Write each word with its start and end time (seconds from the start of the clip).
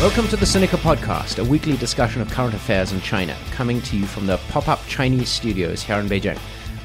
Welcome 0.00 0.28
to 0.28 0.36
the 0.36 0.46
Sinica 0.46 0.78
Podcast, 0.78 1.40
a 1.40 1.44
weekly 1.44 1.76
discussion 1.76 2.22
of 2.22 2.30
current 2.30 2.54
affairs 2.54 2.92
in 2.92 3.00
China, 3.00 3.36
coming 3.50 3.82
to 3.82 3.96
you 3.96 4.06
from 4.06 4.28
the 4.28 4.36
pop 4.48 4.68
up 4.68 4.78
Chinese 4.86 5.28
studios 5.28 5.82
here 5.82 5.96
in 5.96 6.06
Beijing. 6.06 6.38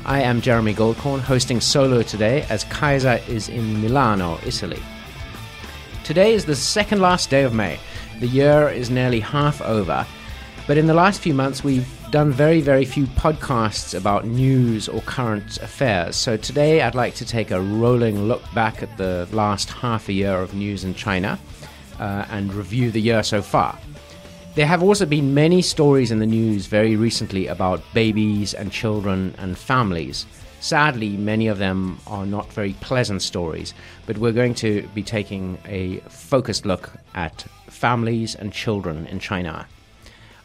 I 0.04 0.24
am 0.24 0.42
Jeremy 0.42 0.74
Goldkorn, 0.74 1.20
hosting 1.20 1.62
solo 1.62 2.02
today 2.02 2.42
as 2.50 2.64
Kaiser 2.64 3.20
is 3.28 3.50
in 3.50 3.80
Milano, 3.80 4.40
Italy. 4.44 4.82
Today 6.04 6.34
is 6.34 6.44
the 6.44 6.56
second 6.56 7.02
last 7.02 7.30
day 7.30 7.44
of 7.44 7.54
May. 7.54 7.78
The 8.20 8.26
year 8.26 8.70
is 8.70 8.90
nearly 8.90 9.20
half 9.20 9.62
over, 9.62 10.08
but 10.66 10.80
in 10.80 10.88
the 10.88 10.96
last 10.96 11.22
few 11.22 11.36
months 11.36 11.64
we've 11.64 11.88
done 12.10 12.32
very, 12.32 12.62
very 12.62 12.84
few 12.84 13.06
podcasts 13.06 13.96
about 13.96 14.26
news 14.26 14.90
or 14.90 15.02
current 15.02 15.60
affairs. 15.60 16.16
So 16.16 16.36
today 16.36 16.82
I'd 16.82 16.96
like 16.96 17.14
to 17.16 17.26
take 17.26 17.52
a 17.52 17.62
rolling 17.62 18.24
look 18.24 18.42
back 18.56 18.82
at 18.82 18.98
the 18.98 19.30
last 19.32 19.70
half 19.70 20.10
a 20.10 20.14
year 20.14 20.34
of 20.34 20.56
news 20.56 20.84
in 20.84 20.96
China 20.96 21.38
uh, 22.00 22.26
and 22.30 22.54
review 22.54 22.92
the 22.92 23.02
year 23.02 23.24
so 23.24 23.42
far. 23.42 23.78
There 24.56 24.68
have 24.68 24.84
also 24.84 25.08
been 25.08 25.34
many 25.34 25.64
stories 25.64 26.12
in 26.12 26.20
the 26.20 26.28
news 26.28 26.68
very 26.68 26.96
recently 26.96 27.48
about 27.48 27.82
babies 27.94 28.54
and 28.54 28.72
children 28.72 29.34
and 29.40 29.58
families. 29.58 30.28
Sadly, 30.60 31.18
many 31.18 31.48
of 31.48 31.58
them 31.58 31.98
are 32.06 32.26
not 32.26 32.54
very 32.54 32.74
pleasant 32.74 33.22
stories, 33.22 33.74
but 34.06 34.18
we're 34.18 34.32
going 34.32 34.54
to 34.56 34.88
be 34.94 35.02
taking 35.04 35.58
a 35.66 35.98
focused 36.08 36.66
look 36.66 36.92
at 37.16 37.46
families 37.68 38.36
and 38.36 38.54
children 38.54 39.08
in 39.08 39.20
China. 39.20 39.68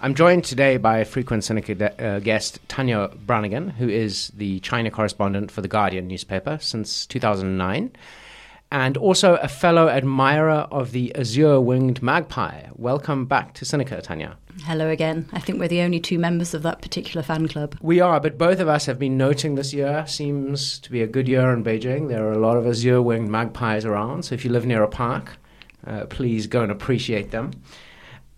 I'm 0.00 0.14
joined 0.14 0.44
today 0.44 0.76
by 0.76 1.04
frequent 1.04 1.42
Sinica 1.42 2.00
uh, 2.00 2.20
guest 2.20 2.60
Tania 2.68 3.08
Branigan, 3.26 3.68
who 3.68 3.88
is 3.88 4.28
the 4.28 4.60
China 4.60 4.90
correspondent 4.90 5.50
for 5.50 5.60
The 5.60 5.68
Guardian 5.68 6.08
newspaper 6.08 6.58
since 6.60 7.04
2009 7.06 7.90
and 8.70 8.96
also 8.96 9.36
a 9.36 9.48
fellow 9.48 9.88
admirer 9.88 10.66
of 10.70 10.92
the 10.92 11.14
azure 11.14 11.60
winged 11.60 12.02
magpie. 12.02 12.66
Welcome 12.74 13.26
back 13.26 13.54
to 13.54 13.64
Sinica, 13.64 14.02
Tania. 14.02 14.36
Hello 14.64 14.90
again. 14.90 15.28
I 15.32 15.38
think 15.38 15.58
we're 15.58 15.68
the 15.68 15.82
only 15.82 16.00
two 16.00 16.18
members 16.18 16.52
of 16.52 16.62
that 16.64 16.82
particular 16.82 17.22
fan 17.22 17.48
club. 17.48 17.76
We 17.80 18.00
are, 18.00 18.20
but 18.20 18.36
both 18.36 18.60
of 18.60 18.68
us 18.68 18.86
have 18.86 18.98
been 18.98 19.16
noting 19.16 19.54
this 19.54 19.72
year 19.72 20.04
seems 20.06 20.78
to 20.80 20.90
be 20.90 21.00
a 21.00 21.06
good 21.06 21.28
year 21.28 21.52
in 21.52 21.62
Beijing. 21.62 22.08
There 22.08 22.26
are 22.26 22.32
a 22.32 22.38
lot 22.38 22.56
of 22.56 22.66
azure 22.66 23.00
winged 23.00 23.30
magpies 23.30 23.84
around, 23.84 24.24
so 24.24 24.34
if 24.34 24.44
you 24.44 24.50
live 24.50 24.66
near 24.66 24.82
a 24.82 24.88
park, 24.88 25.38
uh, 25.86 26.06
please 26.06 26.46
go 26.46 26.62
and 26.62 26.72
appreciate 26.72 27.30
them. 27.30 27.52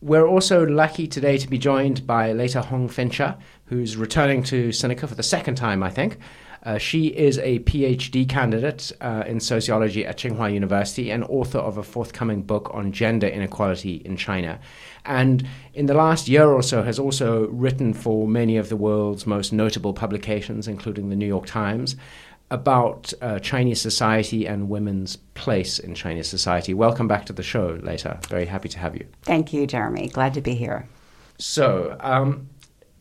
We're 0.03 0.27
also 0.27 0.65
lucky 0.65 1.07
today 1.07 1.37
to 1.39 1.49
be 1.49 1.59
joined 1.59 2.07
by 2.07 2.33
Leta 2.33 2.63
Hong 2.63 2.89
Fincher, 2.89 3.37
who's 3.67 3.97
returning 3.97 4.43
to 4.45 4.69
Sinica 4.71 5.09
for 5.09 5.15
the 5.15 5.23
second 5.23 5.57
time, 5.57 5.83
I 5.83 5.91
think. 5.91 6.19
Uh, 6.63 6.77
she 6.77 7.07
is 7.07 7.39
a 7.39 7.61
PhD 7.61 8.29
candidate 8.29 8.93
uh, 9.01 9.25
in 9.27 9.41
sociology 9.41 10.05
at 10.05 10.19
Tsinghua 10.19 10.53
University 10.53 11.11
and 11.11 11.25
author 11.25 11.59
of 11.59 11.79
a 11.79 11.83
forthcoming 11.83 12.43
book 12.43 12.71
on 12.75 12.93
gender 12.93 13.27
inequality 13.27 13.97
in 14.05 14.17
China. 14.17 14.61
And 15.07 15.49
in 15.73 15.87
the 15.87 15.95
last 15.95 16.29
year 16.29 16.47
or 16.47 16.63
so, 16.63 16.83
has 16.83 16.99
also 16.99 17.49
written 17.49 17.95
for 17.95 18.29
many 18.29 18.59
of 18.59 18.69
the 18.69 18.77
world's 18.77 19.27
most 19.27 19.53
notable 19.53 19.95
publications, 19.95 20.69
including 20.69 21.09
the 21.09 21.17
New 21.17 21.27
York 21.27 21.47
Times, 21.47 21.97
about 22.51 23.13
uh, 23.23 23.39
Chinese 23.39 23.81
society 23.81 24.47
and 24.47 24.69
women's 24.69 25.17
place 25.17 25.79
in 25.79 25.95
Chinese 25.95 26.29
society. 26.29 26.75
Welcome 26.75 27.09
back 27.09 27.25
to 27.27 27.33
the 27.33 27.43
show, 27.43 27.79
Leta. 27.83 28.19
Very 28.29 28.47
happy 28.47 28.69
to 28.69 28.79
have 28.79 28.97
you. 28.97 29.07
Thank 29.23 29.53
you, 29.53 29.67
Jeremy. 29.67 30.09
Glad 30.09 30.35
to 30.35 30.41
be 30.41 30.55
here. 30.55 30.89
So, 31.39 31.97
um, 32.01 32.49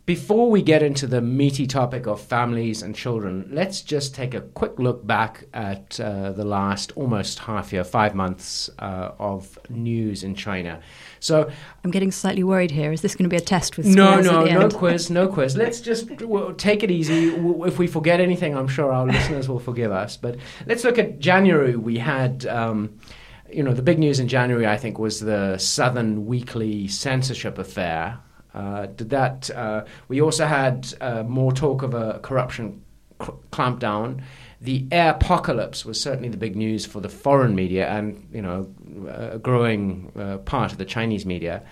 before 0.10 0.50
we 0.50 0.64
get 0.64 0.82
into 0.82 1.06
the 1.06 1.22
meaty 1.22 1.68
topic 1.68 2.08
of 2.08 2.20
families 2.20 2.82
and 2.82 2.96
children, 2.96 3.48
let's 3.52 3.84
just 3.84 4.16
take 4.16 4.34
a 4.34 4.42
quick 4.42 4.80
look 4.80 5.06
back 5.06 5.44
at 5.54 6.00
uh, 6.00 6.32
the 6.32 6.44
last 6.44 6.92
almost 6.96 7.38
half 7.38 7.72
year, 7.72 7.84
five 7.84 8.16
months 8.16 8.72
uh, 8.80 9.12
of 9.20 9.60
news 9.70 10.24
in 10.24 10.34
China. 10.34 10.82
So 11.20 11.52
I'm 11.84 11.92
getting 11.92 12.12
slightly 12.12 12.44
worried 12.44 12.72
here. 12.72 12.92
Is 12.92 13.02
this 13.02 13.14
going 13.14 13.26
to 13.26 13.30
be 13.30 13.38
a 13.38 13.40
test 13.40 13.78
with 13.78 13.86
no, 13.86 14.20
no, 14.20 14.46
no 14.46 14.68
quiz, 14.72 15.12
no 15.12 15.28
quiz. 15.28 15.56
Let's 15.56 15.80
just 15.80 16.08
take 16.58 16.82
it 16.82 16.90
easy. 16.90 17.28
If 17.68 17.78
we 17.78 17.86
forget 17.86 18.20
anything, 18.20 18.58
I'm 18.58 18.68
sure 18.68 18.92
our 18.92 19.06
listeners 19.06 19.48
will 19.48 19.60
forgive 19.60 19.92
us. 19.92 20.18
But 20.18 20.38
let's 20.66 20.84
look 20.84 20.98
at 20.98 21.20
January. 21.20 21.76
We 21.76 22.00
had. 22.00 22.48
Um, 22.48 22.98
you 23.52 23.64
know, 23.64 23.74
the 23.74 23.82
big 23.82 23.98
news 23.98 24.20
in 24.20 24.28
January, 24.28 24.68
I 24.68 24.78
think, 24.78 25.00
was 25.00 25.20
the 25.20 25.58
Southern 25.58 26.28
Weekly 26.28 26.88
censorship 26.88 27.58
affair, 27.58 28.20
uh, 28.54 28.88
did 28.88 29.10
that? 29.12 29.50
Uh, 29.52 29.86
we 30.08 30.22
also 30.22 30.46
had 30.46 30.94
uh, 31.02 31.24
more 31.24 31.52
talk 31.52 31.84
of 31.84 31.94
a 31.94 32.20
corruption 32.20 32.84
cr- 33.20 33.32
clampdown. 33.52 34.22
The 34.62 34.88
air 34.92 35.12
apocalypse 35.12 35.86
was 35.86 36.02
certainly 36.02 36.30
the 36.30 36.38
big 36.38 36.56
news 36.56 36.86
for 36.86 37.00
the 37.00 37.10
foreign 37.10 37.56
media 37.56 37.88
and 37.90 38.28
you 38.34 38.42
know 38.42 38.74
a 39.08 39.40
growing 39.40 40.12
uh, 40.18 40.38
part 40.40 40.72
of 40.72 40.78
the 40.78 40.86
Chinese 40.86 41.26
media. 41.26 41.64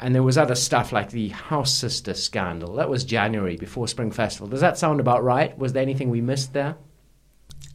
And 0.00 0.14
there 0.14 0.22
was 0.22 0.38
other 0.38 0.54
stuff 0.54 0.92
like 0.92 1.10
the 1.10 1.28
House 1.30 1.74
Sister 1.74 2.14
scandal. 2.14 2.74
That 2.74 2.88
was 2.88 3.02
January 3.02 3.56
before 3.56 3.88
Spring 3.88 4.12
Festival. 4.12 4.46
Does 4.46 4.60
that 4.60 4.78
sound 4.78 5.00
about 5.00 5.24
right? 5.24 5.58
Was 5.58 5.72
there 5.72 5.82
anything 5.82 6.08
we 6.08 6.20
missed 6.20 6.52
there? 6.52 6.76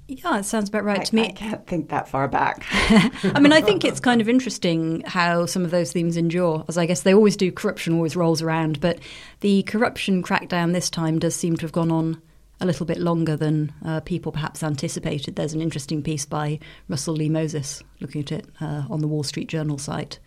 Yeah, 0.08 0.40
it 0.40 0.44
sounds 0.44 0.68
about 0.70 0.84
right 0.84 1.00
I, 1.00 1.04
to 1.04 1.16
me. 1.16 1.28
I 1.30 1.32
can't 1.32 1.66
think 1.66 1.90
that 1.90 2.10
far 2.10 2.28
back. 2.28 2.66
I 2.72 3.40
mean, 3.40 3.54
I 3.54 3.62
think 3.62 3.86
it's 3.86 4.00
kind 4.02 4.20
of 4.20 4.28
interesting 4.28 5.02
how 5.06 5.46
some 5.46 5.64
of 5.64 5.72
those 5.72 5.94
themes 5.94 6.18
endure, 6.18 6.66
as 6.68 6.78
I 6.78 6.86
guess 6.86 7.02
they 7.02 7.14
always 7.14 7.38
do. 7.38 7.52
Corruption 7.52 7.94
always 7.94 8.16
rolls 8.16 8.42
around, 8.42 8.82
but 8.82 9.00
the 9.40 9.64
corruption 9.64 10.22
crackdown 10.22 10.74
this 10.74 10.90
time 10.90 11.20
does 11.20 11.36
seem 11.36 11.56
to 11.58 11.62
have 11.62 11.72
gone 11.72 11.92
on 11.92 12.22
a 12.60 12.66
little 12.66 12.86
bit 12.86 12.98
longer 12.98 13.36
than 13.36 13.74
uh, 13.86 14.02
people 14.02 14.32
perhaps 14.32 14.62
anticipated. 14.62 15.36
There's 15.36 15.54
an 15.54 15.62
interesting 15.62 16.04
piece 16.04 16.26
by 16.26 16.60
Russell 16.90 17.16
Leigh 17.16 17.30
Moses 17.30 17.82
looking 18.00 18.22
at 18.22 18.32
it 18.32 18.46
uh, 18.62 18.84
on 18.90 19.00
the 19.00 19.08
Wall 19.08 19.24
Street 19.24 19.48
Journal 19.48 19.78
site. 19.78 20.20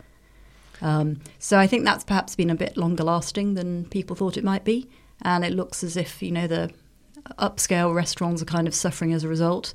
Um, 0.83 1.21
so 1.39 1.59
I 1.59 1.67
think 1.67 1.85
that's 1.85 2.05
perhaps 2.05 2.35
been 2.35 2.51
a 2.51 2.55
bit 2.55 2.77
longer 2.77 3.05
lasting 3.05 3.55
than 3.55 3.87
people 3.87 4.17
thought 4.17 4.37
it 4.37 4.45
might 4.45 4.65
be. 4.65 4.89
And 5.23 5.45
it 5.45 5.53
looks 5.53 5.83
as 5.83 5.97
if, 5.97 6.23
you 6.23 6.31
know, 6.31 6.47
the 6.47 6.71
upscale 7.39 7.95
restaurants 7.95 8.43
are 8.43 8.47
kind 8.47 8.69
of 8.69 8.75
suffering 8.75 9.13
as 9.13 9.25
a 9.25 9.29
result. 9.29 9.75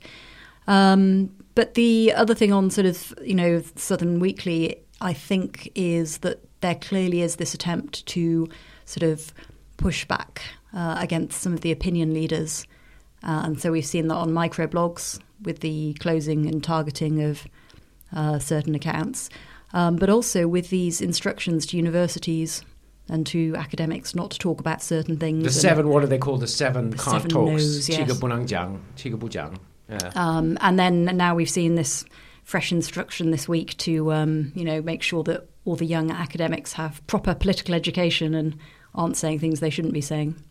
Um, 0.68 1.32
but 1.56 1.74
the 1.74 2.14
other 2.14 2.34
thing 2.34 2.54
on 2.54 2.70
sort 2.70 2.88
of, 2.88 3.14
you 3.24 3.36
know, 3.36 3.62
Southern 3.76 4.20
Weekly, 4.20 4.78
I 5.02 5.14
think, 5.14 5.72
is 5.76 6.20
that 6.20 6.40
there 6.62 6.76
clearly 6.76 7.22
is 7.22 7.36
this 7.36 7.54
attempt 7.54 8.06
to 8.08 8.48
sort 8.86 9.04
of 9.04 9.34
push 9.78 10.06
back 10.06 10.42
uh, 10.74 10.98
against 11.00 11.42
some 11.42 11.54
of 11.54 11.62
the 11.62 11.72
opinion 11.72 12.14
leaders. 12.14 12.66
Uh, 13.24 13.42
and 13.46 13.60
so 13.60 13.72
we've 13.72 13.86
seen 13.86 14.08
that 14.08 14.16
on 14.16 14.32
microblogs 14.32 15.20
with 15.42 15.60
the 15.60 15.96
closing 15.96 16.46
and 16.48 16.64
targeting 16.64 17.22
of 17.22 17.48
uh, 18.16 18.40
certain 18.40 18.76
accounts, 18.76 19.30
um, 19.74 19.96
but 19.96 20.10
also 20.10 20.48
with 20.48 20.70
these 20.70 21.02
instructions 21.02 21.66
to 21.66 21.78
universities 21.78 22.64
and 23.12 23.28
to 23.28 23.54
academics 23.58 24.16
not 24.16 24.32
to 24.32 24.40
talk 24.40 24.60
about 24.60 24.82
certain 24.82 25.18
things. 25.18 25.44
The 25.44 25.52
seven, 25.52 25.90
what 25.90 26.04
are 26.04 26.08
they 26.08 26.18
called? 26.18 26.40
The 26.40 26.48
seven 26.48 26.94
can't 26.94 27.30
talks. 27.30 27.52
no's, 27.52 27.90
yes. 27.90 28.20
Yeah. 29.90 30.12
Um, 30.16 30.58
and 30.62 30.80
then 30.80 31.04
now 31.18 31.36
we've 31.36 31.50
seen 31.50 31.76
this 31.76 32.06
fresh 32.44 32.72
instruction 32.72 33.32
this 33.32 33.50
week 33.50 33.78
to, 33.78 34.14
um, 34.14 34.54
you 34.56 34.64
know, 34.64 34.82
make 34.82 35.04
sure 35.04 35.24
that 35.24 35.48
all 35.66 35.76
the 35.76 35.86
young 35.86 36.10
academics 36.10 36.74
have 36.74 37.06
proper 37.06 37.36
political 37.36 37.76
education 37.76 38.34
and 38.34 38.58
aren't 38.96 39.18
saying 39.18 39.40
things 39.40 39.60
they 39.60 39.70
shouldn't 39.70 39.94
be 39.94 40.02
saying. 40.02 40.42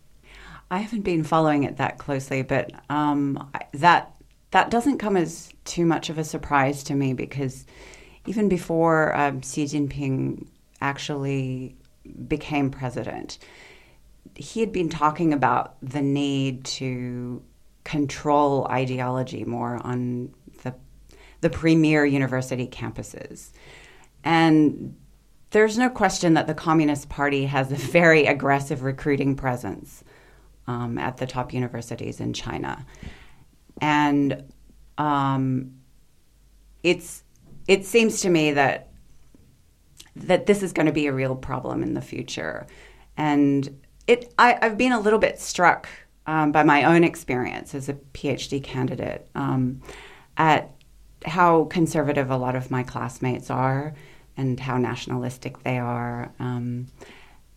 I 0.71 0.79
haven't 0.79 1.01
been 1.01 1.25
following 1.25 1.65
it 1.65 1.79
that 1.79 1.99
closely, 1.99 2.43
but 2.43 2.71
um, 2.91 3.51
that 3.73 4.13
that 4.53 4.71
doesn't 4.71 4.99
come 4.99 5.17
as 5.17 5.51
too 5.65 5.87
much 5.87 6.11
of 6.11 6.19
a 6.19 6.25
surprise 6.25 6.85
to 6.85 6.95
me 6.95 7.15
because 7.15 7.65
even 8.27 8.49
before 8.49 9.17
um, 9.17 9.41
Xi 9.41 9.65
Jinping 9.65 10.47
actually 10.81 11.77
became 12.29 12.71
president, 12.71 13.39
he 14.35 14.61
had 14.61 14.73
been 14.73 14.89
talking 14.89 15.33
about 15.33 15.77
the 15.83 16.03
need 16.03 16.65
to 16.65 17.43
control 17.85 18.67
ideology 18.67 19.45
more 19.45 19.81
on 19.85 20.35
the 20.63 20.75
the 21.41 21.51
premier 21.51 22.05
university 22.05 22.67
campuses. 22.67 23.51
And 24.23 24.97
there's 25.51 25.79
no 25.79 25.89
question 25.89 26.35
that 26.35 26.47
the 26.47 26.55
Communist 26.55 27.09
Party 27.09 27.47
has 27.47 27.73
a 27.73 27.77
very 27.77 28.27
aggressive 28.27 28.83
recruiting 28.83 29.35
presence 29.35 30.05
um, 30.67 30.99
at 30.99 31.17
the 31.17 31.27
top 31.27 31.53
universities 31.53 32.21
in 32.21 32.33
China, 32.33 32.87
and 33.81 34.45
um, 34.99 35.73
it's 36.83 37.25
it 37.67 37.85
seems 37.85 38.21
to 38.21 38.31
me 38.31 38.53
that 38.53 38.90
that 40.27 40.47
this 40.47 40.63
is 40.63 40.73
going 40.73 40.87
to 40.87 40.93
be 40.93 41.07
a 41.07 41.13
real 41.13 41.37
problem 41.37 41.83
in 41.83 41.95
the 41.95 42.01
future. 42.01 42.67
And 43.17 43.81
it, 44.07 44.33
I, 44.39 44.59
have 44.63 44.77
been 44.77 44.93
a 44.93 45.01
little 45.01 45.19
bit 45.19 45.39
struck 45.39 45.89
um, 46.27 46.53
by 46.53 46.63
my 46.63 46.85
own 46.85 47.05
experience 47.05 47.75
as 47.75 47.89
a 47.89 47.95
PhD 47.95 48.63
candidate 48.63 49.27
um, 49.35 49.83
at 50.37 50.71
how 51.27 51.65
conservative 51.65 52.31
a 52.31 52.37
lot 52.37 52.57
of 52.57 52.71
my 52.71 52.83
classmates 52.83 53.51
are 53.51 53.95
and 54.37 54.59
how 54.59 54.79
nationalistic 54.79 55.63
they 55.63 55.79
are. 55.79 56.33
Um, 56.39 56.87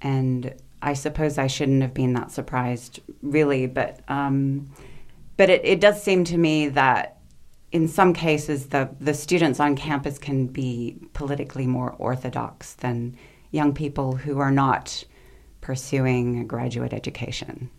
and 0.01 0.53
I 0.81 0.93
suppose 0.93 1.37
I 1.37 1.47
shouldn't 1.47 1.81
have 1.81 1.93
been 1.93 2.13
that 2.13 2.31
surprised, 2.31 2.99
really, 3.21 3.67
but 3.67 4.01
um, 4.09 4.69
but 5.37 5.49
it, 5.49 5.61
it 5.63 5.79
does 5.79 6.03
seem 6.03 6.25
to 6.25 6.37
me 6.37 6.67
that 6.69 7.17
in 7.73 7.87
some 7.87 8.13
cases, 8.13 8.67
the, 8.67 8.89
the 9.01 9.15
students 9.15 9.59
on 9.59 9.75
campus 9.75 10.19
can 10.19 10.45
be 10.45 10.95
politically 11.13 11.65
more 11.65 11.95
orthodox 11.97 12.75
than 12.75 13.17
young 13.49 13.73
people 13.73 14.15
who 14.15 14.39
are 14.39 14.51
not 14.51 15.03
pursuing 15.59 16.39
a 16.39 16.43
graduate 16.43 16.93
education. 16.93 17.71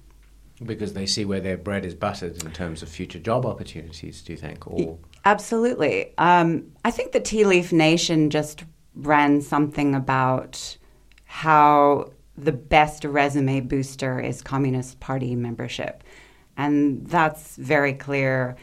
Because 0.64 0.94
they 0.94 1.06
see 1.06 1.24
where 1.24 1.40
their 1.40 1.56
bread 1.56 1.84
is 1.84 1.94
buttered 1.94 2.42
in 2.42 2.50
terms 2.50 2.82
of 2.82 2.88
future 2.88 3.20
job 3.20 3.46
opportunities, 3.46 4.20
do 4.22 4.32
you 4.32 4.36
think? 4.36 4.66
Or 4.66 4.98
Absolutely. 5.24 6.12
Um, 6.18 6.72
I 6.84 6.90
think 6.90 7.12
the 7.12 7.20
Tea 7.20 7.44
Leaf 7.44 7.72
Nation 7.72 8.30
just 8.30 8.64
ran 8.96 9.40
something 9.40 9.94
about 9.94 10.76
how 11.24 12.10
the 12.36 12.52
best 12.52 13.04
resume 13.04 13.60
booster 13.60 14.18
is 14.18 14.42
Communist 14.42 14.98
Party 14.98 15.36
membership. 15.36 16.02
And 16.56 17.06
that's 17.06 17.56
very 17.56 17.92
clear, 17.92 18.56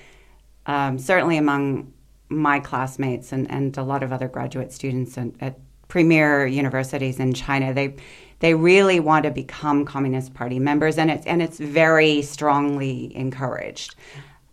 um, 0.65 0.97
certainly 0.97 1.37
among 1.37 1.93
my 2.29 2.59
classmates 2.59 3.31
and, 3.31 3.49
and 3.51 3.77
a 3.77 3.83
lot 3.83 4.03
of 4.03 4.13
other 4.13 4.27
graduate 4.27 4.71
students 4.71 5.17
at, 5.17 5.29
at 5.41 5.59
premier 5.87 6.47
universities 6.47 7.19
in 7.19 7.33
China. 7.33 7.73
They 7.73 7.95
they 8.39 8.55
really 8.55 8.99
want 8.99 9.25
to 9.25 9.31
become 9.31 9.85
Communist 9.85 10.33
Party 10.33 10.57
members, 10.57 10.97
and 10.97 11.11
it's 11.11 11.25
and 11.27 11.41
it's 11.41 11.59
very 11.59 12.21
strongly 12.21 13.15
encouraged. 13.15 13.95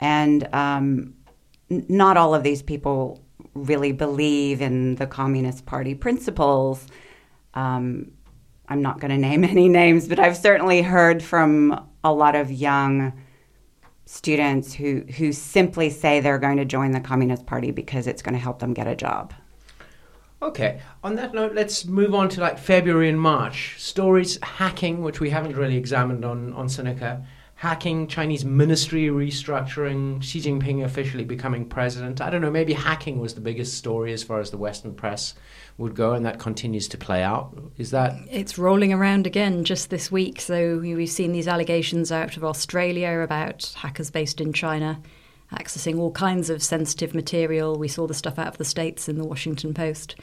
And 0.01 0.53
um, 0.55 1.15
not 1.71 2.17
all 2.17 2.35
of 2.35 2.43
these 2.43 2.63
people 2.63 3.23
really 3.55 3.93
believe 3.93 4.61
in 4.61 4.97
the 4.97 5.07
Communist 5.07 5.65
Party 5.65 5.95
principles. 5.95 6.87
Um, 7.55 8.13
I'm 8.69 8.83
not 8.83 9.01
going 9.01 9.11
to 9.11 9.17
name 9.17 9.45
any 9.57 9.69
names, 9.69 10.09
but 10.09 10.19
I've 10.19 10.37
certainly 10.37 10.83
heard 10.83 11.23
from 11.23 11.89
a 12.05 12.13
lot 12.13 12.35
of 12.37 12.51
young 12.51 13.13
students 14.09 14.73
who, 14.73 15.05
who 15.19 15.33
simply 15.33 15.91
say 15.91 16.19
they're 16.19 16.39
going 16.39 16.57
to 16.57 16.65
join 16.65 16.93
the 16.93 17.01
Communist 17.01 17.45
Party 17.45 17.71
because 17.71 18.07
it's 18.07 18.23
going 18.23 18.33
to 18.33 18.41
help 18.41 18.59
them 18.59 18.73
get 18.73 18.87
a 18.87 18.97
job. 18.97 19.35
Okay. 20.41 20.81
On 21.05 21.15
that 21.17 21.35
note, 21.35 21.53
let's 21.55 21.85
move 21.85 22.15
on 22.15 22.31
to 22.31 22.41
like 22.41 22.59
February 22.59 23.11
and 23.11 23.21
March. 23.21 23.75
Stories 23.77 24.39
hacking, 24.43 25.03
which 25.03 25.21
we 25.21 25.29
haven't 25.29 25.57
really 25.57 25.77
examined 25.77 26.25
on, 26.25 26.55
on 26.55 26.69
Sinica. 26.69 27.27
Hacking, 27.57 28.07
Chinese 28.07 28.47
ministry 28.47 29.09
restructuring, 29.09 30.23
Xi 30.23 30.41
Jinping 30.41 30.85
officially 30.85 31.25
becoming 31.25 31.67
president. 31.67 32.23
I 32.23 32.31
don't 32.31 32.41
know, 32.41 32.51
maybe 32.51 32.73
hacking 32.73 33.19
was 33.19 33.35
the 33.35 33.43
biggest 33.43 33.77
story 33.77 34.15
as 34.15 34.23
far 34.23 34.41
as 34.41 34.51
the 34.51 34.57
Western 34.57 34.95
press 34.95 35.35
would 35.79 35.95
go, 35.95 36.13
and 36.13 36.27
that 36.27 36.39
continues 36.39 36.89
to 36.89 36.99
play 36.99 37.23
out. 37.23 37.57
Is 37.79 37.91
that. 37.93 38.17
It's 38.31 38.59
rolling 38.59 38.93
around 38.93 39.27
again 39.27 39.65
just 39.65 39.91
this 39.91 40.13
week. 40.13 40.41
So 40.41 40.79
we've 40.79 41.09
seen 41.09 41.33
these 41.33 41.49
allegations 41.49 42.13
out 42.13 42.37
of 42.37 42.45
Australia 42.45 43.21
about 43.21 43.73
hackers 43.77 44.11
based 44.11 44.41
in 44.41 44.53
China 44.53 45.01
accessing 45.53 45.99
all 45.99 46.11
kinds 46.13 46.51
of 46.51 46.63
sensitive 46.63 47.15
material. 47.15 47.79
We 47.79 47.89
saw 47.89 48.07
the 48.07 48.15
stuff 48.15 48.39
out 48.39 48.49
of 48.49 48.59
the 48.59 48.65
States 48.65 49.09
in 49.09 49.19
the 49.19 49.25
Washington 49.25 49.75
Post. 49.75 50.17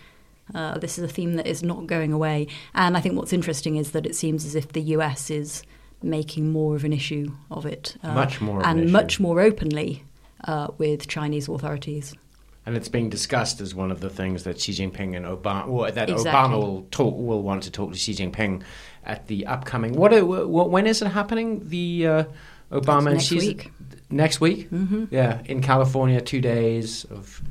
Uh, 0.53 0.77
this 0.77 0.97
is 0.97 1.03
a 1.03 1.11
theme 1.11 1.33
that 1.35 1.47
is 1.47 1.63
not 1.63 1.87
going 1.87 2.13
away. 2.13 2.47
And 2.73 2.95
I 2.95 3.01
think 3.01 3.15
what's 3.15 3.33
interesting 3.33 3.77
is 3.77 3.91
that 3.91 4.05
it 4.05 4.15
seems 4.15 4.45
as 4.45 4.55
if 4.55 4.71
the 4.71 4.81
US 4.81 5.31
is 5.31 5.63
making 6.03 6.51
more 6.51 6.75
of 6.75 6.83
an 6.83 6.93
issue 6.93 7.31
of 7.49 7.65
it. 7.65 7.97
Uh, 8.03 8.13
much 8.13 8.41
more. 8.41 8.63
and 8.65 8.81
an 8.81 8.91
much 8.91 9.19
more 9.19 9.41
openly 9.41 10.03
uh, 10.43 10.67
with 10.77 11.07
Chinese 11.07 11.47
authorities. 11.47 12.13
And 12.65 12.75
it's 12.75 12.87
being 12.87 13.09
discussed 13.09 13.61
as 13.61 13.75
one 13.75 13.91
of 13.91 13.99
the 13.99 14.09
things 14.09 14.43
that 14.43 14.59
Xi 14.59 14.71
Jinping 14.71 15.15
and 15.15 15.25
Obama, 15.25 15.67
well, 15.67 15.91
that 15.91 16.09
exactly. 16.09 16.31
Obama 16.31 16.57
will 16.57 16.87
talk, 16.89 17.15
will 17.15 17.43
want 17.43 17.63
to 17.63 17.71
talk 17.71 17.91
to 17.91 17.97
Xi 17.97 18.13
Jinping 18.13 18.63
at 19.05 19.27
the 19.27 19.45
upcoming. 19.45 19.93
What? 19.93 20.13
Are, 20.13 20.25
when 20.25 20.87
is 20.87 21.01
it 21.01 21.09
happening? 21.09 21.69
The 21.69 22.07
uh, 22.07 22.23
Obama 22.71 23.13
next 23.13 23.31
and 23.31 23.41
Xi 23.41 23.47
week. 23.47 23.71
Next 24.09 24.39
week, 24.41 24.69
mm-hmm. 24.71 25.05
yeah, 25.11 25.41
in 25.45 25.61
California, 25.61 26.21
two 26.21 26.41
days 26.41 27.05
of 27.05 27.41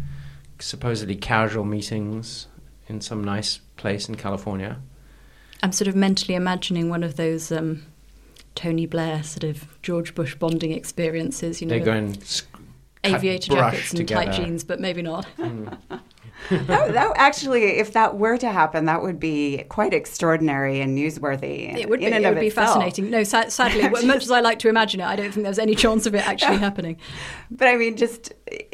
supposedly 0.59 1.17
casual 1.17 1.65
meetings 1.65 2.47
in 2.89 3.01
some 3.01 3.23
nice 3.23 3.59
place 3.77 4.09
in 4.09 4.15
California. 4.15 4.81
I'm 5.63 5.73
sort 5.73 5.89
of 5.89 5.97
mentally 5.97 6.35
imagining 6.35 6.91
one 6.91 7.03
of 7.03 7.17
those 7.17 7.51
um, 7.51 7.85
Tony 8.55 8.87
Blair 8.87 9.23
sort 9.23 9.45
of 9.45 9.81
George 9.83 10.15
Bush 10.15 10.35
bonding 10.35 10.73
experiences. 10.73 11.61
You 11.61 11.69
know, 11.69 11.77
they're 11.77 11.85
going 11.85 12.19
aviator 13.05 13.53
jackets 13.53 13.91
and 13.91 13.99
together. 13.99 14.25
tight 14.25 14.35
jeans, 14.35 14.65
but 14.65 14.81
maybe 14.81 15.03
not. 15.03 15.27
Mm. 15.39 15.77
that, 16.51 16.93
that, 16.93 17.13
actually, 17.17 17.79
if 17.79 17.95
that 17.95 18.19
were 18.19 18.37
to 18.37 18.51
happen, 18.51 18.85
that 18.85 19.03
would 19.03 19.19
be 19.19 19.65
quite 19.69 19.95
extraordinary 19.95 20.81
and 20.81 20.97
newsworthy. 20.97 21.75
It 21.75 21.89
would 21.89 22.01
be. 22.01 22.07
it 22.07 22.23
would 22.23 22.41
be 22.41 22.49
itself. 22.49 22.69
fascinating. 22.69 23.11
No, 23.11 23.25
sa- 23.25 23.49
sadly, 23.49 23.83
as 23.83 24.05
much 24.05 24.25
as 24.25 24.31
I 24.31 24.41
like 24.41 24.59
to 24.61 24.69
imagine 24.69 25.01
it, 25.01 25.05
I 25.05 25.17
don't 25.17 25.33
think 25.33 25.45
there's 25.45 25.59
any 25.59 25.75
chance 25.75 26.07
of 26.07 26.15
it 26.15 26.27
actually 26.27 26.57
happening. 26.69 26.99
But 27.51 27.69
I 27.69 27.77
mean, 27.77 27.97
just 27.97 28.33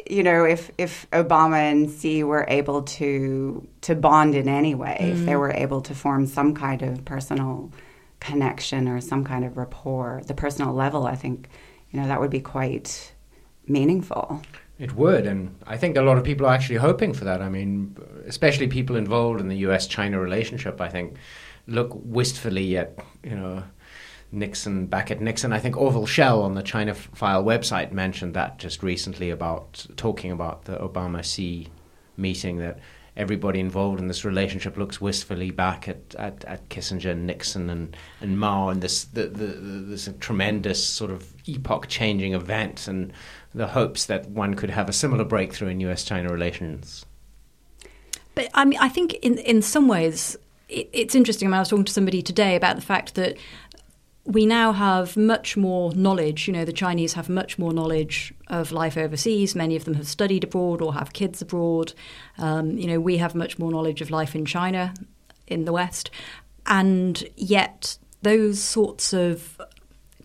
you 0.09 0.23
know, 0.23 0.43
if 0.43 0.69
if 0.77 1.09
Obama 1.11 1.57
and 1.57 1.89
Xi 1.89 2.23
were 2.23 2.45
able 2.49 2.83
to 2.83 3.65
to 3.81 3.95
bond 3.95 4.35
in 4.35 4.49
any 4.49 4.75
way, 4.75 4.97
mm. 4.99 5.11
if 5.11 5.25
they 5.25 5.35
were 5.37 5.51
able 5.51 5.81
to 5.81 5.95
form 5.95 6.27
some 6.27 6.53
kind 6.53 6.81
of 6.81 7.05
personal 7.05 7.71
connection 8.19 8.87
or 8.87 8.99
some 8.99 9.23
kind 9.23 9.45
of 9.45 9.55
rapport, 9.55 10.21
the 10.27 10.33
personal 10.33 10.73
level, 10.73 11.07
I 11.07 11.15
think, 11.15 11.47
you 11.89 11.99
know, 11.99 12.07
that 12.07 12.19
would 12.19 12.31
be 12.31 12.41
quite 12.41 13.13
meaningful. 13.67 14.41
It 14.79 14.95
would, 14.95 15.27
and 15.27 15.55
I 15.67 15.77
think 15.77 15.95
a 15.95 16.01
lot 16.01 16.17
of 16.17 16.23
people 16.23 16.47
are 16.47 16.53
actually 16.53 16.77
hoping 16.77 17.13
for 17.13 17.23
that. 17.25 17.41
I 17.41 17.49
mean, 17.49 17.95
especially 18.25 18.67
people 18.67 18.95
involved 18.95 19.39
in 19.39 19.47
the 19.47 19.57
U.S.-China 19.57 20.19
relationship. 20.19 20.81
I 20.81 20.89
think 20.89 21.17
look 21.67 21.91
wistfully 21.93 22.77
at 22.77 22.97
you 23.23 23.35
know 23.35 23.63
Nixon 24.31 24.87
back 24.87 25.11
at 25.11 25.21
Nixon. 25.21 25.53
I 25.53 25.59
think 25.59 25.77
Orville 25.77 26.07
Schell 26.07 26.41
on 26.41 26.55
the 26.55 26.63
China 26.63 26.95
File 26.95 27.43
website 27.43 27.91
mentioned 27.91 28.33
that 28.33 28.57
just 28.57 28.81
recently 28.81 29.29
about 29.29 29.85
talking 29.97 30.31
about 30.31 30.65
the 30.65 30.77
Obama 30.77 31.23
Xi 31.23 31.67
meeting 32.17 32.57
that 32.57 32.79
everybody 33.17 33.59
involved 33.59 33.99
in 33.99 34.07
this 34.07 34.23
relationship 34.23 34.77
looks 34.77 35.01
wistfully 35.01 35.51
back 35.51 35.89
at, 35.89 36.15
at, 36.15 36.45
at 36.45 36.69
Kissinger 36.69 37.15
Nixon 37.15 37.69
and, 37.69 37.97
and 38.21 38.39
Mao 38.39 38.69
and 38.69 38.81
this 38.81 39.03
the, 39.05 39.27
the, 39.27 39.45
this 39.45 40.09
tremendous 40.19 40.83
sort 40.83 41.11
of 41.11 41.30
epoch 41.47 41.87
changing 41.87 42.33
event 42.33 42.87
and 42.87 43.13
the 43.53 43.67
hopes 43.67 44.05
that 44.05 44.29
one 44.29 44.53
could 44.53 44.69
have 44.69 44.87
a 44.89 44.93
similar 44.93 45.23
breakthrough 45.23 45.69
in 45.69 45.79
US 45.81 46.03
China 46.03 46.31
relations. 46.31 47.05
But 48.35 48.49
I 48.53 48.65
mean, 48.65 48.79
I 48.79 48.89
think 48.89 49.13
in, 49.15 49.37
in 49.39 49.61
some 49.61 49.87
ways 49.87 50.37
it, 50.69 50.89
it's 50.93 51.15
interesting. 51.15 51.47
I, 51.47 51.49
mean, 51.49 51.55
I 51.55 51.59
was 51.59 51.69
talking 51.69 51.85
to 51.85 51.93
somebody 51.93 52.21
today 52.21 52.55
about 52.55 52.75
the 52.75 52.81
fact 52.81 53.15
that 53.15 53.37
we 54.23 54.45
now 54.45 54.71
have 54.71 55.17
much 55.17 55.57
more 55.57 55.93
knowledge. 55.95 56.47
You 56.47 56.53
know, 56.53 56.65
the 56.65 56.73
Chinese 56.73 57.13
have 57.13 57.27
much 57.27 57.57
more 57.57 57.73
knowledge 57.73 58.33
of 58.47 58.71
life 58.71 58.97
overseas. 58.97 59.55
Many 59.55 59.75
of 59.75 59.85
them 59.85 59.95
have 59.95 60.07
studied 60.07 60.43
abroad 60.43 60.81
or 60.81 60.93
have 60.93 61.13
kids 61.13 61.41
abroad. 61.41 61.93
Um, 62.37 62.77
you 62.77 62.87
know, 62.87 62.99
we 62.99 63.17
have 63.17 63.35
much 63.35 63.57
more 63.57 63.71
knowledge 63.71 64.01
of 64.01 64.11
life 64.11 64.35
in 64.35 64.45
China, 64.45 64.93
in 65.47 65.65
the 65.65 65.73
West. 65.73 66.11
And 66.67 67.23
yet, 67.35 67.97
those 68.21 68.61
sorts 68.61 69.13
of 69.13 69.59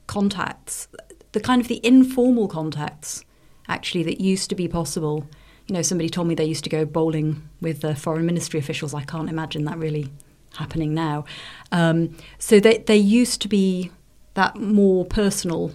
contacts, 0.07 0.89
the 1.37 1.41
kind 1.43 1.61
of 1.61 1.69
the 1.69 1.85
informal 1.85 2.49
contacts, 2.49 3.23
actually, 3.69 4.03
that 4.05 4.23
used 4.23 4.49
to 4.49 4.55
be 4.55 4.67
possible. 4.67 5.27
You 5.67 5.75
know, 5.75 5.83
somebody 5.83 6.09
told 6.09 6.29
me 6.29 6.35
they 6.35 6.47
used 6.47 6.65
to 6.65 6.71
go 6.71 6.87
bowling 6.87 7.47
with 7.61 7.83
the 7.83 7.95
foreign 7.95 8.25
ministry 8.25 8.59
officials. 8.59 8.95
I 8.95 9.03
can't 9.03 9.29
imagine 9.29 9.67
that 9.67 9.77
really 9.77 10.11
happening 10.55 10.95
now. 10.95 11.27
Um, 11.73 12.17
so 12.39 12.59
they, 12.59 12.79
there 12.79 12.97
used 12.97 13.43
to 13.43 13.49
be 13.49 13.91
that 14.33 14.57
more 14.57 15.05
personal 15.05 15.73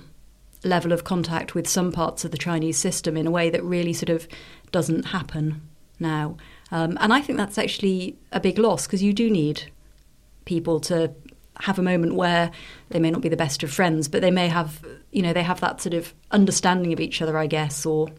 level 0.64 0.92
of 0.92 1.04
contact 1.04 1.54
with 1.54 1.68
some 1.70 1.92
parts 1.92 2.26
of 2.26 2.32
the 2.32 2.40
Chinese 2.40 2.80
system 2.80 3.16
in 3.16 3.28
a 3.28 3.32
way 3.32 3.52
that 3.52 3.64
really 3.64 3.94
sort 3.94 4.10
of 4.10 4.28
doesn't 4.72 5.04
happen 5.04 5.62
now. 6.00 6.38
Um, 6.72 6.98
and 7.00 7.14
I 7.14 7.22
think 7.22 7.38
that's 7.38 7.60
actually 7.60 8.18
a 8.32 8.40
big 8.40 8.58
loss 8.58 8.88
because 8.88 9.04
you 9.04 9.14
do 9.14 9.30
need 9.30 9.72
people 10.46 10.80
to 10.80 11.14
have 11.60 11.78
a 11.78 11.84
moment 11.84 12.16
where 12.16 12.52
they 12.90 13.00
may 13.00 13.12
not 13.12 13.22
be 13.22 13.30
the 13.30 13.38
best 13.38 13.64
of 13.64 13.72
friends, 13.72 14.08
but 14.08 14.22
they 14.22 14.32
may 14.32 14.48
have, 14.48 14.84
you 15.12 15.22
know, 15.22 15.34
they 15.34 15.44
have 15.44 15.60
that 15.62 15.82
sort 15.82 15.94
of 15.94 16.14
understanding 16.32 16.94
of 16.94 17.00
each 17.00 17.22
other, 17.22 17.38
I 17.38 17.48
guess, 17.48 17.86
or 17.86 18.10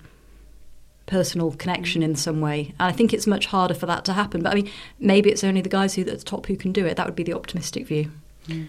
personal 1.07 1.53
connection 1.53 2.03
in 2.03 2.15
some 2.15 2.41
way. 2.41 2.75
And 2.79 2.89
I 2.89 2.93
think 2.93 3.12
it's 3.12 3.27
much 3.27 3.47
harder 3.47 3.75
for 3.75 3.87
that 3.87 4.05
to 4.07 4.12
happen. 4.12 4.43
But 4.43 4.53
I 4.53 4.55
mean, 4.57 4.71
maybe 4.99 5.31
it's 5.31 5.45
only 5.45 5.61
the 5.61 5.69
guys 5.69 5.95
who 5.95 6.03
at 6.03 6.07
the 6.07 6.17
top 6.19 6.47
who 6.47 6.57
can 6.57 6.73
do 6.73 6.87
it. 6.87 6.97
That 6.97 7.07
would 7.07 7.17
be 7.17 7.23
the 7.25 7.35
optimistic 7.35 7.87
view. 7.87 8.11
Mm. 8.47 8.69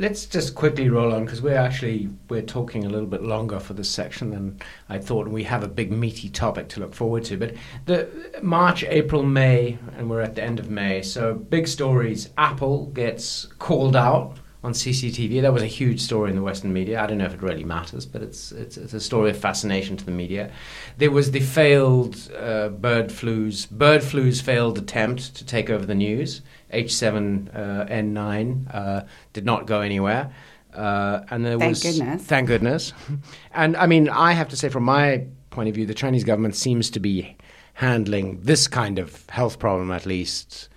Let's 0.00 0.26
just 0.26 0.54
quickly 0.54 0.88
roll 0.88 1.12
on 1.12 1.24
because 1.24 1.42
we're 1.42 1.56
actually 1.56 2.08
we're 2.28 2.42
talking 2.42 2.84
a 2.84 2.88
little 2.88 3.08
bit 3.08 3.24
longer 3.24 3.58
for 3.58 3.74
this 3.74 3.90
section 3.90 4.30
than 4.30 4.60
I 4.88 4.98
thought. 4.98 5.26
We 5.26 5.42
have 5.42 5.64
a 5.64 5.68
big 5.68 5.90
meaty 5.90 6.28
topic 6.28 6.68
to 6.68 6.80
look 6.80 6.94
forward 6.94 7.24
to. 7.24 7.36
But 7.36 7.56
the 7.86 8.08
March, 8.40 8.84
April, 8.84 9.24
May, 9.24 9.76
and 9.96 10.08
we're 10.08 10.20
at 10.20 10.36
the 10.36 10.42
end 10.44 10.60
of 10.60 10.70
May. 10.70 11.02
So 11.02 11.34
big 11.34 11.66
stories. 11.66 12.30
Apple 12.38 12.86
gets 12.86 13.46
called 13.58 13.96
out 13.96 14.36
on 14.62 14.72
CCTV. 14.72 15.42
That 15.42 15.52
was 15.52 15.62
a 15.62 15.66
huge 15.66 16.00
story 16.00 16.30
in 16.30 16.36
the 16.36 16.42
Western 16.42 16.72
media. 16.72 17.02
I 17.02 17.06
don't 17.08 17.18
know 17.18 17.24
if 17.24 17.34
it 17.34 17.42
really 17.42 17.64
matters, 17.64 18.06
but 18.06 18.22
it's 18.22 18.52
it's, 18.52 18.76
it's 18.76 18.92
a 18.92 19.00
story 19.00 19.30
of 19.30 19.36
fascination 19.36 19.96
to 19.96 20.04
the 20.04 20.12
media. 20.12 20.52
There 20.98 21.10
was 21.10 21.32
the 21.32 21.40
failed 21.40 22.30
uh, 22.38 22.68
bird 22.68 23.10
flu's 23.10 23.66
bird 23.66 24.04
flu's 24.04 24.40
failed 24.40 24.78
attempt 24.78 25.34
to 25.34 25.44
take 25.44 25.70
over 25.70 25.84
the 25.84 25.96
news. 25.96 26.42
H7N9 26.72 28.74
uh, 28.74 29.04
did 29.32 29.44
not 29.44 29.66
go 29.66 29.80
anywhere. 29.80 30.32
Uh, 30.74 31.22
and 31.30 31.44
there 31.44 31.58
thank 31.58 31.70
was 31.70 31.82
goodness. 31.82 32.22
thank 32.24 32.46
goodness. 32.46 32.92
and 33.52 33.76
I 33.76 33.86
mean, 33.86 34.08
I 34.08 34.32
have 34.32 34.48
to 34.50 34.56
say, 34.56 34.68
from 34.68 34.84
my 34.84 35.26
point 35.50 35.68
of 35.68 35.74
view, 35.74 35.86
the 35.86 35.94
Chinese 35.94 36.24
government 36.24 36.56
seems 36.56 36.90
to 36.90 37.00
be 37.00 37.36
handling 37.74 38.40
this 38.42 38.68
kind 38.68 38.98
of 38.98 39.28
health 39.30 39.58
problem, 39.58 39.90
at 39.90 40.04
least, 40.04 40.68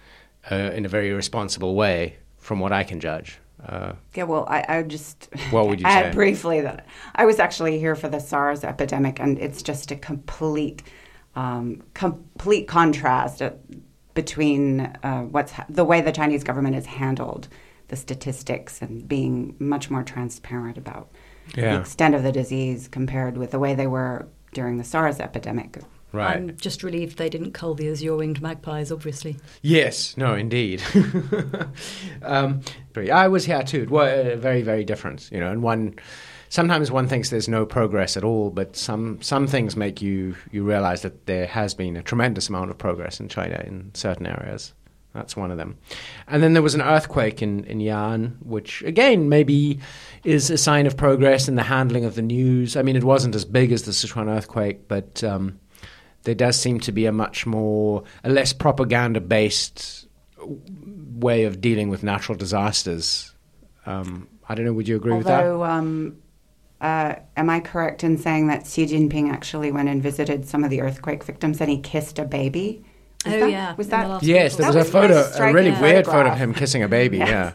uh, 0.51 0.55
in 0.55 0.85
a 0.85 0.87
very 0.87 1.11
responsible 1.11 1.75
way, 1.75 2.17
from 2.37 2.59
what 2.59 2.71
I 2.71 2.83
can 2.83 2.99
judge. 2.99 3.39
Uh, 3.65 3.93
yeah, 4.15 4.23
well, 4.23 4.45
I, 4.47 4.65
I 4.67 4.83
just 4.83 5.29
what 5.51 5.67
would 5.67 5.79
you 5.79 5.85
add 5.87 6.11
say? 6.11 6.15
briefly 6.15 6.61
that 6.61 6.87
I 7.15 7.25
was 7.25 7.39
actually 7.39 7.79
here 7.79 7.95
for 7.95 8.09
the 8.09 8.19
SARS 8.19 8.63
epidemic, 8.63 9.19
and 9.19 9.37
it's 9.39 9.61
just 9.61 9.91
a 9.91 9.95
complete, 9.95 10.83
um, 11.35 11.83
complete 11.93 12.67
contrast 12.67 13.41
uh, 13.41 13.51
between 14.13 14.81
uh, 15.03 15.21
what's 15.23 15.53
ha- 15.53 15.65
the 15.69 15.85
way 15.85 16.01
the 16.01 16.11
Chinese 16.11 16.43
government 16.43 16.75
has 16.75 16.85
handled 16.85 17.47
the 17.89 17.95
statistics 17.95 18.81
and 18.81 19.07
being 19.07 19.55
much 19.59 19.89
more 19.89 20.03
transparent 20.03 20.77
about 20.77 21.09
Yeah. 21.55 21.75
the 21.75 21.81
extent 21.81 22.15
of 22.15 22.23
the 22.23 22.31
disease 22.31 22.87
compared 22.87 23.37
with 23.37 23.51
the 23.51 23.59
way 23.59 23.75
they 23.75 23.87
were 23.87 24.27
during 24.53 24.77
the 24.77 24.83
SARS 24.83 25.19
epidemic. 25.19 25.77
right. 26.13 26.35
I'm 26.37 26.55
just 26.57 26.83
relieved 26.83 27.17
they 27.17 27.29
didn't 27.29 27.53
cull 27.53 27.73
the 27.73 27.89
azure 27.89 28.15
winged 28.17 28.41
magpies, 28.41 28.91
obviously. 28.91 29.37
Yes, 29.61 30.15
no, 30.17 30.35
indeed. 30.35 30.81
um, 32.21 32.61
I 33.11 33.27
was 33.27 33.45
here 33.45 33.63
too. 33.63 33.83
It 33.83 33.89
was 33.89 34.39
very, 34.39 34.61
very 34.61 34.83
different, 34.83 35.29
you 35.31 35.39
know. 35.39 35.49
And 35.51 35.63
one, 35.63 35.95
sometimes 36.51 36.91
one 36.91 37.07
thinks 37.07 37.29
there's 37.29 37.47
no 37.47 37.65
progress 37.65 38.15
at 38.15 38.23
all, 38.23 38.51
but 38.51 38.75
some 38.75 39.19
some 39.21 39.47
things 39.47 39.75
make 39.75 40.01
you 40.01 40.35
you 40.51 40.63
realize 40.63 41.01
that 41.01 41.25
there 41.25 41.47
has 41.47 41.73
been 41.73 41.95
a 41.97 42.03
tremendous 42.03 42.49
amount 42.49 42.69
of 42.69 42.77
progress 42.77 43.19
in 43.19 43.27
China 43.27 43.63
in 43.65 43.89
certain 43.95 44.27
areas. 44.27 44.73
That's 45.13 45.35
one 45.35 45.51
of 45.51 45.57
them. 45.57 45.77
And 46.27 46.41
then 46.41 46.53
there 46.53 46.61
was 46.61 46.75
an 46.75 46.81
earthquake 46.81 47.41
in, 47.41 47.65
in 47.65 47.79
Ya'an, 47.79 48.37
which 48.43 48.81
again 48.83 49.27
maybe 49.27 49.79
is 50.23 50.49
a 50.49 50.57
sign 50.57 50.85
of 50.85 50.95
progress 50.95 51.47
in 51.47 51.55
the 51.55 51.63
handling 51.63 52.05
of 52.05 52.15
the 52.15 52.21
news. 52.21 52.77
I 52.77 52.81
mean, 52.81 52.95
it 52.95 53.03
wasn't 53.03 53.35
as 53.35 53.43
big 53.43 53.71
as 53.71 53.83
the 53.83 53.91
Sichuan 53.91 54.29
earthquake, 54.29 54.87
but 54.87 55.23
um, 55.23 55.59
there 56.23 56.35
does 56.35 56.59
seem 56.59 56.79
to 56.81 56.91
be 56.91 57.05
a 57.05 57.11
much 57.11 57.45
more, 57.45 58.03
a 58.23 58.29
less 58.29 58.53
propaganda 58.53 59.19
based 59.19 60.07
way 61.15 61.43
of 61.43 61.59
dealing 61.59 61.89
with 61.89 62.03
natural 62.03 62.37
disasters. 62.37 63.33
Um, 63.85 64.29
I 64.47 64.55
don't 64.55 64.65
know, 64.65 64.73
would 64.73 64.87
you 64.87 64.95
agree 64.95 65.15
with 65.15 65.27
that? 65.27 65.43
Although, 65.43 65.63
um, 65.63 66.20
uh, 66.81 67.15
am 67.37 67.49
I 67.49 67.59
correct 67.59 68.03
in 68.03 68.17
saying 68.17 68.47
that 68.47 68.65
Xi 68.67 68.85
Jinping 68.85 69.31
actually 69.31 69.71
went 69.71 69.87
and 69.89 70.01
visited 70.01 70.47
some 70.47 70.63
of 70.63 70.69
the 70.69 70.81
earthquake 70.81 71.23
victims 71.23 71.61
and 71.61 71.69
he 71.69 71.79
kissed 71.79 72.19
a 72.19 72.25
baby? 72.25 72.83
Was 73.25 73.33
Oh, 73.35 73.39
that- 73.41 73.51
yeah, 73.51 73.75
Was 73.75 73.87
in 73.87 73.91
the 73.91 73.97
that 73.97 74.23
Yes, 74.23 74.55
there 74.55 74.67
was 74.67 74.75
a 74.75 74.79
was 74.79 74.87
a 74.87 74.91
photo, 74.91 75.19
a 75.19 75.23
striking 75.31 75.55
really 75.55 75.71
weird 75.81 76.05
photo 76.05 76.31
of 76.31 76.37
him 76.37 76.53
kissing 76.53 76.83
a 76.83 76.87
baby. 76.87 77.17
Yes. 77.21 77.29
Yeah. 77.29 77.53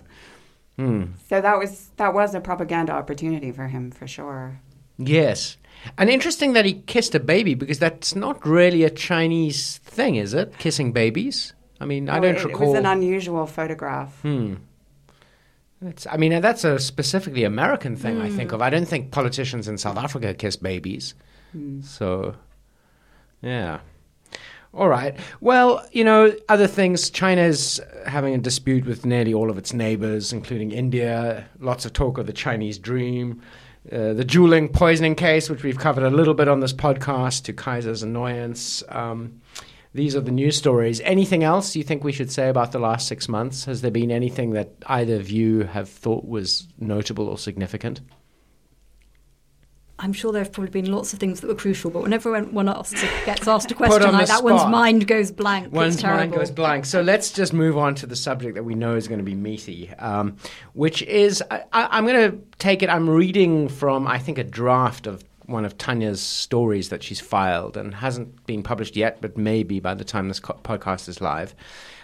Hmm. 0.84 1.04
so? 1.28 1.40
That 1.40 1.58
was 1.58 1.90
that 1.96 2.12
was 2.14 2.34
a 2.34 2.40
propaganda 2.40 2.92
opportunity 2.92 3.50
for 3.50 3.66
him 3.66 3.90
for 3.90 4.06
sure. 4.06 4.60
Yes. 4.98 5.56
And 5.98 6.08
interesting 6.10 6.52
that 6.52 6.64
he 6.64 6.74
kissed 6.74 7.14
a 7.14 7.20
baby 7.20 7.54
because 7.54 7.78
that's 7.78 8.14
not 8.14 8.46
really 8.46 8.82
a 8.84 8.90
Chinese 8.90 9.78
thing, 9.78 10.16
is 10.16 10.34
it? 10.34 10.56
Kissing 10.58 10.92
babies? 10.92 11.52
I 11.80 11.84
mean, 11.84 12.08
I 12.08 12.20
don't 12.20 12.36
it, 12.36 12.44
recall. 12.44 12.62
It 12.62 12.70
was 12.70 12.78
an 12.78 12.86
unusual 12.86 13.46
photograph. 13.46 14.20
Hmm. 14.22 14.54
It's, 15.86 16.06
I 16.10 16.16
mean, 16.16 16.40
that's 16.40 16.64
a 16.64 16.78
specifically 16.78 17.44
American 17.44 17.96
thing. 17.96 18.20
I 18.20 18.30
think 18.30 18.52
of. 18.52 18.60
I 18.60 18.70
don't 18.70 18.86
think 18.86 19.10
politicians 19.12 19.68
in 19.68 19.78
South 19.78 19.96
Africa 19.96 20.34
kiss 20.34 20.56
babies. 20.56 21.14
So, 21.82 22.34
yeah. 23.40 23.80
All 24.74 24.88
right. 24.88 25.16
Well, 25.40 25.86
you 25.92 26.04
know, 26.04 26.34
other 26.48 26.66
things. 26.66 27.08
China's 27.08 27.80
having 28.06 28.34
a 28.34 28.38
dispute 28.38 28.84
with 28.84 29.06
nearly 29.06 29.32
all 29.32 29.48
of 29.48 29.56
its 29.56 29.72
neighbors, 29.72 30.32
including 30.32 30.72
India. 30.72 31.48
Lots 31.60 31.86
of 31.86 31.94
talk 31.94 32.18
of 32.18 32.26
the 32.26 32.32
Chinese 32.32 32.78
dream. 32.78 33.40
Uh, 33.90 34.12
the 34.12 34.24
dueling 34.24 34.68
poisoning 34.68 35.14
case, 35.14 35.48
which 35.48 35.62
we've 35.62 35.78
covered 35.78 36.02
a 36.04 36.10
little 36.10 36.34
bit 36.34 36.48
on 36.48 36.60
this 36.60 36.72
podcast, 36.72 37.44
to 37.44 37.52
Kaiser's 37.52 38.02
annoyance. 38.02 38.82
Um, 38.88 39.40
these 39.96 40.14
are 40.14 40.20
the 40.20 40.30
news 40.30 40.56
stories. 40.56 41.00
Anything 41.00 41.42
else 41.42 41.74
you 41.74 41.82
think 41.82 42.04
we 42.04 42.12
should 42.12 42.30
say 42.30 42.48
about 42.48 42.72
the 42.72 42.78
last 42.78 43.08
six 43.08 43.28
months? 43.28 43.64
Has 43.64 43.80
there 43.80 43.90
been 43.90 44.10
anything 44.10 44.50
that 44.52 44.70
either 44.86 45.16
of 45.16 45.30
you 45.30 45.60
have 45.64 45.88
thought 45.88 46.24
was 46.24 46.68
notable 46.78 47.28
or 47.28 47.38
significant? 47.38 48.00
I'm 49.98 50.12
sure 50.12 50.30
there 50.30 50.42
have 50.42 50.52
probably 50.52 50.70
been 50.70 50.92
lots 50.92 51.14
of 51.14 51.18
things 51.18 51.40
that 51.40 51.48
were 51.48 51.54
crucial, 51.54 51.90
but 51.90 52.02
whenever 52.02 52.38
one 52.42 52.68
asks, 52.68 53.00
gets 53.24 53.48
asked 53.48 53.70
a 53.70 53.74
question 53.74 54.02
on 54.02 54.12
like 54.12 54.26
that, 54.26 54.44
one's 54.44 54.66
mind 54.66 55.06
goes 55.06 55.32
blank. 55.32 55.72
One's 55.72 56.02
mind 56.02 56.32
goes 56.32 56.50
blank. 56.50 56.84
So 56.84 57.00
let's 57.00 57.32
just 57.32 57.54
move 57.54 57.78
on 57.78 57.94
to 57.96 58.06
the 58.06 58.16
subject 58.16 58.56
that 58.56 58.64
we 58.64 58.74
know 58.74 58.96
is 58.96 59.08
going 59.08 59.20
to 59.20 59.24
be 59.24 59.34
meaty, 59.34 59.88
um, 59.94 60.36
which 60.74 61.00
is 61.02 61.42
I, 61.50 61.62
I, 61.72 61.88
I'm 61.96 62.06
going 62.06 62.30
to 62.30 62.38
take 62.58 62.82
it. 62.82 62.90
I'm 62.90 63.08
reading 63.08 63.68
from 63.68 64.06
I 64.06 64.18
think 64.18 64.36
a 64.36 64.44
draft 64.44 65.06
of 65.06 65.24
one 65.46 65.64
of 65.64 65.78
Tania's 65.78 66.20
stories 66.20 66.88
that 66.88 67.02
she's 67.02 67.20
filed 67.20 67.76
and 67.76 67.94
hasn't 67.94 68.46
been 68.46 68.62
published 68.62 68.96
yet, 68.96 69.20
but 69.20 69.36
maybe 69.36 69.80
by 69.80 69.94
the 69.94 70.04
time 70.04 70.28
this 70.28 70.40
co- 70.40 70.60
podcast 70.62 71.08
is 71.08 71.20
live. 71.20 71.54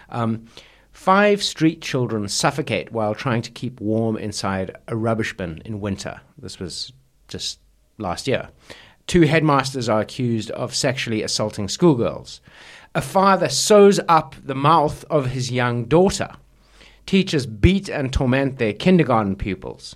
Um, 0.09 0.47
Five 0.93 1.41
street 1.41 1.81
children 1.81 2.27
suffocate 2.27 2.91
while 2.91 3.15
trying 3.15 3.41
to 3.41 3.51
keep 3.51 3.81
warm 3.81 4.15
inside 4.15 4.77
a 4.87 4.95
rubbish 4.95 5.35
bin 5.35 5.59
in 5.65 5.81
winter. 5.81 6.21
This 6.37 6.59
was 6.59 6.93
just 7.27 7.59
last 7.97 8.27
year. 8.27 8.49
Two 9.07 9.23
headmasters 9.23 9.89
are 9.89 10.01
accused 10.01 10.51
of 10.51 10.73
sexually 10.73 11.23
assaulting 11.23 11.67
schoolgirls. 11.67 12.41
A 12.93 13.01
father 13.01 13.49
sews 13.49 13.99
up 14.07 14.35
the 14.41 14.55
mouth 14.55 15.03
of 15.09 15.31
his 15.31 15.51
young 15.51 15.85
daughter. 15.85 16.29
Teachers 17.07 17.47
beat 17.47 17.89
and 17.89 18.13
torment 18.13 18.59
their 18.59 18.71
kindergarten 18.71 19.35
pupils. 19.35 19.95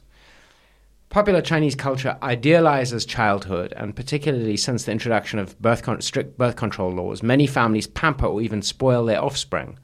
Popular 1.09 1.41
Chinese 1.41 1.73
culture 1.73 2.17
idealizes 2.21 3.05
childhood, 3.05 3.73
and 3.77 3.95
particularly 3.95 4.57
since 4.57 4.83
the 4.83 4.91
introduction 4.91 5.39
of 5.39 5.57
birth 5.61 5.81
con- 5.81 6.01
strict 6.01 6.37
birth 6.37 6.57
control 6.57 6.91
laws, 6.91 7.23
many 7.23 7.47
families 7.47 7.87
pamper 7.87 8.25
or 8.25 8.41
even 8.41 8.61
spoil 8.61 9.05
their 9.05 9.23
offspring. 9.23 9.79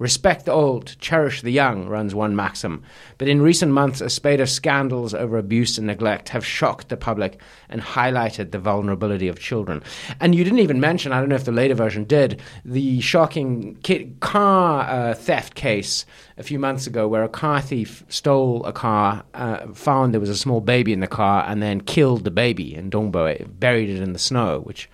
Respect 0.00 0.46
the 0.46 0.52
old, 0.52 0.98
cherish 0.98 1.42
the 1.42 1.52
young, 1.52 1.86
runs 1.86 2.14
one 2.14 2.34
maxim. 2.34 2.82
But 3.18 3.28
in 3.28 3.42
recent 3.42 3.70
months, 3.70 4.00
a 4.00 4.08
spate 4.08 4.40
of 4.40 4.48
scandals 4.48 5.12
over 5.12 5.36
abuse 5.36 5.76
and 5.76 5.86
neglect 5.86 6.30
have 6.30 6.42
shocked 6.42 6.88
the 6.88 6.96
public 6.96 7.38
and 7.68 7.82
highlighted 7.82 8.50
the 8.50 8.58
vulnerability 8.58 9.28
of 9.28 9.38
children. 9.38 9.82
And 10.18 10.34
you 10.34 10.42
didn't 10.42 10.60
even 10.60 10.80
mention, 10.80 11.12
I 11.12 11.20
don't 11.20 11.28
know 11.28 11.34
if 11.34 11.44
the 11.44 11.52
later 11.52 11.74
version 11.74 12.04
did, 12.04 12.40
the 12.64 13.02
shocking 13.02 13.76
ki- 13.82 14.10
car 14.20 14.88
uh, 14.88 15.14
theft 15.14 15.54
case 15.54 16.06
a 16.38 16.42
few 16.42 16.58
months 16.58 16.86
ago 16.86 17.06
where 17.06 17.22
a 17.22 17.28
car 17.28 17.60
thief 17.60 18.02
stole 18.08 18.64
a 18.64 18.72
car, 18.72 19.22
uh, 19.34 19.66
found 19.74 20.14
there 20.14 20.20
was 20.20 20.30
a 20.30 20.34
small 20.34 20.62
baby 20.62 20.94
in 20.94 21.00
the 21.00 21.06
car, 21.06 21.44
and 21.46 21.62
then 21.62 21.82
killed 21.82 22.24
the 22.24 22.30
baby 22.30 22.74
in 22.74 22.90
Dongbei, 22.90 23.46
buried 23.60 23.90
it 23.90 24.00
in 24.00 24.14
the 24.14 24.18
snow, 24.18 24.60
which 24.60 24.88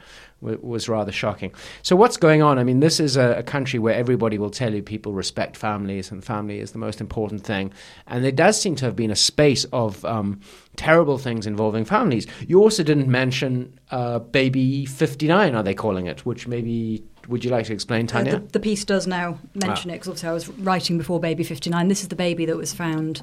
w- 0.46 0.58
was 0.66 0.88
rather 0.88 1.12
shocking. 1.12 1.52
So 1.82 1.96
what's 1.96 2.16
going 2.16 2.42
on? 2.42 2.58
I 2.58 2.64
mean, 2.64 2.80
this 2.80 3.00
is 3.00 3.16
a, 3.16 3.38
a 3.38 3.42
country 3.42 3.78
where 3.78 3.94
everybody 3.94 4.38
will 4.38 4.50
tell 4.50 4.72
you 4.74 4.82
people 4.82 5.12
respect 5.12 5.56
families, 5.56 6.10
and 6.10 6.24
family 6.24 6.60
is 6.60 6.70
the 6.72 6.78
most 6.78 7.00
important 7.00 7.42
thing. 7.44 7.72
And 8.06 8.24
there 8.24 8.32
does 8.32 8.60
seem 8.60 8.74
to 8.76 8.84
have 8.84 8.96
been 8.96 9.10
a 9.10 9.16
space 9.16 9.64
of 9.72 10.04
um, 10.04 10.40
terrible 10.76 11.18
things 11.18 11.46
involving 11.46 11.84
families. 11.84 12.26
You 12.46 12.60
also 12.62 12.82
didn't 12.82 13.08
mention 13.08 13.78
uh, 13.90 14.18
Baby 14.20 14.86
59, 14.86 15.54
are 15.54 15.62
they 15.62 15.74
calling 15.74 16.06
it? 16.06 16.24
Which 16.24 16.46
maybe 16.48 17.02
would 17.28 17.44
you 17.44 17.50
like 17.50 17.66
to 17.66 17.72
explain, 17.72 18.04
Uh, 18.06 18.08
Tania? 18.08 18.32
the, 18.38 18.46
the 18.52 18.60
piece 18.60 18.84
does 18.84 19.06
now 19.06 19.38
mention 19.54 19.90
Ah. 19.90 19.94
it 19.94 19.96
because 19.96 20.08
obviously 20.08 20.28
I 20.28 20.32
was 20.32 20.48
writing 20.48 20.96
before 20.98 21.18
Baby 21.20 21.42
59. 21.44 21.88
This 21.88 22.02
is 22.02 22.08
the 22.08 22.16
baby 22.16 22.46
that 22.46 22.56
was 22.56 22.72
found 22.72 23.20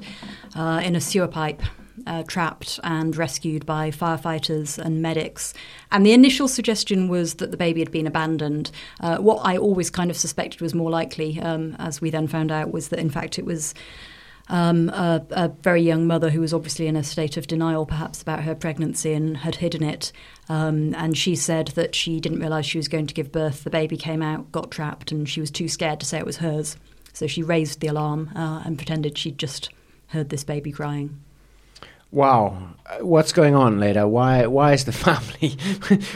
uh, 0.54 0.82
in 0.84 0.94
a 0.94 1.00
sewer 1.00 1.28
pipe, 1.28 1.62
uh, 2.06 2.22
trapped 2.24 2.80
and 2.82 3.16
rescued 3.16 3.64
by 3.66 3.90
firefighters 3.90 4.78
and 4.78 5.02
medics. 5.02 5.54
And 5.90 6.04
the 6.04 6.12
initial 6.12 6.48
suggestion 6.48 7.08
was 7.08 7.34
that 7.34 7.50
the 7.50 7.56
baby 7.56 7.80
had 7.80 7.90
been 7.90 8.06
abandoned. 8.06 8.70
Uh, 9.00 9.18
what 9.18 9.40
I 9.44 9.56
always 9.56 9.90
kind 9.90 10.10
of 10.10 10.16
suspected 10.16 10.60
was 10.60 10.74
more 10.74 10.90
likely, 10.90 11.40
um, 11.40 11.76
as 11.78 12.00
we 12.00 12.10
then 12.10 12.26
found 12.26 12.50
out, 12.50 12.72
was 12.72 12.88
that 12.88 12.98
in 12.98 13.10
fact 13.10 13.38
it 13.38 13.44
was. 13.44 13.74
Um, 14.50 14.90
a, 14.90 15.24
a 15.30 15.48
very 15.48 15.80
young 15.80 16.06
mother 16.06 16.28
who 16.28 16.42
was 16.42 16.52
obviously 16.52 16.86
in 16.86 16.96
a 16.96 17.02
state 17.02 17.38
of 17.38 17.46
denial, 17.46 17.86
perhaps 17.86 18.20
about 18.20 18.42
her 18.42 18.54
pregnancy, 18.54 19.14
and 19.14 19.38
had 19.38 19.54
hidden 19.54 19.82
it. 19.82 20.12
Um, 20.50 20.94
and 20.96 21.16
she 21.16 21.34
said 21.34 21.68
that 21.68 21.94
she 21.94 22.20
didn't 22.20 22.40
realise 22.40 22.66
she 22.66 22.76
was 22.76 22.86
going 22.86 23.06
to 23.06 23.14
give 23.14 23.32
birth. 23.32 23.64
The 23.64 23.70
baby 23.70 23.96
came 23.96 24.20
out, 24.20 24.52
got 24.52 24.70
trapped, 24.70 25.10
and 25.10 25.26
she 25.26 25.40
was 25.40 25.50
too 25.50 25.66
scared 25.66 25.98
to 26.00 26.04
say 26.04 26.18
it 26.18 26.26
was 26.26 26.36
hers. 26.36 26.76
So 27.14 27.26
she 27.26 27.42
raised 27.42 27.80
the 27.80 27.86
alarm 27.86 28.32
uh, 28.36 28.62
and 28.66 28.76
pretended 28.76 29.16
she'd 29.16 29.38
just 29.38 29.70
heard 30.08 30.28
this 30.28 30.44
baby 30.44 30.72
crying. 30.72 31.20
Wow, 32.14 32.56
what's 33.00 33.32
going 33.32 33.56
on, 33.56 33.80
Leta? 33.80 34.06
Why? 34.06 34.46
Why 34.46 34.72
is 34.72 34.84
the 34.84 34.92
family? 35.06 35.58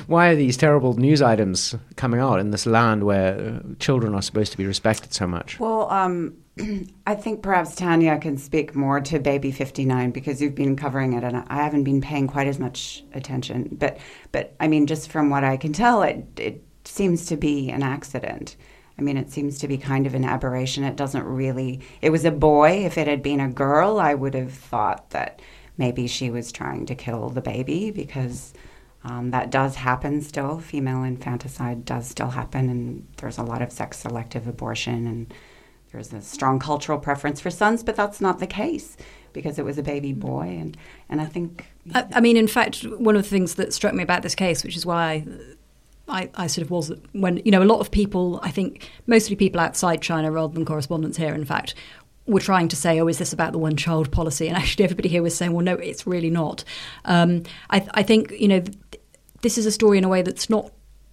why 0.06 0.28
are 0.28 0.36
these 0.36 0.56
terrible 0.56 0.94
news 0.94 1.20
items 1.20 1.74
coming 1.96 2.20
out 2.20 2.38
in 2.38 2.52
this 2.52 2.66
land 2.66 3.02
where 3.02 3.36
uh, 3.36 3.74
children 3.80 4.14
are 4.14 4.22
supposed 4.22 4.52
to 4.52 4.58
be 4.58 4.64
respected 4.64 5.12
so 5.12 5.26
much? 5.26 5.58
Well, 5.58 5.90
um, 5.90 6.36
I 7.06 7.16
think 7.16 7.42
perhaps 7.42 7.74
Tania 7.74 8.16
can 8.18 8.38
speak 8.38 8.76
more 8.76 9.00
to 9.00 9.18
Baby 9.18 9.50
59 9.50 10.12
because 10.12 10.40
you've 10.40 10.54
been 10.54 10.76
covering 10.76 11.14
it, 11.14 11.24
and 11.24 11.44
I 11.48 11.56
haven't 11.56 11.82
been 11.82 12.00
paying 12.00 12.28
quite 12.28 12.46
as 12.46 12.60
much 12.60 13.02
attention. 13.12 13.68
But, 13.72 13.98
but 14.30 14.54
I 14.60 14.68
mean, 14.68 14.86
just 14.86 15.10
from 15.10 15.30
what 15.30 15.42
I 15.42 15.56
can 15.56 15.72
tell, 15.72 16.02
it 16.02 16.24
it 16.36 16.62
seems 16.84 17.26
to 17.26 17.36
be 17.36 17.70
an 17.70 17.82
accident. 17.82 18.54
I 19.00 19.02
mean, 19.02 19.16
it 19.16 19.32
seems 19.32 19.58
to 19.58 19.66
be 19.66 19.76
kind 19.76 20.06
of 20.06 20.14
an 20.14 20.24
aberration. 20.24 20.84
It 20.84 20.94
doesn't 20.94 21.24
really. 21.24 21.80
It 22.02 22.10
was 22.10 22.24
a 22.24 22.30
boy. 22.30 22.84
If 22.84 22.98
it 22.98 23.08
had 23.08 23.20
been 23.20 23.40
a 23.40 23.48
girl, 23.48 23.98
I 23.98 24.14
would 24.14 24.34
have 24.34 24.52
thought 24.52 25.10
that 25.10 25.40
maybe 25.78 26.06
she 26.06 26.30
was 26.30 26.52
trying 26.52 26.84
to 26.86 26.94
kill 26.94 27.30
the 27.30 27.40
baby 27.40 27.90
because 27.90 28.52
Um, 29.04 29.30
that 29.30 29.50
does 29.50 29.76
happen 29.76 30.20
still. 30.20 30.58
Female 30.58 31.04
infanticide 31.04 31.84
does 31.84 32.08
still 32.08 32.30
happen, 32.30 32.68
and 32.68 33.06
there's 33.18 33.38
a 33.38 33.44
lot 33.44 33.62
of 33.62 33.70
sex 33.70 33.96
selective 33.98 34.48
abortion, 34.48 35.06
and 35.06 35.32
there's 35.92 36.12
a 36.12 36.20
strong 36.20 36.58
cultural 36.58 36.98
preference 36.98 37.40
for 37.40 37.48
sons, 37.50 37.84
but 37.84 37.94
that's 37.94 38.20
not 38.20 38.40
the 38.40 38.46
case 38.46 38.96
because 39.32 39.56
it 39.56 39.64
was 39.64 39.78
a 39.78 39.82
baby 39.84 40.12
boy. 40.12 40.46
And, 40.60 40.76
and 41.08 41.20
I 41.20 41.26
think. 41.26 41.70
I, 41.94 42.06
I 42.16 42.20
mean, 42.20 42.36
in 42.36 42.48
fact, 42.48 42.82
one 42.82 43.14
of 43.14 43.22
the 43.22 43.28
things 43.28 43.54
that 43.54 43.72
struck 43.72 43.94
me 43.94 44.02
about 44.02 44.22
this 44.22 44.34
case, 44.34 44.64
which 44.64 44.76
is 44.76 44.84
why 44.84 45.24
I, 46.08 46.28
I, 46.34 46.46
sort 46.48 46.64
of 46.64 46.70
was 46.70 46.92
when 47.12 47.40
you 47.44 47.52
know 47.52 47.62
a 47.62 47.70
lot 47.72 47.80
of 47.80 47.90
people 47.90 48.40
I 48.42 48.50
think 48.50 48.90
mostly 49.06 49.36
people 49.36 49.60
outside 49.60 50.02
China 50.02 50.32
rather 50.32 50.54
than 50.54 50.64
correspondents 50.64 51.18
here 51.18 51.34
in 51.34 51.44
fact 51.44 51.74
were 52.28 52.40
trying 52.40 52.68
to 52.68 52.76
say 52.76 53.00
oh 53.00 53.08
is 53.08 53.18
this 53.18 53.32
about 53.32 53.52
the 53.52 53.58
one 53.58 53.76
child 53.76 54.10
policy? 54.12 54.48
And 54.48 54.56
actually 54.56 54.84
everybody 54.84 55.08
here 55.08 55.22
was 55.22 55.34
saying 55.34 55.52
well 55.52 55.64
no 55.64 55.74
it's 55.74 56.06
really 56.06 56.30
not. 56.30 56.64
Um, 57.04 57.42
I, 57.70 57.86
I, 57.94 58.02
think 58.02 58.32
you 58.32 58.48
know 58.48 58.62
this 59.42 59.58
is 59.58 59.66
a 59.66 59.72
story 59.72 59.98
in 59.98 60.04
a 60.04 60.08
way 60.08 60.22
that's 60.22 60.48
not 60.48 60.72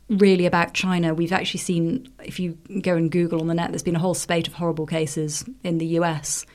really 0.10 0.46
about 0.46 0.74
China. 0.74 1.14
We've 1.14 1.32
actually 1.32 1.62
seen 1.62 2.12
if 2.24 2.40
you 2.40 2.58
go 2.82 2.96
and 2.96 3.10
Google 3.10 3.42
on 3.42 3.48
the 3.48 3.54
net 3.54 3.72
there's 3.72 3.84
been 3.84 3.96
a 3.96 4.00
whole 4.00 4.14
spate 4.14 4.48
of 4.48 4.54
horrible 4.54 4.86
cases 4.86 5.46
in 5.64 5.80
the 5.80 5.88
US 6.00 6.46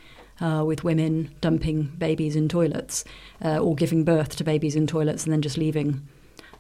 uh, 0.41 0.65
with 0.67 0.85
women 0.85 1.35
dumping 1.41 1.85
babies 1.99 2.37
in 2.37 2.49
toilets 2.49 3.05
uh, 3.45 3.59
or 3.59 3.75
giving 3.75 4.05
birth 4.05 4.37
to 4.37 4.45
babies 4.45 4.77
in 4.77 4.87
toilets 4.87 5.25
and 5.25 5.33
then 5.33 5.43
just 5.43 5.59
leaving 5.59 6.07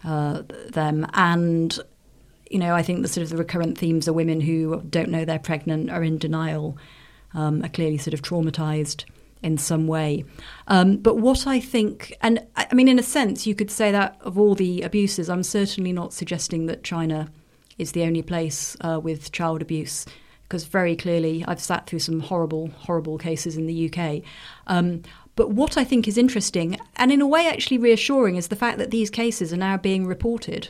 uh, 0.04 0.42
them. 0.70 1.06
And 1.14 1.78
you 2.50 2.58
know, 2.58 2.74
I 2.74 2.82
think 2.82 3.02
the 3.02 3.08
sort 3.08 3.22
of 3.22 3.30
the 3.30 3.36
recurrent 3.36 3.78
themes 3.78 4.08
are 4.08 4.12
women 4.12 4.40
who 4.40 4.82
don't 4.82 5.08
know 5.08 5.24
they're 5.24 5.38
pregnant, 5.38 5.88
are 5.88 6.02
in 6.02 6.18
denial, 6.18 6.76
um, 7.34 7.62
are 7.64 7.68
clearly 7.68 7.98
sort 7.98 8.14
of 8.14 8.22
traumatized 8.22 9.04
in 9.42 9.56
some 9.56 9.86
way. 9.86 10.24
Um, 10.68 10.96
but 10.98 11.16
what 11.16 11.46
I 11.46 11.60
think, 11.60 12.16
and 12.20 12.46
I 12.56 12.74
mean, 12.74 12.88
in 12.88 12.98
a 12.98 13.02
sense, 13.02 13.46
you 13.46 13.54
could 13.54 13.70
say 13.70 13.90
that 13.92 14.16
of 14.20 14.38
all 14.38 14.54
the 14.54 14.82
abuses, 14.82 15.30
I'm 15.30 15.42
certainly 15.42 15.92
not 15.92 16.12
suggesting 16.12 16.66
that 16.66 16.84
China 16.84 17.30
is 17.78 17.92
the 17.92 18.02
only 18.04 18.22
place 18.22 18.76
uh, 18.82 19.00
with 19.02 19.32
child 19.32 19.62
abuse. 19.62 20.04
Because 20.42 20.64
very 20.64 20.96
clearly, 20.96 21.44
I've 21.46 21.60
sat 21.60 21.86
through 21.86 22.00
some 22.00 22.20
horrible, 22.20 22.68
horrible 22.76 23.18
cases 23.18 23.56
in 23.56 23.66
the 23.66 23.90
UK. 23.90 24.22
Um, 24.66 25.02
but 25.36 25.52
what 25.52 25.78
I 25.78 25.84
think 25.84 26.08
is 26.08 26.18
interesting, 26.18 26.78
and 26.96 27.12
in 27.12 27.20
a 27.20 27.26
way 27.26 27.46
actually 27.46 27.78
reassuring, 27.78 28.36
is 28.36 28.48
the 28.48 28.56
fact 28.56 28.78
that 28.78 28.90
these 28.90 29.10
cases 29.10 29.52
are 29.52 29.56
now 29.56 29.76
being 29.76 30.06
reported. 30.06 30.68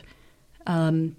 Um, 0.67 1.15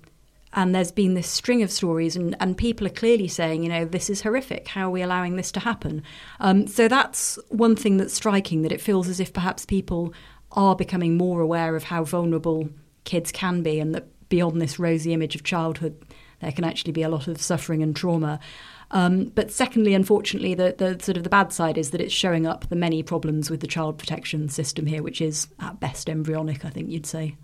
and 0.52 0.74
there's 0.74 0.92
been 0.92 1.14
this 1.14 1.28
string 1.28 1.62
of 1.62 1.70
stories, 1.70 2.16
and, 2.16 2.36
and 2.40 2.56
people 2.56 2.86
are 2.86 2.90
clearly 2.90 3.28
saying, 3.28 3.62
you 3.62 3.68
know, 3.68 3.84
this 3.84 4.10
is 4.10 4.22
horrific. 4.22 4.68
How 4.68 4.88
are 4.88 4.90
we 4.90 5.02
allowing 5.02 5.36
this 5.36 5.52
to 5.52 5.60
happen? 5.60 6.02
Um, 6.40 6.66
so 6.66 6.88
that's 6.88 7.38
one 7.48 7.76
thing 7.76 7.96
that's 7.96 8.14
striking, 8.14 8.62
that 8.62 8.72
it 8.72 8.80
feels 8.80 9.08
as 9.08 9.20
if 9.20 9.32
perhaps 9.32 9.64
people 9.64 10.12
are 10.52 10.76
becoming 10.76 11.16
more 11.16 11.40
aware 11.40 11.74
of 11.76 11.84
how 11.84 12.04
vulnerable 12.04 12.68
kids 13.04 13.32
can 13.32 13.62
be, 13.62 13.80
and 13.80 13.94
that 13.94 14.06
beyond 14.28 14.60
this 14.60 14.78
rosy 14.78 15.12
image 15.12 15.34
of 15.34 15.42
childhood, 15.42 16.02
there 16.40 16.52
can 16.52 16.64
actually 16.64 16.92
be 16.92 17.02
a 17.02 17.08
lot 17.08 17.28
of 17.28 17.40
suffering 17.40 17.82
and 17.82 17.94
trauma. 17.94 18.40
Um, 18.90 19.26
but 19.34 19.50
secondly, 19.50 19.94
unfortunately, 19.94 20.54
the, 20.54 20.74
the 20.76 21.02
sort 21.02 21.16
of 21.16 21.24
the 21.24 21.30
bad 21.30 21.52
side 21.52 21.78
is 21.78 21.90
that 21.90 22.00
it's 22.00 22.12
showing 22.12 22.46
up 22.46 22.68
the 22.68 22.76
many 22.76 23.02
problems 23.02 23.50
with 23.50 23.60
the 23.60 23.66
child 23.66 23.96
protection 23.96 24.50
system 24.50 24.84
here, 24.84 25.02
which 25.02 25.22
is 25.22 25.48
at 25.60 25.80
best 25.80 26.10
embryonic, 26.10 26.64
I 26.64 26.70
think 26.70 26.90
you'd 26.90 27.06
say. 27.06 27.36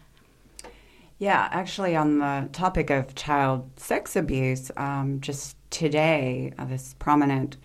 Yeah, 1.18 1.48
actually, 1.50 1.96
on 1.96 2.20
the 2.20 2.48
topic 2.52 2.90
of 2.90 3.16
child 3.16 3.68
sex 3.76 4.14
abuse, 4.14 4.70
um, 4.76 5.20
just 5.20 5.56
today, 5.70 6.52
uh, 6.58 6.64
this 6.64 6.94
prominent 7.00 7.56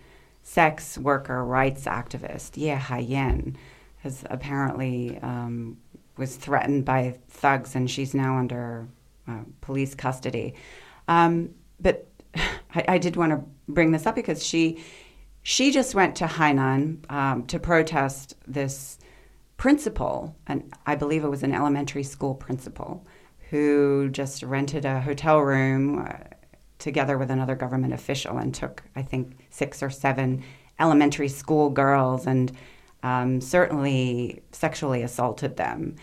sex 0.41 0.98
worker 0.98 1.45
rights 1.45 1.86
activist, 1.86 2.57
Ye 2.57 2.69
Haiyan, 2.69 3.55
has 4.00 4.24
apparently 4.31 5.19
um, 5.19 5.77
was 6.17 6.36
threatened 6.36 6.83
by 6.83 7.19
thugs, 7.27 7.75
and 7.75 7.89
she's 7.89 8.15
now 8.15 8.38
under 8.38 8.88
uh, 9.27 9.41
police 9.62 9.93
custody. 9.93 10.55
Um, 11.08 11.51
but 11.80 12.08
I, 12.36 12.86
I 12.88 12.97
did 12.97 13.17
want 13.17 13.34
to 13.34 13.43
bring 13.67 13.91
this 13.91 14.08
up 14.08 14.15
because 14.15 14.43
she 14.43 14.84
she 15.43 15.71
just 15.71 15.93
went 15.93 16.15
to 16.15 16.25
Hainan 16.25 17.10
um, 17.12 17.45
to 17.47 17.60
protest 17.60 18.36
this 18.47 18.97
principal, 19.58 20.36
and 20.47 20.73
I 20.88 20.95
believe 20.95 21.23
it 21.23 21.30
was 21.30 21.43
an 21.43 21.54
elementary 21.54 22.04
school 22.04 22.34
principal, 22.34 23.06
who 23.54 24.10
just 24.10 24.42
rented 24.42 24.84
a 24.84 25.00
hotel 25.00 25.39
room 25.39 26.00
uh, 26.00 26.13
together 26.80 27.20
with 27.20 27.30
another 27.30 27.54
government 27.54 27.94
official 27.94 28.39
and 28.39 28.52
took, 28.52 28.82
I 28.96 29.04
think, 29.04 29.38
six 29.52 29.84
or 29.84 29.92
seven 29.92 30.44
elementary 30.80 31.28
school 31.28 31.70
girls 31.70 32.26
and 32.26 32.52
um, 33.04 33.39
certainly 33.42 34.42
sexually 34.52 35.04
assaulted 35.04 35.56
them. 35.56 35.98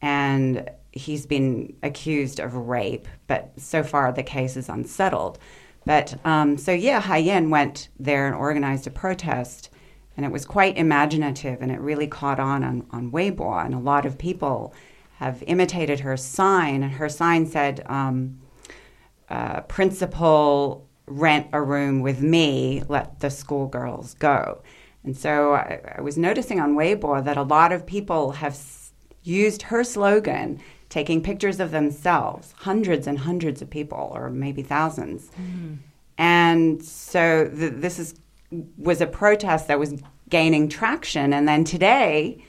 And 0.00 0.70
he's 0.92 1.26
been 1.26 1.74
accused 1.82 2.38
of 2.38 2.54
rape, 2.54 3.08
but 3.26 3.50
so 3.56 3.82
far 3.82 4.12
the 4.12 4.22
case 4.22 4.56
is 4.56 4.68
unsettled. 4.68 5.40
But 5.84 6.24
um, 6.24 6.56
so 6.56 6.70
yeah, 6.70 7.02
Haiyan 7.02 7.50
went 7.50 7.88
there 7.98 8.28
and 8.28 8.36
organized 8.36 8.86
a 8.86 8.90
protest, 8.90 9.70
and 10.16 10.24
it 10.24 10.30
was 10.30 10.44
quite 10.44 10.76
imaginative, 10.76 11.62
and 11.62 11.72
it 11.72 11.80
really 11.80 12.06
caught 12.06 12.38
on 12.38 12.62
on, 12.62 12.86
on 12.92 13.10
Weibo, 13.10 13.64
and 13.64 13.74
a 13.74 13.80
lot 13.80 14.06
of 14.06 14.18
people 14.18 14.72
have 15.22 15.42
imitated 15.46 16.00
her 16.00 16.16
sign. 16.16 16.82
And 16.82 16.92
her 16.92 17.08
sign 17.08 17.46
said, 17.46 17.82
um, 17.86 18.40
uh, 19.28 19.60
"Principal, 19.62 20.86
rent 21.06 21.46
a 21.52 21.62
room 21.62 22.00
with 22.00 22.20
me. 22.20 22.82
Let 22.88 23.20
the 23.20 23.30
schoolgirls 23.30 24.14
go." 24.14 24.62
And 25.04 25.16
so 25.16 25.54
I, 25.54 25.80
I 25.96 26.00
was 26.00 26.16
noticing 26.16 26.60
on 26.60 26.74
Weibo 26.74 27.24
that 27.24 27.36
a 27.36 27.42
lot 27.42 27.72
of 27.72 27.86
people 27.86 28.32
have 28.32 28.52
s- 28.52 28.92
used 29.22 29.62
her 29.62 29.82
slogan 29.84 30.60
taking 30.88 31.22
pictures 31.22 31.58
of 31.58 31.70
themselves, 31.70 32.54
hundreds 32.58 33.06
and 33.06 33.18
hundreds 33.18 33.62
of 33.62 33.70
people, 33.70 34.12
or 34.14 34.30
maybe 34.30 34.62
1000s 34.62 35.30
mm. 35.30 35.78
And 36.18 36.82
so 36.84 37.48
th- 37.48 37.72
this 37.76 37.98
is 37.98 38.14
was 38.76 39.00
a 39.00 39.06
protest 39.06 39.66
that 39.68 39.78
was 39.78 39.94
gaining 40.28 40.68
traction. 40.68 41.32
And 41.32 41.48
then 41.48 41.64
today, 41.64 42.44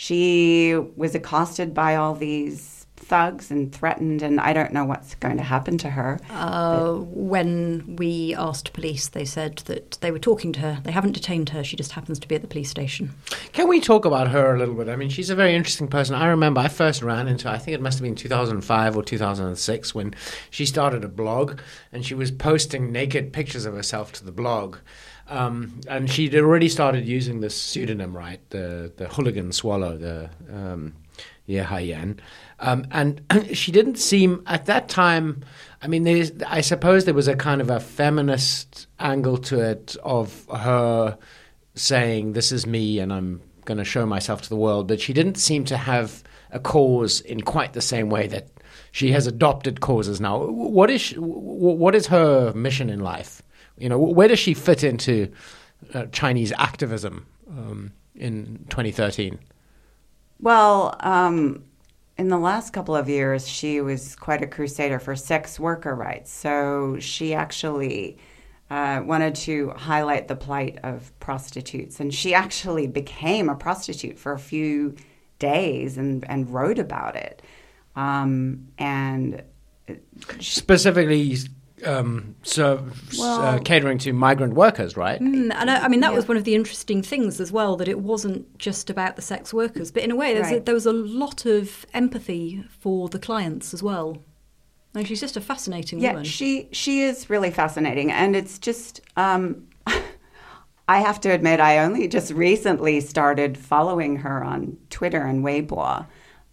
she 0.00 0.76
was 0.94 1.16
accosted 1.16 1.74
by 1.74 1.96
all 1.96 2.14
these 2.14 2.86
thugs 2.94 3.50
and 3.50 3.74
threatened, 3.74 4.22
and 4.22 4.38
I 4.38 4.52
don't 4.52 4.72
know 4.72 4.84
what's 4.84 5.16
going 5.16 5.38
to 5.38 5.42
happen 5.42 5.76
to 5.78 5.90
her. 5.90 6.20
Uh, 6.30 6.92
when 6.92 7.96
we 7.96 8.32
asked 8.36 8.72
police, 8.74 9.08
they 9.08 9.24
said 9.24 9.56
that 9.66 9.98
they 10.00 10.12
were 10.12 10.20
talking 10.20 10.52
to 10.52 10.60
her. 10.60 10.80
They 10.84 10.92
haven't 10.92 11.12
detained 11.12 11.48
her. 11.48 11.64
She 11.64 11.74
just 11.74 11.90
happens 11.90 12.20
to 12.20 12.28
be 12.28 12.36
at 12.36 12.42
the 12.42 12.46
police 12.46 12.70
station. 12.70 13.10
Can 13.52 13.66
we 13.66 13.80
talk 13.80 14.04
about 14.04 14.28
her 14.28 14.54
a 14.54 14.58
little 14.60 14.76
bit? 14.76 14.88
I 14.88 14.94
mean, 14.94 15.08
she's 15.08 15.30
a 15.30 15.34
very 15.34 15.56
interesting 15.56 15.88
person. 15.88 16.14
I 16.14 16.28
remember 16.28 16.60
I 16.60 16.68
first 16.68 17.02
ran 17.02 17.26
into, 17.26 17.50
I 17.50 17.58
think 17.58 17.74
it 17.74 17.80
must 17.80 17.98
have 17.98 18.04
been 18.04 18.14
2005 18.14 18.96
or 18.96 19.02
2006, 19.02 19.96
when 19.96 20.14
she 20.48 20.64
started 20.64 21.02
a 21.02 21.08
blog 21.08 21.58
and 21.90 22.06
she 22.06 22.14
was 22.14 22.30
posting 22.30 22.92
naked 22.92 23.32
pictures 23.32 23.64
of 23.64 23.74
herself 23.74 24.12
to 24.12 24.24
the 24.24 24.30
blog. 24.30 24.76
Um, 25.28 25.80
and 25.88 26.10
she'd 26.10 26.34
already 26.34 26.68
started 26.68 27.06
using 27.06 27.40
this 27.40 27.54
pseudonym, 27.54 28.16
right? 28.16 28.40
The 28.50 28.92
the 28.96 29.08
hooligan 29.08 29.52
swallow, 29.52 29.96
the 29.96 30.30
um, 30.50 30.94
Ye 31.46 31.58
Haiyan. 31.58 32.18
Um, 32.60 32.86
and 32.90 33.20
she 33.52 33.72
didn't 33.72 33.96
seem 33.96 34.42
at 34.46 34.66
that 34.66 34.88
time. 34.88 35.44
I 35.82 35.86
mean, 35.86 36.06
I 36.46 36.60
suppose 36.60 37.04
there 37.04 37.14
was 37.14 37.28
a 37.28 37.36
kind 37.36 37.60
of 37.60 37.70
a 37.70 37.80
feminist 37.80 38.86
angle 38.98 39.38
to 39.38 39.60
it 39.60 39.96
of 40.02 40.46
her 40.54 41.18
saying, 41.74 42.32
"This 42.32 42.50
is 42.52 42.66
me, 42.66 42.98
and 42.98 43.12
I'm 43.12 43.40
going 43.64 43.78
to 43.78 43.84
show 43.84 44.06
myself 44.06 44.42
to 44.42 44.48
the 44.48 44.56
world." 44.56 44.88
But 44.88 45.00
she 45.00 45.12
didn't 45.12 45.36
seem 45.36 45.64
to 45.66 45.76
have 45.76 46.22
a 46.50 46.58
cause 46.58 47.20
in 47.20 47.42
quite 47.42 47.74
the 47.74 47.82
same 47.82 48.08
way 48.08 48.26
that 48.28 48.48
she 48.92 49.12
has 49.12 49.26
adopted 49.26 49.80
causes 49.80 50.20
now. 50.20 50.38
What 50.38 50.90
is 50.90 51.00
she, 51.00 51.14
what 51.16 51.94
is 51.94 52.06
her 52.06 52.52
mission 52.54 52.90
in 52.90 53.00
life? 53.00 53.42
You 53.78 53.88
know, 53.88 53.98
where 53.98 54.28
does 54.28 54.38
she 54.38 54.54
fit 54.54 54.82
into 54.84 55.30
uh, 55.94 56.06
Chinese 56.06 56.52
activism 56.58 57.26
um, 57.50 57.92
in 58.14 58.66
2013? 58.70 59.38
Well, 60.40 60.96
um, 61.00 61.64
in 62.16 62.28
the 62.28 62.38
last 62.38 62.72
couple 62.72 62.96
of 62.96 63.08
years, 63.08 63.48
she 63.48 63.80
was 63.80 64.16
quite 64.16 64.42
a 64.42 64.46
crusader 64.46 64.98
for 64.98 65.14
sex 65.14 65.58
worker 65.58 65.94
rights. 65.94 66.32
So 66.32 66.98
she 66.98 67.34
actually 67.34 68.18
uh, 68.70 69.02
wanted 69.04 69.34
to 69.34 69.70
highlight 69.70 70.28
the 70.28 70.36
plight 70.36 70.78
of 70.82 71.16
prostitutes. 71.20 72.00
And 72.00 72.12
she 72.12 72.34
actually 72.34 72.86
became 72.86 73.48
a 73.48 73.54
prostitute 73.54 74.18
for 74.18 74.32
a 74.32 74.38
few 74.38 74.96
days 75.38 75.96
and, 75.96 76.28
and 76.28 76.52
wrote 76.52 76.78
about 76.78 77.16
it. 77.16 77.40
Um, 77.96 78.68
and 78.78 79.42
specifically 80.40 81.36
um, 81.84 82.34
so 82.42 82.84
well, 83.18 83.40
uh, 83.40 83.58
catering 83.60 83.98
to 83.98 84.12
migrant 84.12 84.54
workers, 84.54 84.96
right? 84.96 85.20
Mm, 85.20 85.52
and 85.54 85.70
I, 85.70 85.84
I, 85.84 85.88
mean 85.88 86.00
that 86.00 86.10
yeah. 86.10 86.16
was 86.16 86.28
one 86.28 86.36
of 86.36 86.44
the 86.44 86.54
interesting 86.54 87.02
things 87.02 87.40
as 87.40 87.52
well 87.52 87.76
that 87.76 87.88
it 87.88 88.00
wasn't 88.00 88.58
just 88.58 88.90
about 88.90 89.16
the 89.16 89.22
sex 89.22 89.52
workers, 89.54 89.90
but 89.90 90.02
in 90.02 90.10
a 90.10 90.16
way 90.16 90.38
right. 90.38 90.56
a, 90.56 90.60
there 90.60 90.74
was 90.74 90.86
a 90.86 90.92
lot 90.92 91.46
of 91.46 91.86
empathy 91.94 92.64
for 92.80 93.08
the 93.08 93.18
clients 93.18 93.72
as 93.72 93.82
well. 93.82 94.18
And 94.94 95.06
she's 95.06 95.20
just 95.20 95.36
a 95.36 95.40
fascinating 95.40 96.00
yeah, 96.00 96.12
woman. 96.12 96.24
she 96.24 96.68
she 96.72 97.02
is 97.02 97.28
really 97.30 97.50
fascinating, 97.50 98.10
and 98.10 98.34
it's 98.34 98.58
just. 98.58 99.00
Um, 99.16 99.68
I 100.90 101.00
have 101.00 101.20
to 101.20 101.28
admit, 101.28 101.60
I 101.60 101.80
only 101.80 102.08
just 102.08 102.32
recently 102.32 103.02
started 103.02 103.58
following 103.58 104.16
her 104.16 104.42
on 104.42 104.78
Twitter 104.88 105.20
and 105.20 105.44
Weibo. 105.44 106.06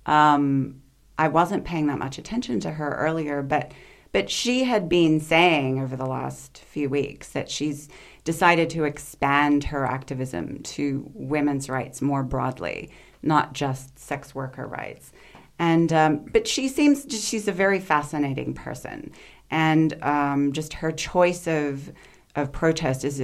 Um, 0.06 0.82
I 1.18 1.30
wasn't 1.30 1.64
paying 1.64 1.88
that 1.88 2.00
much 2.00 2.18
attention 2.18 2.60
to 2.60 2.72
her 2.72 2.96
earlier, 2.96 3.42
but 3.42 3.72
but 4.16 4.30
she 4.30 4.64
had 4.64 4.88
been 4.88 5.20
saying 5.20 5.78
over 5.82 5.98
the 5.98 6.06
last 6.06 6.60
few 6.60 6.90
weeks 6.90 7.34
that 7.34 7.52
she's 7.52 7.90
decided 8.24 8.70
to 8.70 8.86
expand 8.86 9.66
her 9.66 9.86
activism 9.86 10.64
to 10.64 11.12
women's 11.14 11.68
rights 11.68 12.02
more 12.02 12.24
broadly, 12.24 12.90
not 13.22 13.52
just 13.52 14.00
sex 14.00 14.34
worker 14.34 14.66
rights. 14.68 15.12
And 15.60 15.92
um, 15.92 16.20
but 16.32 16.48
she 16.48 16.70
seems 16.70 17.06
she's 17.10 17.50
a 17.50 17.52
very 17.52 17.82
fascinating 17.82 18.54
person, 18.54 19.12
and 19.52 20.02
um, 20.02 20.54
just 20.54 20.72
her 20.76 20.94
choice 20.94 21.46
of 21.46 21.92
of 22.38 22.54
protest 22.54 23.04
is 23.04 23.22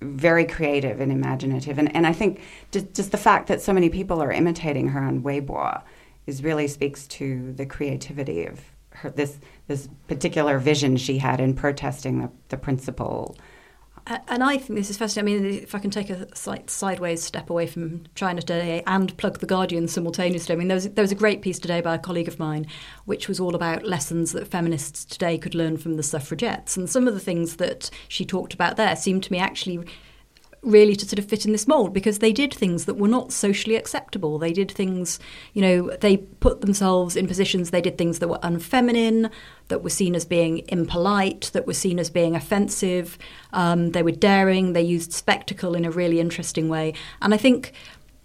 very 0.00 0.44
creative 0.44 1.00
and 1.00 1.12
imaginative. 1.12 1.78
And 1.78 1.94
and 1.94 2.04
I 2.04 2.12
think 2.12 2.40
just, 2.72 2.92
just 2.94 3.12
the 3.12 3.16
fact 3.16 3.46
that 3.46 3.60
so 3.60 3.72
many 3.72 3.90
people 3.90 4.20
are 4.20 4.32
imitating 4.32 4.88
her 4.88 5.04
on 5.04 5.22
Weibo 5.22 5.82
is 6.26 6.42
really 6.42 6.66
speaks 6.66 7.06
to 7.18 7.52
the 7.52 7.64
creativity 7.64 8.44
of 8.44 8.60
her 8.94 9.10
this 9.10 9.38
this 9.66 9.88
particular 10.08 10.58
vision 10.58 10.96
she 10.96 11.18
had 11.18 11.40
in 11.40 11.54
protesting 11.54 12.20
the, 12.20 12.30
the 12.48 12.56
principle 12.56 13.36
and 14.06 14.42
I 14.42 14.56
think 14.56 14.78
this 14.78 14.90
is 14.90 14.96
fascinating. 14.96 15.38
I 15.38 15.48
mean, 15.48 15.62
if 15.62 15.74
I 15.76 15.78
can 15.78 15.90
take 15.90 16.10
a 16.10 16.34
slight 16.34 16.70
sideways 16.70 17.22
step 17.22 17.50
away 17.50 17.68
from 17.68 18.02
China 18.16 18.40
today 18.40 18.82
and 18.86 19.16
plug 19.16 19.38
the 19.38 19.46
Guardian 19.46 19.86
simultaneously, 19.86 20.54
I 20.54 20.58
mean, 20.58 20.66
there 20.66 20.74
was, 20.74 20.88
there 20.90 21.04
was 21.04 21.12
a 21.12 21.16
great 21.16 21.40
piece 21.40 21.60
today 21.60 21.80
by 21.80 21.94
a 21.94 21.98
colleague 22.00 22.26
of 22.26 22.38
mine, 22.38 22.66
which 23.04 23.28
was 23.28 23.38
all 23.38 23.54
about 23.54 23.84
lessons 23.84 24.32
that 24.32 24.48
feminists 24.48 25.04
today 25.04 25.38
could 25.38 25.54
learn 25.54 25.76
from 25.76 25.96
the 25.96 26.02
suffragettes. 26.02 26.76
And 26.76 26.90
some 26.90 27.06
of 27.06 27.14
the 27.14 27.20
things 27.20 27.56
that 27.56 27.90
she 28.08 28.24
talked 28.24 28.54
about 28.54 28.76
there 28.76 28.96
seemed 28.96 29.22
to 29.24 29.32
me 29.32 29.38
actually 29.38 29.86
really 30.62 30.94
to 30.94 31.04
sort 31.04 31.18
of 31.18 31.24
fit 31.24 31.44
in 31.44 31.50
this 31.50 31.66
mold 31.66 31.92
because 31.92 32.20
they 32.20 32.32
did 32.32 32.54
things 32.54 32.84
that 32.84 32.94
were 32.94 33.08
not 33.08 33.32
socially 33.32 33.74
acceptable. 33.74 34.38
They 34.38 34.52
did 34.52 34.70
things, 34.70 35.18
you 35.54 35.60
know, 35.60 35.90
they 36.00 36.18
put 36.18 36.60
themselves 36.60 37.16
in 37.16 37.26
positions, 37.26 37.70
they 37.70 37.80
did 37.80 37.98
things 37.98 38.20
that 38.20 38.28
were 38.28 38.38
unfeminine, 38.38 39.30
that 39.68 39.82
were 39.82 39.90
seen 39.90 40.14
as 40.14 40.24
being 40.24 40.62
impolite, 40.68 41.50
that 41.52 41.66
were 41.66 41.74
seen 41.74 41.98
as 41.98 42.10
being 42.10 42.36
offensive. 42.36 43.18
Um, 43.52 43.90
they 43.90 44.04
were 44.04 44.12
daring, 44.12 44.72
they 44.72 44.82
used 44.82 45.12
spectacle 45.12 45.74
in 45.74 45.84
a 45.84 45.90
really 45.90 46.20
interesting 46.20 46.68
way. 46.68 46.94
And 47.20 47.34
I 47.34 47.38
think 47.38 47.72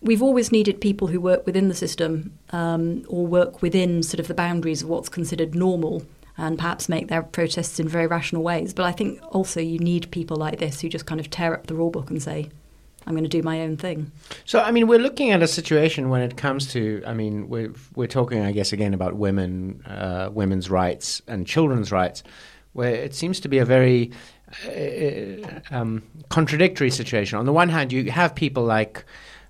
we've 0.01 0.21
always 0.21 0.51
needed 0.51 0.79
people 0.79 1.07
who 1.07 1.19
work 1.19 1.45
within 1.47 1.69
the 1.69 1.73
system 1.73 2.37
um, 2.51 3.03
or 3.07 3.25
work 3.25 3.63
within 3.63 4.03
sort 4.03 4.19
of 4.19 4.27
the 4.27 4.35
boundaries 4.35 4.83
of 4.83 4.89
what's 4.89 5.09
considered 5.09 5.55
normal 5.55 6.03
and 6.37 6.57
perhaps 6.57 6.87
make 6.87 7.07
their 7.07 7.23
protests 7.23 7.79
in 7.79 7.87
very 7.87 8.07
rational 8.07 8.43
ways. 8.43 8.73
But 8.73 8.85
I 8.85 8.91
think 8.91 9.19
also 9.33 9.59
you 9.59 9.79
need 9.79 10.11
people 10.11 10.37
like 10.37 10.59
this 10.59 10.81
who 10.81 10.89
just 10.89 11.05
kind 11.05 11.19
of 11.19 11.29
tear 11.29 11.53
up 11.53 11.67
the 11.67 11.75
rule 11.75 11.89
book 11.89 12.09
and 12.09 12.21
say, 12.21 12.49
I'm 13.07 13.13
going 13.13 13.23
to 13.23 13.29
do 13.29 13.41
my 13.41 13.61
own 13.61 13.77
thing. 13.77 14.11
So, 14.43 14.59
I 14.59 14.71
mean, 14.71 14.87
we're 14.87 14.99
looking 14.99 15.31
at 15.31 15.41
a 15.41 15.47
situation 15.47 16.09
when 16.09 16.21
it 16.21 16.35
comes 16.35 16.71
to, 16.73 17.01
I 17.07 17.13
mean, 17.13 17.47
we're, 17.47 17.73
we're 17.95 18.07
talking, 18.07 18.41
I 18.41 18.51
guess, 18.51 18.73
again 18.73 18.93
about 18.93 19.15
women, 19.15 19.81
uh, 19.85 20.29
women's 20.31 20.69
rights 20.69 21.21
and 21.25 21.47
children's 21.47 21.91
rights, 21.91 22.21
where 22.73 22.93
it 22.93 23.15
seems 23.15 23.39
to 23.39 23.47
be 23.47 23.59
a 23.59 23.65
very 23.65 24.11
uh, 24.67 25.59
um, 25.71 26.03
contradictory 26.29 26.91
situation. 26.91 27.39
On 27.39 27.45
the 27.45 27.53
one 27.53 27.69
hand, 27.69 27.93
you 27.93 28.11
have 28.11 28.35
people 28.35 28.63
like 28.63 29.05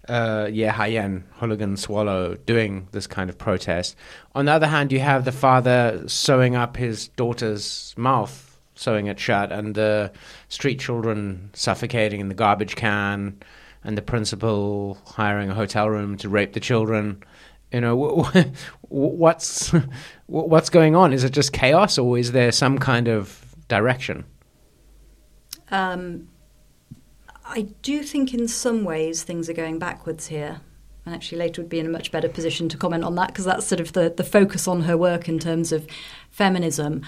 uh, 0.08 0.50
Ye 0.52 0.65
Haiyan, 0.65 1.24
hooligan 1.34 1.78
swallow, 1.78 2.36
doing 2.46 2.88
this 2.91 3.08
kind 3.08 3.30
of 3.30 3.38
protest. 3.38 3.96
On 4.36 4.46
the 4.46 4.52
other 4.52 4.67
hand, 4.67 4.91
you 4.91 5.00
have 5.00 5.26
the 5.26 5.32
father 5.32 6.04
sewing 6.08 6.56
up 6.56 6.78
his 6.78 7.10
daughter's 7.10 7.93
mouth, 7.98 8.60
sewing 8.76 9.08
it 9.08 9.20
shut, 9.20 9.52
and 9.52 9.76
the 9.76 10.12
street 10.50 10.80
children 10.80 11.50
suffocating 11.54 12.20
in 12.20 12.30
the 12.30 12.36
garbage 12.36 12.76
can, 12.76 13.38
and 13.84 13.98
the 13.98 14.02
principal 14.02 14.98
hiring 15.06 15.50
a 15.50 15.54
hotel 15.54 15.89
room 15.89 16.17
to 16.17 16.30
rape 16.30 16.54
the 16.54 16.60
children. 16.60 17.24
You 17.72 17.82
know, 17.82 18.24
what's 18.82 19.74
what's 20.28 20.70
going 20.70 20.96
on? 20.96 21.13
Is 21.13 21.24
it 21.24 21.32
just 21.32 21.52
chaos, 21.54 21.98
or 21.98 22.17
is 22.17 22.32
there 22.32 22.52
some 22.52 22.78
kind 22.80 23.08
of 23.08 23.43
direction? 23.67 24.24
Um, 25.70 26.30
I 27.50 27.62
do 27.82 28.04
think 28.04 28.34
in 28.34 28.48
some 28.48 28.84
ways 28.84 29.24
things 29.24 29.50
are 29.50 29.54
going 29.54 29.80
backwards 29.80 30.28
here. 30.28 30.62
And 31.06 31.16
actually, 31.16 31.38
Leta 31.38 31.62
would 31.62 31.70
be 31.70 31.80
in 31.80 31.86
a 31.86 31.90
much 31.90 32.12
better 32.12 32.28
position 32.28 32.68
to 32.70 32.78
comment 32.78 33.06
on 33.06 33.16
that 33.16 33.28
because 33.28 33.46
that's 33.46 33.66
sort 33.66 33.80
of 33.80 33.94
the, 33.94 34.14
the 34.16 34.26
focus 34.26 34.68
on 34.68 34.82
her 34.82 34.98
work 34.98 35.30
in 35.30 35.40
terms 35.40 35.72
of 35.72 35.88
feminism. 36.32 37.02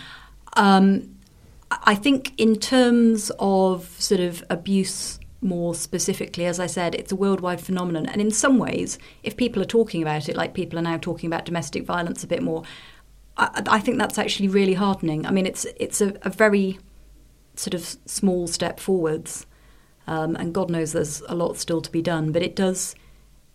Um, 0.54 1.18
I 1.70 1.96
think, 1.96 2.34
in 2.38 2.56
terms 2.56 3.30
of 3.40 3.90
sort 4.00 4.22
of 4.22 4.44
abuse 4.50 5.20
more 5.42 5.76
specifically, 5.76 6.46
as 6.46 6.60
I 6.60 6.66
said, 6.66 6.96
it's 6.96 7.12
a 7.12 7.16
worldwide 7.16 7.60
phenomenon. 7.62 8.06
And 8.06 8.22
in 8.22 8.32
some 8.32 8.58
ways, 8.58 8.98
if 9.24 9.36
people 9.36 9.62
are 9.62 9.66
talking 9.66 10.02
about 10.02 10.30
it, 10.30 10.36
like 10.36 10.54
people 10.54 10.80
are 10.80 10.84
now 10.84 10.98
talking 10.98 11.28
about 11.28 11.46
domestic 11.46 11.84
violence 11.86 12.24
a 12.24 12.28
bit 12.28 12.42
more, 12.42 12.64
I, 13.38 13.64
I 13.68 13.80
think 13.80 13.98
that's 13.98 14.18
actually 14.18 14.48
really 14.48 14.76
heartening. 14.76 15.26
I 15.26 15.32
mean, 15.32 15.46
it's 15.46 15.66
it's 15.78 16.00
a, 16.00 16.14
a 16.22 16.30
very 16.30 16.80
sort 17.56 17.74
of 17.74 17.98
small 18.06 18.48
step 18.48 18.80
forwards. 18.80 19.46
Um, 20.10 20.36
and 20.38 20.56
God 20.56 20.72
knows 20.72 20.92
there's 20.92 21.22
a 21.30 21.36
lot 21.36 21.56
still 21.58 21.82
to 21.82 21.92
be 21.92 22.02
done, 22.02 22.32
but 22.32 22.42
it 22.42 22.56
does 22.56 22.96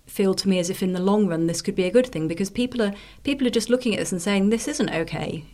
feel 0.06 0.34
to 0.34 0.48
me 0.48 0.60
as 0.60 0.70
if 0.70 0.84
in 0.84 0.92
the 0.92 1.00
long 1.00 1.26
run 1.26 1.48
this 1.48 1.60
could 1.60 1.74
be 1.74 1.84
a 1.84 1.90
good 1.90 2.06
thing 2.06 2.28
because 2.28 2.48
people 2.48 2.80
are 2.80 2.92
people 3.24 3.44
are 3.46 3.50
just 3.50 3.70
looking 3.70 3.92
at 3.94 3.98
this 3.98 4.12
and 4.12 4.22
saying 4.22 4.50
this 4.50 4.68
isn't 4.68 4.90
okay. 4.90 5.44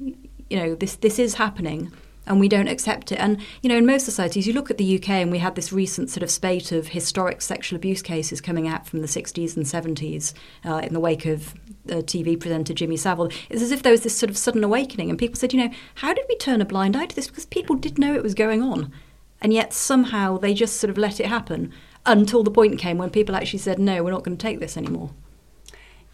You 0.50 0.56
know, 0.58 0.74
this 0.74 0.96
this 0.96 1.18
is 1.18 1.34
happening 1.34 1.90
and 2.26 2.38
we 2.38 2.48
don't 2.48 2.68
accept 2.68 3.12
it. 3.12 3.18
And 3.18 3.40
you 3.62 3.70
know, 3.70 3.78
in 3.78 3.86
most 3.86 4.04
societies, 4.04 4.46
you 4.46 4.52
look 4.52 4.70
at 4.70 4.76
the 4.76 4.96
UK, 4.96 5.08
and 5.08 5.30
we 5.30 5.38
had 5.38 5.54
this 5.54 5.72
recent 5.72 6.10
sort 6.10 6.22
of 6.22 6.30
spate 6.30 6.70
of 6.70 6.88
historic 6.88 7.40
sexual 7.40 7.78
abuse 7.78 8.02
cases 8.02 8.42
coming 8.42 8.68
out 8.68 8.86
from 8.86 9.00
the 9.00 9.08
60s 9.08 9.56
and 9.56 9.64
70s 9.64 10.34
uh, 10.66 10.82
in 10.84 10.92
the 10.92 11.00
wake 11.00 11.24
of 11.24 11.54
uh, 11.88 12.02
TV 12.02 12.38
presenter 12.38 12.74
Jimmy 12.74 12.98
Savile. 12.98 13.30
It's 13.48 13.62
as 13.62 13.72
if 13.72 13.82
there 13.82 13.92
was 13.92 14.02
this 14.02 14.18
sort 14.18 14.28
of 14.28 14.36
sudden 14.36 14.62
awakening, 14.62 15.08
and 15.08 15.18
people 15.18 15.36
said, 15.36 15.54
you 15.54 15.64
know, 15.66 15.74
how 15.94 16.12
did 16.12 16.26
we 16.28 16.36
turn 16.36 16.60
a 16.60 16.66
blind 16.66 16.94
eye 16.94 17.06
to 17.06 17.16
this? 17.16 17.28
Because 17.28 17.46
people 17.46 17.74
did 17.74 17.98
know 17.98 18.14
it 18.14 18.22
was 18.22 18.34
going 18.34 18.60
on 18.60 18.92
and 19.40 19.52
yet 19.52 19.72
somehow 19.72 20.38
they 20.38 20.54
just 20.54 20.76
sort 20.76 20.90
of 20.90 20.98
let 20.98 21.20
it 21.20 21.26
happen 21.26 21.72
until 22.06 22.42
the 22.42 22.50
point 22.50 22.78
came 22.78 22.98
when 22.98 23.10
people 23.10 23.36
actually 23.36 23.58
said, 23.58 23.78
no, 23.78 24.02
we're 24.02 24.10
not 24.10 24.24
going 24.24 24.36
to 24.36 24.42
take 24.42 24.60
this 24.60 24.76
anymore. 24.76 25.10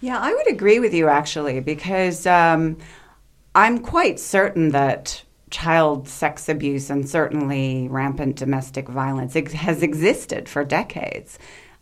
Yeah, 0.00 0.18
I 0.18 0.34
would 0.34 0.50
agree 0.50 0.78
with 0.78 0.92
you 0.92 1.08
actually, 1.08 1.60
because 1.60 2.26
um, 2.26 2.76
I'm 3.54 3.78
quite 3.78 4.20
certain 4.20 4.70
that 4.70 5.22
child 5.50 6.08
sex 6.08 6.48
abuse 6.48 6.90
and 6.90 7.08
certainly 7.08 7.88
rampant 7.88 8.36
domestic 8.36 8.88
violence 8.88 9.34
has 9.34 9.82
existed 9.82 10.48
for 10.48 10.64
decades. 10.64 11.38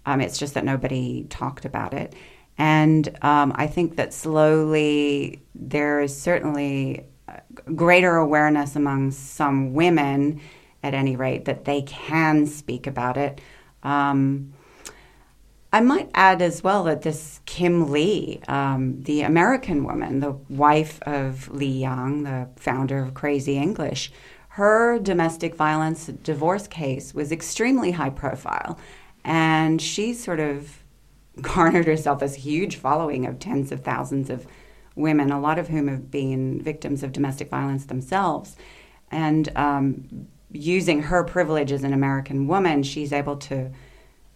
Um, 0.06 0.20
it's 0.20 0.38
just 0.38 0.54
that 0.54 0.64
nobody 0.64 1.24
talked 1.30 1.64
about 1.64 1.94
it. 1.94 2.14
And 2.56 3.08
um, 3.22 3.52
I 3.56 3.66
think 3.66 3.96
that 3.96 4.14
slowly 4.14 5.42
there 5.54 6.00
is 6.00 6.16
certainly 6.16 7.06
greater 7.74 8.16
awareness 8.16 8.76
among 8.76 9.10
some 9.10 9.72
women 9.72 10.40
at 10.84 10.94
any 10.94 11.16
rate, 11.16 11.46
that 11.46 11.64
they 11.64 11.82
can 11.82 12.46
speak 12.46 12.86
about 12.86 13.16
it. 13.16 13.40
Um, 13.82 14.52
I 15.72 15.80
might 15.80 16.10
add 16.14 16.40
as 16.40 16.62
well 16.62 16.84
that 16.84 17.02
this 17.02 17.40
Kim 17.46 17.90
Lee, 17.90 18.40
um, 18.46 19.02
the 19.02 19.22
American 19.22 19.82
woman, 19.82 20.20
the 20.20 20.36
wife 20.48 21.02
of 21.02 21.48
Li 21.48 21.66
Yang, 21.66 22.22
the 22.22 22.48
founder 22.54 22.98
of 22.98 23.14
Crazy 23.14 23.56
English, 23.56 24.12
her 24.50 25.00
domestic 25.00 25.56
violence 25.56 26.06
divorce 26.06 26.68
case 26.68 27.12
was 27.12 27.32
extremely 27.32 27.90
high 27.90 28.10
profile. 28.10 28.78
And 29.24 29.82
she 29.82 30.14
sort 30.14 30.38
of 30.38 30.84
garnered 31.40 31.86
herself 31.86 32.20
this 32.20 32.36
huge 32.36 32.76
following 32.76 33.26
of 33.26 33.40
tens 33.40 33.72
of 33.72 33.82
thousands 33.82 34.30
of 34.30 34.46
women, 34.94 35.32
a 35.32 35.40
lot 35.40 35.58
of 35.58 35.68
whom 35.68 35.88
have 35.88 36.08
been 36.08 36.62
victims 36.62 37.02
of 37.02 37.10
domestic 37.10 37.50
violence 37.50 37.86
themselves. 37.86 38.54
And 39.10 39.50
um, 39.56 40.28
using 40.54 41.02
her 41.02 41.24
privilege 41.24 41.72
as 41.72 41.84
an 41.84 41.92
American 41.92 42.46
woman, 42.46 42.82
she's 42.82 43.12
able 43.12 43.36
to 43.36 43.70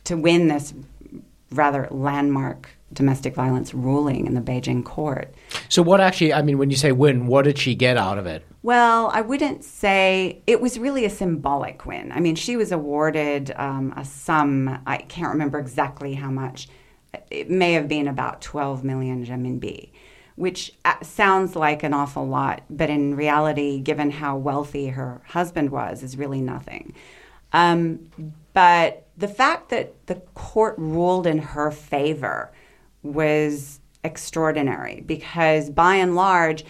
to 0.04 0.16
win 0.16 0.48
this 0.48 0.74
rather 1.50 1.87
landmark 1.90 2.70
domestic 2.92 3.35
violence 3.35 3.74
ruling 3.74 4.26
in 4.26 4.35
the 4.35 4.40
Beijing 4.40 4.85
court. 4.85 5.35
So, 5.68 5.83
what 5.83 6.00
actually, 6.00 6.33
I 6.33 6.42
mean, 6.42 6.59
when 6.59 6.70
you 6.70 6.76
say 6.76 6.92
win, 6.92 7.26
what 7.26 7.42
did 7.42 7.59
she 7.59 7.74
get 7.74 7.96
out 7.96 8.18
of 8.18 8.26
it? 8.26 8.44
Well, 8.62 9.11
I 9.12 9.20
wouldn't 9.20 9.64
say 9.64 10.42
it 10.46 10.61
was 10.61 10.78
really 10.78 11.04
a 11.04 11.11
symbolic 11.11 11.87
win. 11.87 12.11
I 12.12 12.20
mean, 12.20 12.35
she 12.35 12.57
was 12.57 12.72
awarded 12.72 13.52
um, 13.57 13.92
a 13.96 14.04
sum, 14.04 14.81
I 14.87 14.98
can't 14.98 15.28
remember 15.28 15.59
exactly 15.59 16.14
how 16.14 16.31
much. 16.31 16.68
It 17.31 17.50
may 17.50 17.72
have 17.74 17.88
been 17.88 18.09
about 18.09 18.42
12 18.42 18.85
million 18.85 19.24
renminbi 19.24 19.90
which 20.38 20.72
uh, 20.85 20.94
sounds 21.03 21.57
like 21.57 21.83
an 21.83 21.92
awful 21.92 22.27
lot, 22.27 22.62
but 22.70 22.88
in 22.88 23.16
reality, 23.16 23.81
given 23.81 24.11
how 24.11 24.37
wealthy 24.37 24.87
her 24.87 25.20
husband 25.27 25.70
was, 25.70 26.05
is 26.05 26.16
really 26.16 26.40
nothing. 26.40 26.94
Um, 27.53 28.11
but 28.53 29.09
the 29.16 29.27
fact 29.27 29.70
that 29.70 30.07
the 30.07 30.14
court 30.35 30.77
ruled 30.79 31.27
in 31.27 31.38
her 31.38 31.72
favor 31.72 32.53
was 33.03 33.81
extraordinary 34.05 35.03
because 35.05 35.70
by 35.70 35.96
and 35.96 36.14
large, 36.14 36.64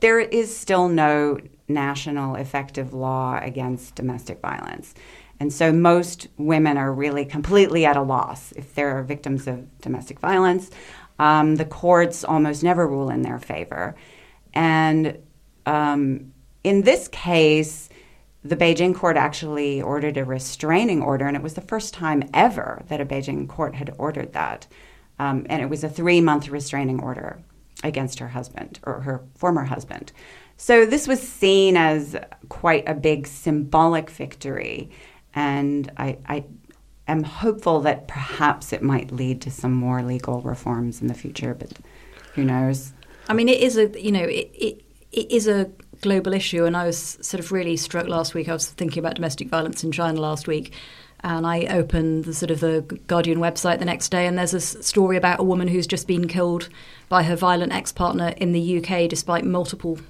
there 0.00 0.18
is 0.18 0.54
still 0.54 0.88
no 0.88 1.38
national 1.68 2.34
effective 2.34 2.92
law 2.92 3.38
against 3.40 3.94
domestic 3.94 4.40
violence. 4.40 4.92
And 5.38 5.52
so 5.52 5.72
most 5.72 6.28
women 6.36 6.76
are 6.76 6.92
really 6.92 7.24
completely 7.24 7.84
at 7.84 7.96
a 7.96 8.02
loss 8.02 8.52
if 8.52 8.74
they're 8.74 9.02
victims 9.02 9.46
of 9.46 9.80
domestic 9.80 10.18
violence. 10.18 10.70
Um, 11.18 11.56
the 11.56 11.64
courts 11.64 12.24
almost 12.24 12.62
never 12.62 12.86
rule 12.86 13.10
in 13.10 13.22
their 13.22 13.38
favor. 13.38 13.94
And 14.54 15.18
um, 15.66 16.32
in 16.64 16.82
this 16.82 17.08
case, 17.08 17.88
the 18.44 18.56
Beijing 18.56 18.94
court 18.94 19.16
actually 19.16 19.80
ordered 19.80 20.16
a 20.16 20.24
restraining 20.24 21.02
order, 21.02 21.26
and 21.26 21.36
it 21.36 21.42
was 21.42 21.54
the 21.54 21.60
first 21.60 21.94
time 21.94 22.28
ever 22.34 22.82
that 22.88 23.00
a 23.00 23.06
Beijing 23.06 23.48
court 23.48 23.74
had 23.74 23.94
ordered 23.98 24.32
that. 24.32 24.66
Um, 25.18 25.46
and 25.48 25.62
it 25.62 25.68
was 25.68 25.84
a 25.84 25.88
three 25.88 26.20
month 26.20 26.48
restraining 26.48 27.00
order 27.00 27.40
against 27.84 28.18
her 28.18 28.28
husband 28.28 28.80
or 28.84 29.00
her 29.00 29.22
former 29.36 29.64
husband. 29.64 30.12
So 30.56 30.86
this 30.86 31.06
was 31.06 31.20
seen 31.20 31.76
as 31.76 32.16
quite 32.48 32.88
a 32.88 32.94
big 32.94 33.26
symbolic 33.26 34.10
victory. 34.10 34.90
And 35.34 35.90
I, 35.96 36.18
I 36.26 36.44
am 37.08 37.24
hopeful 37.24 37.80
that 37.80 38.08
perhaps 38.08 38.72
it 38.72 38.82
might 38.82 39.12
lead 39.12 39.40
to 39.42 39.50
some 39.50 39.72
more 39.72 40.02
legal 40.02 40.40
reforms 40.40 41.00
in 41.00 41.08
the 41.08 41.14
future, 41.14 41.54
but 41.54 41.72
who 42.34 42.44
knows? 42.44 42.92
I 43.28 43.34
mean, 43.34 43.48
it 43.48 43.60
is 43.60 43.76
a, 43.76 43.88
you 44.00 44.12
know, 44.12 44.24
it, 44.24 44.50
it, 44.54 44.84
it 45.12 45.30
is 45.30 45.46
a 45.46 45.70
global 46.00 46.32
issue. 46.32 46.64
And 46.64 46.76
I 46.76 46.84
was 46.84 47.18
sort 47.20 47.40
of 47.40 47.52
really 47.52 47.76
struck 47.76 48.08
last 48.08 48.34
week. 48.34 48.48
I 48.48 48.52
was 48.52 48.68
thinking 48.70 48.98
about 48.98 49.14
domestic 49.14 49.48
violence 49.48 49.82
in 49.84 49.92
China 49.92 50.20
last 50.20 50.46
week. 50.46 50.72
And 51.24 51.46
I 51.46 51.66
opened 51.66 52.24
the 52.24 52.34
sort 52.34 52.50
of 52.50 52.60
the 52.60 52.82
Guardian 53.06 53.38
website 53.38 53.78
the 53.78 53.84
next 53.84 54.08
day, 54.08 54.26
and 54.26 54.36
there's 54.36 54.54
a 54.54 54.60
story 54.60 55.16
about 55.16 55.38
a 55.38 55.44
woman 55.44 55.68
who's 55.68 55.86
just 55.86 56.08
been 56.08 56.26
killed 56.26 56.68
by 57.08 57.22
her 57.22 57.36
violent 57.36 57.72
ex 57.72 57.92
partner 57.92 58.34
in 58.38 58.50
the 58.50 58.78
UK, 58.78 59.08
despite 59.08 59.44
multiple 59.44 60.00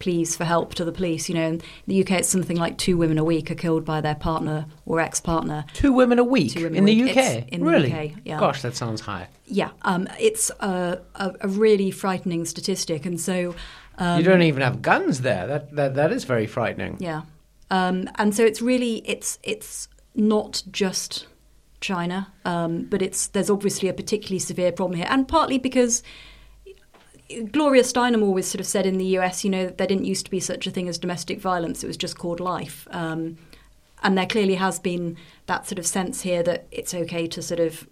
pleas 0.00 0.36
for 0.36 0.44
help 0.44 0.74
to 0.74 0.84
the 0.84 0.90
police. 0.90 1.28
You 1.28 1.36
know, 1.36 1.46
in 1.46 1.62
the 1.86 2.00
UK, 2.02 2.10
it's 2.12 2.28
something 2.28 2.56
like 2.56 2.76
two 2.76 2.96
women 2.96 3.18
a 3.18 3.24
week 3.24 3.50
are 3.50 3.54
killed 3.54 3.84
by 3.84 4.00
their 4.00 4.16
partner 4.16 4.66
or 4.86 4.98
ex 5.00 5.20
partner. 5.20 5.64
Two 5.74 5.92
women 5.92 6.18
a 6.18 6.24
week 6.24 6.56
women 6.56 6.74
in 6.74 6.82
a 6.82 6.86
the 6.86 7.02
week. 7.04 7.16
UK. 7.16 7.16
It's 7.24 7.48
in 7.52 7.60
the 7.60 7.70
really? 7.70 7.92
UK, 7.92 8.12
yeah. 8.24 8.40
Gosh, 8.40 8.62
that 8.62 8.74
sounds 8.74 9.02
high. 9.02 9.28
Yeah, 9.46 9.70
um, 9.82 10.08
it's 10.18 10.50
a, 10.60 11.00
a, 11.14 11.32
a 11.42 11.48
really 11.48 11.90
frightening 11.92 12.44
statistic, 12.44 13.06
and 13.06 13.20
so 13.20 13.54
um, 13.98 14.18
you 14.18 14.24
don't 14.24 14.42
even 14.42 14.62
have 14.62 14.82
guns 14.82 15.20
there. 15.20 15.46
That 15.46 15.76
that 15.76 15.94
that 15.94 16.12
is 16.12 16.24
very 16.24 16.46
frightening. 16.46 16.96
yeah, 16.98 17.22
um, 17.70 18.08
and 18.16 18.34
so 18.34 18.44
it's 18.44 18.60
really 18.60 19.02
it's 19.08 19.38
it's 19.42 19.88
not 20.14 20.62
just 20.70 21.26
China, 21.80 22.32
um, 22.44 22.84
but 22.84 23.02
it's 23.02 23.28
there's 23.28 23.50
obviously 23.50 23.88
a 23.88 23.92
particularly 23.92 24.38
severe 24.38 24.72
problem 24.72 24.98
here, 24.98 25.08
and 25.10 25.26
partly 25.26 25.58
because 25.58 26.02
Gloria 27.52 27.82
Steinem 27.82 28.22
always 28.22 28.46
sort 28.46 28.60
of 28.60 28.66
said 28.66 28.86
in 28.86 28.98
the 28.98 29.04
US, 29.18 29.44
you 29.44 29.50
know, 29.50 29.66
there 29.66 29.86
didn't 29.86 30.04
used 30.04 30.24
to 30.26 30.30
be 30.30 30.40
such 30.40 30.66
a 30.66 30.70
thing 30.70 30.88
as 30.88 30.98
domestic 30.98 31.40
violence; 31.40 31.84
it 31.84 31.86
was 31.86 31.96
just 31.96 32.18
called 32.18 32.40
life. 32.40 32.86
Um, 32.90 33.36
and 34.02 34.16
there 34.16 34.26
clearly 34.26 34.54
has 34.54 34.78
been 34.78 35.16
that 35.46 35.66
sort 35.66 35.78
of 35.78 35.86
sense 35.86 36.22
here 36.22 36.42
that 36.42 36.66
it's 36.70 36.94
okay 36.94 37.26
to 37.28 37.42
sort 37.42 37.60
of, 37.60 37.86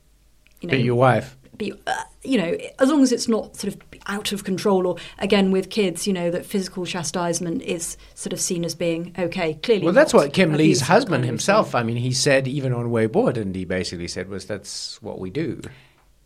you 0.60 0.68
know, 0.68 0.72
Beat 0.72 0.84
your 0.84 0.94
wife. 0.94 1.36
be, 1.56 1.72
uh, 1.86 1.92
you 2.24 2.38
know, 2.38 2.56
as 2.78 2.88
long 2.88 3.02
as 3.02 3.12
it's 3.12 3.28
not 3.28 3.56
sort 3.56 3.74
of 3.74 3.80
out 4.06 4.32
of 4.32 4.42
control, 4.42 4.86
or 4.86 4.96
again 5.18 5.50
with 5.50 5.68
kids, 5.68 6.06
you 6.06 6.12
know, 6.14 6.30
that 6.30 6.46
physical 6.46 6.86
chastisement 6.86 7.60
is 7.62 7.96
sort 8.14 8.32
of 8.32 8.40
seen 8.40 8.64
as 8.64 8.74
being 8.74 9.14
okay. 9.18 9.54
Clearly, 9.62 9.84
Well, 9.84 9.92
that's 9.92 10.14
what 10.14 10.32
Kim 10.32 10.54
Lee's 10.54 10.80
husband 10.82 11.24
himself. 11.26 11.74
I 11.74 11.82
mean, 11.82 11.96
he 11.98 12.12
said 12.12 12.48
even 12.48 12.72
on 12.72 12.86
Weibo, 12.86 13.32
didn't 13.34 13.54
he? 13.54 13.64
Basically 13.66 14.08
said 14.08 14.28
was 14.28 14.46
that's 14.46 15.00
what 15.02 15.18
we 15.18 15.30
do. 15.30 15.60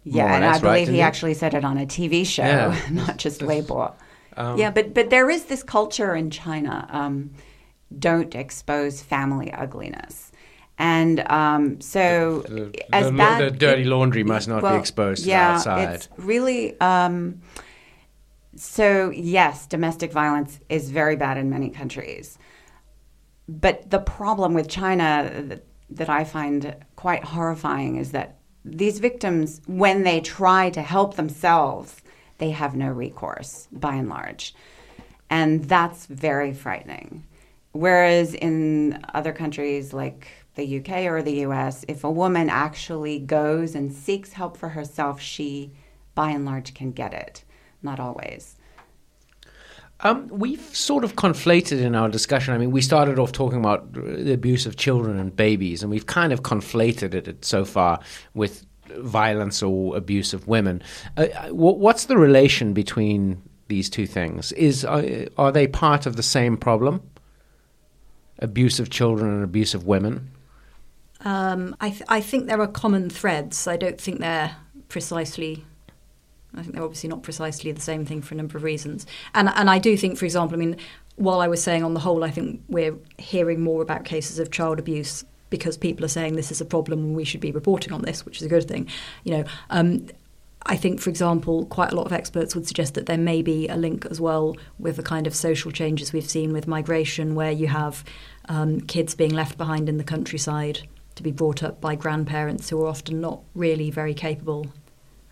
Yeah, 0.05 0.35
and 0.35 0.45
I 0.45 0.59
believe 0.59 0.89
right, 0.89 0.95
he 0.95 1.01
actually 1.01 1.35
said 1.35 1.55
it 1.55 1.65
on 1.65 1.79
a 1.79 1.87
TV 1.87 2.27
show, 2.27 2.43
Yeah. 2.43 2.79
not 2.91 3.19
just 3.19 3.41
Weibo. 3.41 3.95
Um, 4.37 4.59
yeah, 4.59 4.71
but 4.71 4.95
but 4.95 5.11
there 5.11 5.31
is 5.31 5.45
this 5.45 5.63
culture 5.63 6.15
in 6.15 6.31
China. 6.31 6.89
Um, 6.91 7.33
don't 7.99 8.35
expose 8.35 9.03
family 9.03 9.53
ugliness, 9.53 10.33
and 10.79 11.21
um, 11.31 11.81
so 11.81 12.43
The, 12.49 12.95
as 12.95 13.07
the- 13.07 13.13
bad 13.13 13.41
the 13.41 13.51
dirty 13.51 13.85
laundry 13.85 14.25
must 14.25 14.49
not 14.49 14.63
well, 14.63 14.73
be 14.73 14.79
exposed 14.81 15.25
to 15.25 15.29
yeah, 15.29 15.49
the 15.49 15.55
outside. 15.57 15.95
It's 15.95 16.09
really 16.17 16.81
um, 16.81 17.43
so. 18.57 19.11
Yes, 19.11 19.67
domestic 19.67 20.11
violence 20.13 20.59
is 20.69 20.91
very 20.91 21.17
bad 21.17 21.37
in 21.37 21.51
many 21.51 21.69
countries, 21.71 22.39
but 23.49 23.91
the 23.91 23.99
problem 24.01 24.55
with 24.55 24.69
China 24.69 25.31
that, 25.49 25.65
that 25.91 26.09
I 26.09 26.25
find 26.25 26.75
quite 26.97 27.23
horrifying 27.23 27.97
is 27.97 28.13
that 28.13 28.39
these 28.65 28.99
victims, 28.99 29.61
when 29.67 30.03
they 30.03 30.21
try 30.21 30.71
to 30.71 30.83
help 30.83 31.17
themselves, 31.17 32.03
they 32.39 32.51
have 32.51 32.77
no 32.77 32.89
recourse 32.89 33.69
by 33.73 33.95
and 33.95 34.09
large, 34.09 34.55
and 35.31 35.65
that's 35.65 36.07
very 36.07 36.53
frightening. 36.53 37.25
Whereas 37.73 38.35
in 38.35 39.05
other 39.15 39.33
countries 39.33 39.93
like 39.93 40.29
the 40.55 40.79
UK 40.79 41.07
or 41.07 41.23
the 41.23 41.41
US, 41.47 41.85
if 41.89 42.05
a 42.05 42.11
woman 42.11 42.51
actually 42.51 43.19
goes 43.19 43.75
and 43.75 43.93
seeks 43.93 44.35
help 44.35 44.57
for 44.57 44.71
herself, 44.71 45.21
she 45.21 45.73
by 46.15 46.31
and 46.31 46.45
large 46.45 46.75
can 46.75 46.93
get 46.93 47.15
it. 47.15 47.45
Not 47.83 47.99
always. 47.99 48.57
Um, 50.03 50.27
we've 50.29 50.61
sort 50.75 51.05
of 51.05 51.15
conflated 51.15 51.81
in 51.81 51.95
our 51.95 52.09
discussion. 52.09 52.55
I 52.55 52.59
mean, 52.59 52.73
we 52.73 52.81
started 52.81 53.19
off 53.19 53.33
talking 53.33 53.61
about 53.61 53.93
the 53.93 54.33
abuse 54.33 54.67
of 54.67 54.77
children 54.77 55.19
and 55.19 55.35
babies, 55.35 55.83
and 55.83 55.91
we've 55.91 56.07
kind 56.07 56.33
of 56.33 56.43
conflated 56.43 57.15
it 57.15 57.45
so 57.45 57.65
far 57.65 58.01
with 58.35 58.67
violence 58.99 59.63
or 59.63 59.97
abuse 59.97 60.35
of 60.35 60.49
women. 60.49 60.83
Uh, 61.17 61.27
what's 61.51 62.07
the 62.07 62.19
relation 62.19 62.73
between 62.73 63.41
these 63.69 63.89
two 63.89 64.07
things? 64.07 64.53
Is 64.53 64.85
are, 64.85 65.05
are 65.39 65.53
they 65.53 65.67
part 65.67 66.07
of 66.07 66.17
the 66.17 66.23
same 66.23 66.57
problem? 66.57 67.03
Abuse 68.41 68.81
of 68.81 68.91
children 68.91 69.31
and 69.31 69.45
abuse 69.45 69.73
of 69.73 69.87
women. 69.87 70.31
Um, 71.25 71.77
I, 71.81 71.91
th- 71.91 72.03
I 72.09 72.21
think 72.21 72.49
there 72.49 72.61
are 72.61 72.67
common 72.67 73.09
threads. 73.09 73.69
I 73.69 73.77
don't 73.77 74.01
think 74.01 74.19
they're 74.19 74.57
precisely. 74.89 75.65
I 76.55 76.63
think 76.63 76.75
they're 76.75 76.85
obviously 76.85 77.09
not 77.09 77.23
precisely 77.23 77.73
the 77.73 77.81
same 77.81 78.05
thing 78.05 78.23
for 78.23 78.35
a 78.35 78.37
number 78.37 78.57
of 78.57 78.63
reasons. 78.63 79.07
And 79.35 79.49
and 79.55 79.71
I 79.71 79.79
do 79.79 79.97
think, 79.97 80.19
for 80.19 80.25
example, 80.25 80.57
I 80.57 80.59
mean, 80.59 80.77
while 81.17 81.41
I 81.41 81.49
was 81.49 81.63
saying 81.63 81.83
on 81.83 81.95
the 81.95 82.01
whole, 82.01 82.25
I 82.25 82.31
think 82.31 82.63
we're 82.69 82.97
hearing 83.19 83.61
more 83.61 83.83
about 83.83 84.05
cases 84.05 84.39
of 84.39 84.51
child 84.51 84.79
abuse 84.79 85.25
because 85.51 85.77
people 85.77 86.05
are 86.05 86.09
saying 86.09 86.35
this 86.35 86.51
is 86.51 86.61
a 86.61 86.65
problem 86.65 87.01
and 87.01 87.15
we 87.15 87.25
should 87.25 87.41
be 87.41 87.53
reporting 87.53 87.93
on 87.93 88.03
this, 88.03 88.25
which 88.25 88.39
is 88.39 88.43
a 88.43 88.49
good 88.49 88.67
thing. 88.67 88.89
You 89.25 89.39
know, 89.39 89.45
um, 89.71 90.07
I 90.65 90.77
think, 90.77 91.01
for 91.01 91.11
example, 91.11 91.67
quite 91.67 91.93
a 91.93 91.95
lot 91.95 92.07
of 92.07 92.13
experts 92.13 92.55
would 92.55 92.67
suggest 92.67 92.95
that 92.95 93.07
there 93.07 93.19
may 93.19 93.43
be 93.43 93.69
a 93.69 93.77
link 93.77 94.07
as 94.07 94.21
well 94.21 94.57
with 94.79 94.97
the 94.97 95.03
kind 95.03 95.27
of 95.27 95.35
social 95.35 95.71
changes 95.71 96.13
we've 96.13 96.29
seen 96.29 96.53
with 96.53 96.67
migration, 96.67 97.35
where 97.35 97.51
you 97.51 97.67
have 97.69 98.05
um, 98.49 98.81
kids 98.81 99.15
being 99.15 99.33
left 99.33 99.59
behind 99.59 99.89
in 99.89 99.99
the 99.99 100.05
countryside 100.05 100.81
to 101.17 101.23
be 101.23 101.33
brought 101.33 101.63
up 101.63 101.81
by 101.81 101.95
grandparents 101.95 102.71
who 102.71 102.83
are 102.83 102.89
often 102.89 103.21
not 103.21 103.43
really 103.55 103.91
very 103.91 104.15
capable 104.15 104.67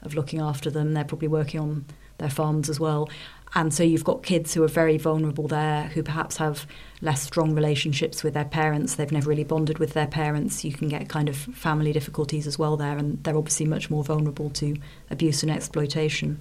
of 0.03 0.15
looking 0.15 0.41
after 0.41 0.71
them. 0.71 0.95
They're 0.95 1.05
probably 1.05 1.29
working 1.29 1.61
on 1.61 1.85
their 2.19 2.31
farms 2.31 2.69
as 2.69 2.79
well. 2.79 3.09
And 3.55 3.75
so 3.75 3.83
you've 3.83 4.05
got 4.05 4.23
kids 4.23 4.55
who 4.55 4.63
are 4.63 4.69
very 4.69 4.97
vulnerable 4.97 5.49
there, 5.49 5.85
who 5.89 6.03
perhaps 6.05 6.37
have 6.37 6.67
less 7.01 7.23
strong 7.23 7.55
relationships 7.55 8.23
with 8.23 8.35
their 8.35 8.45
parents. 8.45 8.95
They've 8.95 9.11
never 9.11 9.29
really 9.29 9.45
bonded 9.45 9.79
with 9.79 9.93
their 9.93 10.07
parents. 10.07 10.65
You 10.65 10.73
can 10.73 10.89
get 10.89 11.09
kind 11.09 11.29
of 11.29 11.37
family 11.37 11.93
difficulties 11.93 12.47
as 12.47 12.59
well 12.59 12.77
there, 12.77 12.97
and 12.97 13.23
they're 13.25 13.37
obviously 13.37 13.67
much 13.67 13.91
more 13.91 14.05
vulnerable 14.05 14.51
to 14.51 14.77
abuse 15.11 15.43
and 15.43 15.51
exploitation. 15.51 16.39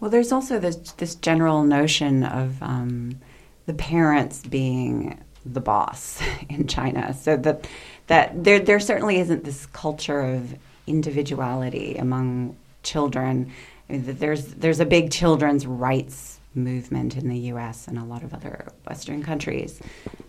Well, 0.00 0.10
there's 0.10 0.32
also 0.32 0.58
this 0.58 0.76
this 0.92 1.14
general 1.14 1.62
notion 1.62 2.24
of 2.24 2.60
um, 2.62 3.20
the 3.66 3.74
parents 3.74 4.42
being 4.46 5.22
the 5.44 5.60
boss 5.60 6.22
in 6.48 6.66
China, 6.66 7.12
so 7.12 7.36
that 7.36 7.68
that 8.06 8.44
there 8.44 8.58
there 8.58 8.80
certainly 8.80 9.18
isn't 9.20 9.44
this 9.44 9.66
culture 9.66 10.20
of 10.20 10.54
individuality 10.92 11.96
among 11.96 12.54
children. 12.82 13.50
There's 13.88 14.44
there's 14.54 14.80
a 14.80 14.86
big 14.86 15.10
children's 15.10 15.66
rights 15.66 16.38
movement 16.54 17.16
in 17.16 17.28
the 17.28 17.38
U.S. 17.52 17.88
and 17.88 17.98
a 17.98 18.04
lot 18.04 18.22
of 18.22 18.34
other 18.34 18.68
Western 18.86 19.22
countries, 19.22 19.80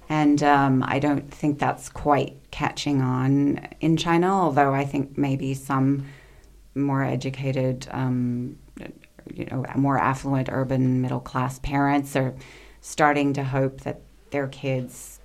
and 0.09 0.41
um, 0.41 0.83
I 0.87 0.99
don't 0.99 1.29
think 1.31 1.59
that's 1.59 1.89
quite 1.89 2.37
catching 2.51 3.01
on 3.01 3.67
in 3.81 3.97
China. 3.97 4.27
Although 4.27 4.73
I 4.73 4.85
think 4.85 5.17
maybe 5.17 5.53
some 5.53 6.05
more 6.75 7.03
educated, 7.03 7.87
um, 7.91 8.57
you 9.33 9.45
know, 9.45 9.65
more 9.75 9.99
affluent 9.99 10.49
urban 10.51 11.01
middle 11.01 11.19
class 11.19 11.59
parents 11.59 12.15
are 12.15 12.33
starting 12.81 13.33
to 13.33 13.43
hope 13.43 13.81
that 13.81 14.01
their 14.31 14.47
kids, 14.47 15.19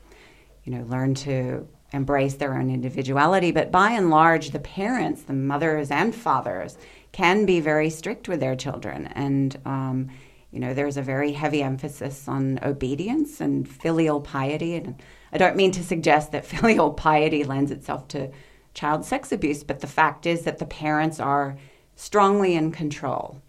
you 0.65 0.73
know, 0.73 0.85
learn 0.85 1.15
to 1.15 1.67
embrace 1.93 2.35
their 2.35 2.55
own 2.55 2.71
individuality. 2.71 3.51
But 3.51 3.71
by 3.71 3.93
and 3.93 4.11
large, 4.11 4.51
the 4.51 4.59
parents, 4.59 5.23
the 5.23 5.33
mothers 5.33 5.91
and 5.91 6.15
fathers, 6.15 6.77
can 7.13 7.47
be 7.47 7.61
very 7.61 7.91
strict 7.91 8.29
with 8.29 8.41
their 8.41 8.57
children. 8.57 9.07
And, 9.15 9.59
um, 9.65 10.11
you 10.51 10.61
know, 10.61 10.75
there's 10.75 10.97
a 10.97 11.03
very 11.03 11.33
heavy 11.33 11.63
emphasis 11.63 12.29
on 12.29 12.59
obedience 12.63 13.41
and 13.41 13.69
filial 13.69 14.21
piety. 14.21 14.75
And 14.75 15.01
I 15.33 15.39
don't 15.39 15.57
mean 15.57 15.73
to 15.73 15.83
suggest 15.83 16.33
that 16.33 16.45
filial 16.55 16.93
piety 16.93 17.45
lends 17.45 17.71
itself 17.71 18.09
to 18.09 18.31
child 18.75 19.05
sex 19.05 19.33
abuse, 19.33 19.65
but 19.65 19.81
the 19.81 19.87
fact 19.87 20.27
is 20.27 20.43
that 20.43 20.59
the 20.59 20.67
parents 20.67 21.19
are 21.19 21.57
strongly 21.97 22.55
in 22.55 22.71
control. 22.71 23.41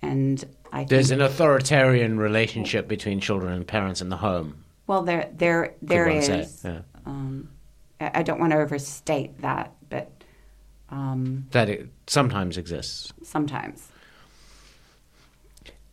And 0.00 0.44
I 0.72 0.84
There's 0.84 1.08
think, 1.08 1.20
an 1.20 1.26
authoritarian 1.26 2.18
relationship 2.18 2.88
between 2.88 3.20
children 3.20 3.52
and 3.52 3.66
parents 3.66 4.00
in 4.00 4.08
the 4.10 4.16
home. 4.16 4.64
well, 4.86 5.02
there, 5.02 5.30
there, 5.32 5.74
there 5.80 6.08
is. 6.08 6.62
Yeah. 6.64 6.80
Um, 7.06 7.48
I 8.00 8.10
I 8.14 8.22
don't 8.22 8.40
want 8.40 8.52
to 8.52 8.58
overstate 8.58 9.40
that, 9.42 9.72
but 9.88 10.10
Um, 10.90 11.46
that 11.52 11.68
it 11.68 11.88
sometimes 12.06 12.56
exists. 12.58 13.12
sometimes. 13.22 13.88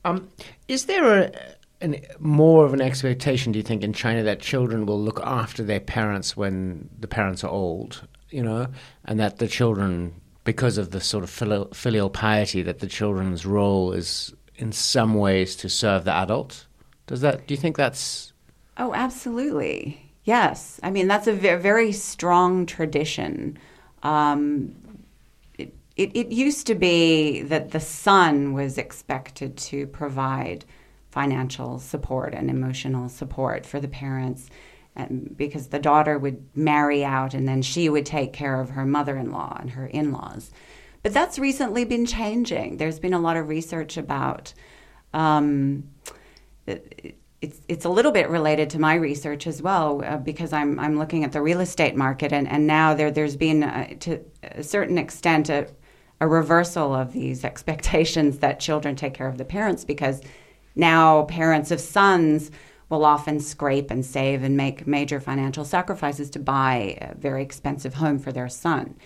Um, 0.05 0.29
is 0.67 0.85
there 0.85 1.23
a 1.23 1.31
an, 1.81 1.95
more 2.19 2.65
of 2.65 2.73
an 2.73 2.81
expectation, 2.81 3.53
do 3.53 3.59
you 3.59 3.63
think, 3.63 3.83
in 3.83 3.93
China 3.93 4.21
that 4.23 4.41
children 4.41 4.85
will 4.85 5.01
look 5.01 5.21
after 5.23 5.63
their 5.63 5.79
parents 5.79 6.35
when 6.35 6.89
the 6.99 7.07
parents 7.07 7.41
are 7.43 7.49
old, 7.49 8.05
you 8.29 8.43
know, 8.43 8.67
and 9.05 9.17
that 9.19 9.37
the 9.37 9.47
children, 9.47 10.13
because 10.43 10.77
of 10.77 10.91
the 10.91 10.99
sort 10.99 11.23
of 11.23 11.29
filial, 11.29 11.69
filial 11.73 12.09
piety, 12.09 12.61
that 12.63 12.79
the 12.79 12.87
children's 12.87 13.45
role 13.45 13.93
is 13.93 14.33
in 14.57 14.73
some 14.73 15.13
ways 15.13 15.55
to 15.55 15.69
serve 15.69 16.03
the 16.03 16.13
adult? 16.13 16.65
Does 17.07 17.21
that? 17.21 17.47
Do 17.47 17.53
you 17.53 17.57
think 17.59 17.77
that's? 17.77 18.33
Oh, 18.77 18.93
absolutely. 18.93 20.08
Yes. 20.29 20.79
I 20.83 20.91
mean, 20.91 21.07
that's 21.07 21.25
a 21.25 21.33
ve- 21.33 21.55
very 21.55 21.91
strong 21.91 22.67
tradition. 22.67 23.57
Um, 24.03 24.75
it, 25.57 25.73
it, 25.95 26.15
it 26.15 26.31
used 26.31 26.67
to 26.67 26.75
be 26.75 27.41
that 27.41 27.71
the 27.71 27.79
son 27.79 28.53
was 28.53 28.77
expected 28.77 29.57
to 29.57 29.87
provide 29.87 30.65
financial 31.09 31.79
support 31.79 32.35
and 32.35 32.47
emotional 32.47 33.09
support 33.09 33.65
for 33.65 33.79
the 33.79 33.87
parents 33.87 34.51
and 34.95 35.35
because 35.35 35.69
the 35.69 35.79
daughter 35.79 36.19
would 36.19 36.47
marry 36.55 37.03
out 37.03 37.33
and 37.33 37.47
then 37.47 37.63
she 37.63 37.89
would 37.89 38.05
take 38.05 38.31
care 38.31 38.61
of 38.61 38.69
her 38.69 38.85
mother-in-law 38.85 39.57
and 39.59 39.71
her 39.71 39.87
in-laws 39.87 40.51
but 41.01 41.11
that's 41.11 41.39
recently 41.39 41.83
been 41.85 42.05
changing 42.05 42.77
there's 42.77 42.99
been 42.99 43.15
a 43.15 43.19
lot 43.19 43.35
of 43.35 43.49
research 43.49 43.97
about 43.97 44.53
um, 45.11 45.89
it, 46.67 47.17
it's 47.41 47.61
it's 47.67 47.85
a 47.85 47.89
little 47.89 48.11
bit 48.11 48.29
related 48.29 48.69
to 48.71 48.79
my 48.79 48.95
research 48.95 49.47
as 49.47 49.61
well 49.61 50.03
uh, 50.03 50.17
because 50.17 50.51
I'm 50.51 50.79
I'm 50.79 50.97
looking 50.97 51.23
at 51.23 51.31
the 51.31 51.41
real 51.41 51.61
estate 51.61 51.95
market 51.95 52.33
and, 52.33 52.47
and 52.47 52.67
now 52.67 52.93
there 52.93 53.11
there's 53.11 53.37
been 53.37 53.63
uh, 53.63 53.93
to 54.01 54.23
a 54.43 54.63
certain 54.63 54.97
extent 54.97 55.49
a, 55.49 55.67
a 56.19 56.27
reversal 56.27 56.93
of 56.93 57.13
these 57.13 57.45
expectations 57.51 58.39
that 58.39 58.59
children 58.59 58.95
take 58.95 59.13
care 59.13 59.27
of 59.27 59.37
the 59.37 59.45
parents 59.45 59.85
because 59.85 60.21
now 60.75 61.23
parents 61.23 61.71
of 61.71 61.79
sons 61.79 62.51
will 62.89 63.05
often 63.05 63.39
scrape 63.39 63.91
and 63.91 64.05
save 64.05 64.43
and 64.43 64.57
make 64.57 64.87
major 64.87 65.19
financial 65.19 65.63
sacrifices 65.63 66.29
to 66.31 66.39
buy 66.39 66.97
a 67.01 67.15
very 67.15 67.43
expensive 67.43 67.93
home 67.93 68.17
for 68.17 68.31
their 68.31 68.49
son. 68.49 68.97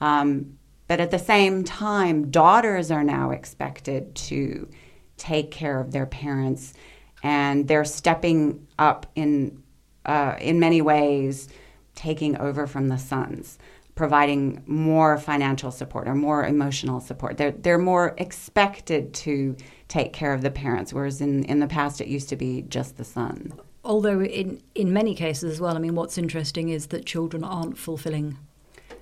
Um, 0.00 0.58
but 0.88 1.00
at 1.00 1.12
the 1.12 1.18
same 1.20 1.62
time, 1.62 2.30
daughters 2.30 2.90
are 2.90 3.04
now 3.04 3.30
expected 3.30 4.14
to 4.16 4.68
take 5.16 5.50
care 5.50 5.78
of 5.80 5.92
their 5.92 6.06
parents 6.06 6.74
and 7.22 7.68
they're 7.68 7.84
stepping 7.84 8.66
up 8.78 9.06
in 9.14 9.62
uh, 10.04 10.36
in 10.40 10.58
many 10.58 10.80
ways, 10.80 11.48
taking 11.94 12.36
over 12.38 12.66
from 12.66 12.88
the 12.88 12.96
sons, 12.96 13.58
providing 13.94 14.62
more 14.66 15.18
financial 15.18 15.70
support 15.70 16.08
or 16.08 16.14
more 16.14 16.46
emotional 16.46 17.00
support. 17.00 17.36
They're 17.36 17.52
they're 17.52 17.78
more 17.78 18.14
expected 18.18 19.12
to 19.14 19.56
take 19.88 20.12
care 20.12 20.32
of 20.32 20.42
the 20.42 20.50
parents, 20.50 20.92
whereas 20.92 21.20
in 21.20 21.44
in 21.44 21.60
the 21.60 21.66
past 21.66 22.00
it 22.00 22.08
used 22.08 22.28
to 22.30 22.36
be 22.36 22.62
just 22.62 22.96
the 22.96 23.04
son. 23.04 23.52
Although 23.84 24.22
in 24.22 24.62
in 24.74 24.92
many 24.92 25.14
cases 25.14 25.52
as 25.52 25.60
well, 25.60 25.76
I 25.76 25.80
mean, 25.80 25.94
what's 25.94 26.18
interesting 26.18 26.68
is 26.68 26.88
that 26.88 27.04
children 27.04 27.44
aren't 27.44 27.78
fulfilling 27.78 28.38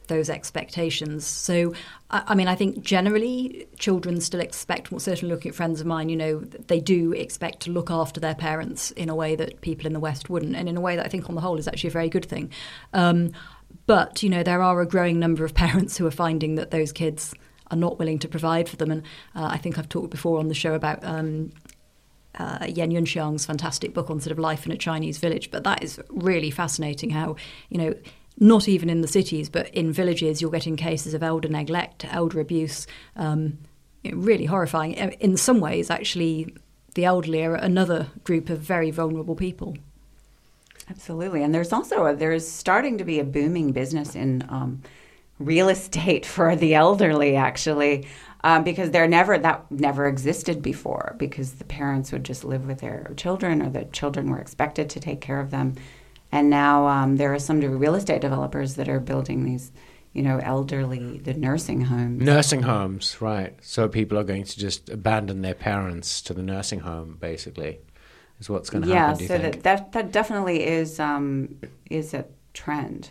those 0.09 0.31
expectations. 0.31 1.27
So, 1.27 1.75
I, 2.11 2.35
mean, 2.35 2.49
I 2.49 2.55
think 2.55 2.83
generally 2.83 3.67
children 3.79 4.21
still 4.21 4.41
expect, 4.41 4.91
well, 4.91 5.01
certainly 5.01 5.35
looking 5.35 5.51
at 5.51 5.55
friends 5.55 5.81
of 5.81 5.87
mine, 5.87 6.09
you 6.09 6.17
know, 6.17 6.41
they 6.41 6.81
do 6.81 7.13
expect 7.13 7.61
to 7.61 7.71
look 7.71 7.91
after 7.91 8.21
their 8.21 8.35
parents 8.35 8.91
in 8.93 9.09
a 9.09 9.15
way 9.15 9.35
that 9.37 9.61
people 9.61 9.87
in 9.87 9.93
the 9.93 10.01
West 10.01 10.31
wouldn't, 10.31 10.57
and 10.57 10.69
in 10.69 10.77
a 10.77 10.81
way 10.81 10.97
that 10.97 11.05
I 11.05 11.09
think 11.09 11.29
on 11.29 11.35
the 11.35 11.41
whole 11.41 11.59
is 11.59 11.69
actually 11.69 11.89
a 11.89 11.93
very 11.93 12.09
good 12.09 12.25
thing. 12.25 12.51
Um, 12.93 13.33
but, 13.87 14.23
you 14.23 14.29
know, 14.29 14.43
there 14.43 14.63
are 14.63 14.81
a 14.81 14.87
growing 14.87 15.19
number 15.19 15.45
of 15.45 15.55
parents 15.67 15.97
who 15.97 16.07
are 16.07 16.13
finding 16.13 16.57
that 16.57 16.71
those 16.71 16.93
kids 16.93 17.35
are 17.71 17.77
not 17.77 17.99
willing 17.99 18.19
to 18.21 18.29
provide 18.29 18.69
for 18.69 18.77
them. 18.77 18.91
And 18.91 19.03
uh, 19.35 19.49
I 19.51 19.59
think 19.59 19.79
I've 19.79 19.89
talked 19.89 20.11
before 20.11 20.39
on 20.39 20.49
the 20.49 20.55
show 20.55 20.75
about 20.75 21.03
um, 21.03 21.53
uh, 22.39 22.67
Yan 22.69 22.91
Yunxiang's 22.91 23.47
fantastic 23.47 23.95
book 23.95 24.11
on 24.11 24.21
sort 24.21 24.33
of 24.33 24.39
life 24.39 24.67
in 24.67 24.73
a 24.73 24.77
Chinese 24.77 25.19
village. 25.19 25.51
But 25.51 25.65
that 25.65 25.83
is 25.83 26.01
really 26.11 26.51
fascinating 26.51 27.11
how, 27.11 27.37
you 27.69 27.79
know, 27.79 27.95
not 28.39 28.69
even 28.69 28.91
in 28.91 29.01
the 29.01 29.09
cities, 29.09 29.49
but 29.49 29.69
in 29.71 29.93
villages, 29.93 30.43
you're 30.43 30.51
getting 30.51 30.77
cases 30.77 31.15
of 31.15 31.23
elder 31.23 31.49
neglect, 31.49 32.05
elder 32.11 32.41
abuse. 32.41 32.87
Um, 33.17 33.59
really 34.13 34.45
horrifying. 34.45 34.95
In 34.95 35.37
some 35.37 35.61
ways, 35.61 35.91
actually, 35.91 36.55
the 36.95 37.05
elderly 37.05 37.45
are 37.45 37.55
another 37.55 38.09
group 38.25 38.51
of 38.51 38.59
very 38.59 38.91
vulnerable 38.91 39.35
people. 39.35 39.77
Absolutely, 40.89 41.43
and 41.43 41.55
there's 41.55 41.73
also 41.73 42.07
a, 42.07 42.15
there's 42.15 42.47
starting 42.47 42.99
to 42.99 43.05
be 43.05 43.19
a 43.19 43.25
booming 43.25 43.73
business 43.73 44.15
in 44.15 44.47
um, 44.49 44.83
real 45.39 45.69
estate 45.69 46.25
for 46.35 46.55
the 46.55 46.75
elderly, 46.75 47.37
actually, 47.37 48.07
um, 48.45 48.63
because 48.63 48.91
they're 48.91 49.09
never 49.09 49.37
that 49.39 49.71
never 49.71 50.07
existed 50.07 50.63
before. 50.63 51.17
Because 51.19 51.55
the 51.55 51.65
parents 51.65 52.13
would 52.13 52.25
just 52.25 52.45
live 52.45 52.67
with 52.67 52.79
their 52.81 53.13
children, 53.17 53.63
or 53.63 53.71
the 53.71 53.85
children 53.87 54.31
were 54.31 54.39
expected 54.39 54.89
to 54.91 55.01
take 55.01 55.21
care 55.21 55.41
of 55.41 55.51
them. 55.51 55.75
And 56.37 56.51
now 56.51 56.87
um, 56.87 57.17
there 57.17 57.33
are 57.33 57.39
some 57.39 57.63
real 57.63 57.95
estate 57.95 58.21
developers 58.21 58.75
that 58.75 58.91
are 58.91 59.01
building 59.01 59.47
these, 59.47 59.73
you 60.13 60.23
know, 60.23 60.39
elderly, 60.43 61.17
the 61.17 61.33
nursing 61.33 61.81
homes. 61.81 62.23
Nursing 62.23 62.61
homes, 62.61 63.23
right. 63.23 63.55
So 63.63 63.89
people 63.89 64.19
are 64.19 64.23
going 64.23 64.45
to 64.45 64.59
just 64.59 64.91
abandon 64.91 65.41
their 65.41 65.55
parents 65.55 66.21
to 66.23 66.35
the 66.35 66.43
nursing 66.43 66.81
home, 66.81 67.17
basically, 67.19 67.79
is 68.39 68.51
what's 68.51 68.69
going 68.69 68.83
to 68.83 68.91
yeah, 68.91 69.07
happen. 69.07 69.23
Yeah, 69.23 69.29
so 69.29 69.39
that, 69.39 69.63
that, 69.63 69.93
that 69.93 70.13
definitely 70.13 70.63
is, 70.67 71.01
um, 71.01 71.57
is 71.89 72.13
a 72.13 72.27
trend. 72.53 73.09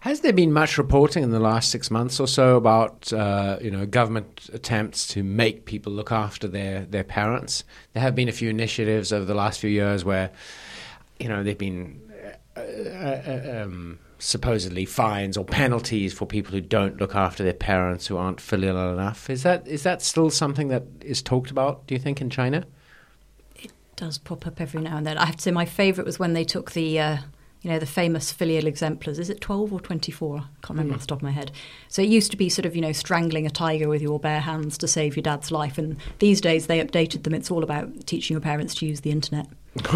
Has 0.00 0.22
there 0.22 0.32
been 0.32 0.52
much 0.52 0.76
reporting 0.76 1.22
in 1.22 1.30
the 1.30 1.38
last 1.38 1.70
six 1.70 1.88
months 1.88 2.18
or 2.18 2.26
so 2.26 2.56
about 2.56 3.12
uh, 3.12 3.58
you 3.60 3.70
know 3.70 3.86
government 3.86 4.50
attempts 4.52 5.06
to 5.08 5.22
make 5.22 5.64
people 5.66 5.92
look 5.92 6.10
after 6.10 6.48
their, 6.48 6.84
their 6.86 7.04
parents? 7.04 7.62
There 7.92 8.02
have 8.02 8.16
been 8.16 8.28
a 8.28 8.32
few 8.32 8.50
initiatives 8.50 9.12
over 9.12 9.24
the 9.24 9.34
last 9.34 9.60
few 9.60 9.70
years 9.70 10.04
where 10.04 10.32
you 11.20 11.28
know 11.28 11.44
they've 11.44 11.56
been 11.56 12.00
uh, 12.60 13.30
uh, 13.30 13.62
um, 13.62 13.98
supposedly 14.18 14.84
fines 14.84 15.36
or 15.36 15.44
penalties 15.44 16.12
for 16.12 16.26
people 16.26 16.52
who 16.52 16.60
don't 16.60 16.98
look 16.98 17.14
after 17.14 17.42
their 17.42 17.52
parents 17.52 18.06
who 18.06 18.16
aren't 18.16 18.40
filial 18.40 18.92
enough. 18.92 19.30
Is 19.30 19.42
that 19.42 19.66
is 19.66 19.82
that 19.82 20.02
still 20.02 20.30
something 20.30 20.68
that 20.68 20.84
is 21.00 21.22
talked 21.22 21.50
about? 21.50 21.86
Do 21.86 21.94
you 21.94 22.00
think 22.00 22.20
in 22.20 22.30
China? 22.30 22.64
It 23.56 23.72
does 23.96 24.18
pop 24.18 24.46
up 24.46 24.60
every 24.60 24.80
now 24.80 24.96
and 24.96 25.06
then. 25.06 25.18
I 25.18 25.26
have 25.26 25.36
to 25.36 25.42
say, 25.42 25.50
my 25.50 25.64
favourite 25.64 26.06
was 26.06 26.18
when 26.18 26.34
they 26.34 26.44
took 26.44 26.72
the. 26.72 27.00
Uh, 27.00 27.18
you 27.62 27.70
know, 27.70 27.78
the 27.78 27.86
famous 27.86 28.32
filial 28.32 28.66
exemplars. 28.66 29.18
Is 29.18 29.28
it 29.28 29.40
12 29.40 29.72
or 29.72 29.80
24? 29.80 30.38
I 30.38 30.40
can't 30.40 30.70
remember 30.70 30.92
mm. 30.92 30.96
off 30.96 31.02
the 31.02 31.06
top 31.08 31.18
of 31.18 31.22
my 31.22 31.30
head. 31.30 31.50
So 31.88 32.00
it 32.00 32.08
used 32.08 32.30
to 32.30 32.36
be 32.38 32.48
sort 32.48 32.64
of, 32.64 32.74
you 32.74 32.80
know, 32.80 32.92
strangling 32.92 33.46
a 33.46 33.50
tiger 33.50 33.88
with 33.88 34.00
your 34.00 34.18
bare 34.18 34.40
hands 34.40 34.78
to 34.78 34.88
save 34.88 35.14
your 35.14 35.22
dad's 35.22 35.50
life. 35.50 35.76
And 35.76 35.98
these 36.20 36.40
days 36.40 36.68
they 36.68 36.82
updated 36.82 37.24
them. 37.24 37.34
It's 37.34 37.50
all 37.50 37.62
about 37.62 38.06
teaching 38.06 38.34
your 38.34 38.40
parents 38.40 38.74
to 38.76 38.86
use 38.86 39.02
the 39.02 39.10
internet. 39.10 39.46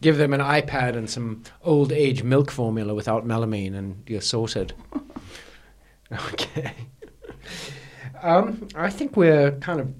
Give 0.00 0.16
them 0.16 0.32
an 0.32 0.40
iPad 0.40 0.96
and 0.96 1.10
some 1.10 1.42
old 1.62 1.90
age 1.90 2.22
milk 2.22 2.50
formula 2.50 2.94
without 2.94 3.26
melamine, 3.26 3.74
and 3.74 4.02
you're 4.06 4.20
sorted. 4.20 4.72
okay. 6.12 6.74
Um, 8.22 8.68
I 8.74 8.90
think 8.90 9.16
we're 9.16 9.52
kind 9.52 9.80
of 9.80 9.92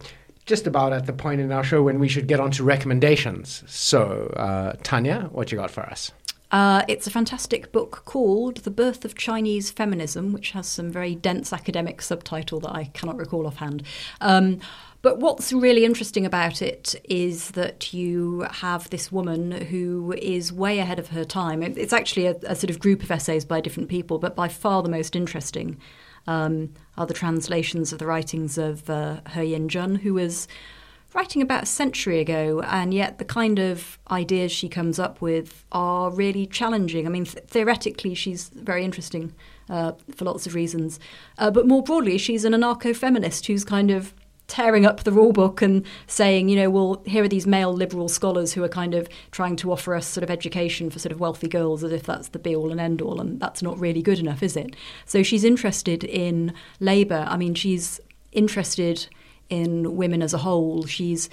just 0.47 0.67
about 0.67 0.93
at 0.93 1.07
the 1.07 1.13
point 1.13 1.41
in 1.41 1.51
our 1.51 1.65
show 1.65 1.83
when 1.83 1.99
we 1.99 2.09
should 2.09 2.27
get 2.27 2.39
on 2.39 2.51
to 2.53 2.65
recommendations. 2.65 3.65
So, 3.67 4.33
uh, 4.37 4.75
Tania, 4.83 5.29
what 5.33 5.51
you 5.51 5.59
got 5.59 5.71
for 5.71 5.83
us? 5.83 6.13
Uh, 6.51 6.85
it's 6.87 7.07
a 7.07 7.11
fantastic 7.11 7.73
book 7.73 8.03
called 8.05 8.59
The 8.59 8.71
Birth 8.71 9.05
of 9.05 9.17
Chinese 9.17 9.73
Feminism, 9.73 10.33
which 10.33 10.53
has 10.53 10.69
some 10.69 10.89
very 10.89 11.17
dense 11.17 11.53
academic 11.53 12.01
subtitle 12.01 12.61
that 12.61 12.71
I 12.71 12.85
cannot 12.95 13.17
recall 13.17 13.47
offhand. 13.47 13.83
Um, 14.21 14.61
but 15.05 15.19
what's 15.19 15.53
really 15.53 15.85
interesting 15.85 16.25
about 16.25 16.63
it 16.63 16.95
is 17.05 17.51
that 17.51 17.93
you 17.93 18.47
have 18.51 18.89
this 18.89 19.13
woman 19.13 19.53
who 19.53 20.15
is 20.17 20.51
way 20.51 20.79
ahead 20.79 20.99
of 20.99 21.09
her 21.09 21.27
time. 21.27 21.63
It's 21.63 21.93
actually 21.93 22.25
a, 22.25 22.37
a 22.45 22.57
sort 22.57 22.71
of 22.71 22.79
group 22.79 23.03
of 23.03 23.11
essays 23.11 23.45
by 23.45 23.61
different 23.61 23.91
people, 23.91 24.19
but 24.19 24.35
by 24.35 24.49
far 24.49 24.83
the 24.83 24.89
most 24.89 25.15
interesting 25.15 25.79
um, 26.27 26.73
are 26.97 27.05
the 27.05 27.13
translations 27.13 27.93
of 27.93 27.99
the 27.99 28.07
writings 28.07 28.57
of 28.57 28.89
uh, 28.89 29.21
He-Yin 29.35 29.69
Zhen, 29.69 30.01
who 30.01 30.15
was 30.15 30.49
writing 31.13 31.43
about 31.43 31.65
a 31.65 31.67
century 31.67 32.19
ago, 32.19 32.63
and 32.63 32.95
yet 32.95 33.19
the 33.19 33.27
kind 33.27 33.59
of 33.59 33.99
ideas 34.11 34.53
she 34.53 34.71
comes 34.71 34.99
up 34.99 35.21
with 35.21 35.67
are 35.71 36.11
really 36.11 36.47
challenging. 36.47 37.07
I 37.07 37.11
mean, 37.11 37.27
th- 37.27 37.45
theoretically, 37.47 38.15
she's 38.15 38.49
very 38.49 38.87
interesting 38.87 39.35
uh, 39.69 39.93
for 40.15 40.25
lots 40.25 40.47
of 40.47 40.55
reasons, 40.55 40.99
uh, 41.37 41.51
but 41.51 41.69
more 41.69 41.83
broadly, 41.83 42.17
she's 42.17 42.47
an 42.47 42.55
anarcho 42.55 42.97
feminist 42.97 43.47
who's 43.49 43.65
kind 43.65 43.91
of 43.91 44.15
tearing 44.47 44.85
up 44.85 45.05
the 45.05 45.13
rule 45.13 45.33
book 45.33 45.63
and 45.63 45.85
saying, 46.07 46.49
you 46.49 46.57
know, 46.57 46.69
well, 46.69 47.03
here 47.07 47.25
are 47.25 47.29
these 47.29 47.47
male 47.47 47.73
liberal 47.73 48.09
scholars 48.09 48.53
who 48.53 48.63
are 48.63 48.69
kind 48.69 48.95
of 48.95 49.09
trying 49.31 49.57
to 49.57 49.73
offer 49.73 49.95
us 49.95 50.07
sort 50.07 50.23
of 50.23 50.31
education 50.31 50.91
for 50.91 50.99
sort 50.99 51.13
of 51.13 51.21
wealthy 51.21 51.49
girls 51.49 51.83
as 51.83 51.93
if 51.93 52.03
that's 52.03 52.29
the 52.29 52.39
be 52.39 52.55
all 52.55 52.71
and 52.71 52.81
end 52.81 53.01
all, 53.01 53.21
and 53.21 53.41
that's 53.41 53.63
not 53.63 53.79
really 53.79 54.03
good 54.03 54.19
enough, 54.19 54.43
is 54.43 54.57
it? 54.57 54.77
So 55.07 55.23
she's 55.23 55.45
interested 55.45 56.05
in 56.05 56.53
labour. 56.79 57.25
I 57.29 57.37
mean, 57.37 57.55
she's 57.55 58.01
interested 58.33 59.07
in 59.49 59.97
women 59.97 60.23
as 60.23 60.35
a 60.35 60.39
whole. 60.39 60.85
She's 60.85 61.31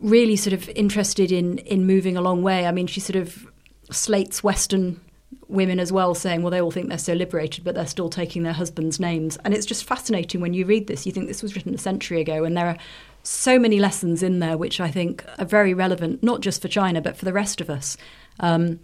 really 0.00 0.36
sort 0.36 0.52
of 0.52 0.68
interested 0.70 1.30
in 1.32 1.58
in 1.58 1.86
moving 1.86 2.16
a 2.16 2.20
long 2.20 2.42
way. 2.42 2.66
I 2.66 2.72
mean, 2.72 2.86
she 2.86 3.00
sort 3.00 3.16
of 3.16 3.46
slates 3.90 4.42
Western 4.42 5.00
women 5.48 5.78
as 5.78 5.92
well 5.92 6.14
saying, 6.14 6.42
well, 6.42 6.50
they 6.50 6.60
all 6.60 6.70
think 6.70 6.88
they're 6.88 6.98
so 6.98 7.12
liberated, 7.12 7.64
but 7.64 7.74
they're 7.74 7.86
still 7.86 8.10
taking 8.10 8.42
their 8.42 8.52
husbands' 8.52 8.98
names. 8.98 9.36
And 9.44 9.54
it's 9.54 9.66
just 9.66 9.84
fascinating 9.84 10.40
when 10.40 10.54
you 10.54 10.66
read 10.66 10.86
this. 10.86 11.06
You 11.06 11.12
think 11.12 11.28
this 11.28 11.42
was 11.42 11.54
written 11.54 11.74
a 11.74 11.78
century 11.78 12.20
ago, 12.20 12.44
and 12.44 12.56
there 12.56 12.66
are 12.66 12.76
so 13.22 13.58
many 13.58 13.78
lessons 13.78 14.22
in 14.22 14.38
there 14.38 14.56
which 14.56 14.80
I 14.80 14.90
think 14.90 15.24
are 15.38 15.44
very 15.44 15.74
relevant, 15.74 16.22
not 16.22 16.40
just 16.40 16.62
for 16.62 16.68
China, 16.68 17.00
but 17.00 17.16
for 17.16 17.24
the 17.24 17.32
rest 17.32 17.60
of 17.60 17.70
us. 17.70 17.96
Um, 18.40 18.80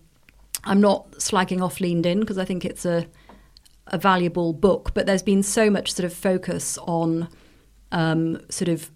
I'm 0.65 0.81
not 0.81 1.11
slagging 1.13 1.63
off 1.63 1.81
Leaned 1.81 2.07
In 2.07 2.21
because 2.21 2.39
I 2.39 2.45
think 2.45 2.65
it's 2.65 2.85
a, 2.85 3.07
a 3.89 3.99
valuable 3.99 4.53
book, 4.53 4.95
but 4.95 5.07
there's 5.07 5.23
been 5.23 5.43
so 5.43 5.71
much 5.71 5.93
sort 5.93 6.05
of 6.05 6.13
focus 6.13 6.79
on 6.79 7.29
um, 7.91 8.41
sort 8.49 8.69
of 8.69 8.91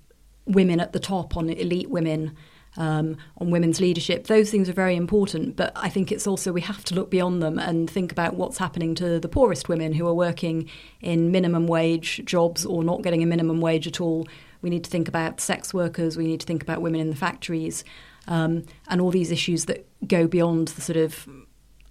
women 0.47 0.79
at 0.81 0.93
the 0.93 1.01
top, 1.01 1.37
on 1.37 1.51
elite 1.51 1.91
women 1.91 2.37
um, 2.77 3.17
on 3.39 3.51
women's 3.51 3.81
leadership. 3.81 4.27
Those 4.27 4.51
things 4.51 4.69
are 4.69 4.73
very 4.75 4.97
important, 4.97 5.57
but 5.57 5.73
I 5.77 5.89
think 5.89 6.13
it's 6.13 6.27
also 6.27 6.53
we 6.53 6.61
have 6.63 6.85
to 6.85 6.95
look 6.95 7.11
beyond 7.11 7.43
them 7.43 7.59
and 7.59 7.89
think 7.89 8.13
about 8.13 8.35
what's 8.35 8.59
happening 8.59 8.95
to 8.97 9.19
the 9.19 9.29
poorest 9.29 9.69
women 9.69 9.93
who 9.95 10.07
are 10.07 10.15
working 10.15 10.69
in 11.01 11.31
minimum 11.31 11.67
wage 11.67 12.23
jobs 12.25 12.65
or 12.67 12.85
not 12.85 13.03
getting 13.03 13.23
a 13.23 13.27
minimum 13.27 13.61
wage 13.61 13.87
at 13.87 14.01
all. 14.01 14.27
We 14.63 14.71
need 14.71 14.85
to 14.85 14.91
think 14.91 15.09
about 15.09 15.41
sex 15.41 15.73
workers, 15.73 16.17
we 16.17 16.27
need 16.27 16.41
to 16.41 16.47
think 16.47 16.63
about 16.63 16.81
women 16.83 17.01
in 17.01 17.11
the 17.11 17.17
factories, 17.17 17.85
um, 18.27 18.65
and 18.89 19.01
all 19.01 19.11
these 19.11 19.31
issues 19.31 19.67
that 19.67 19.87
go 20.07 20.27
beyond 20.27 20.69
the 20.69 20.81
sort 20.81 20.97
of 20.97 21.29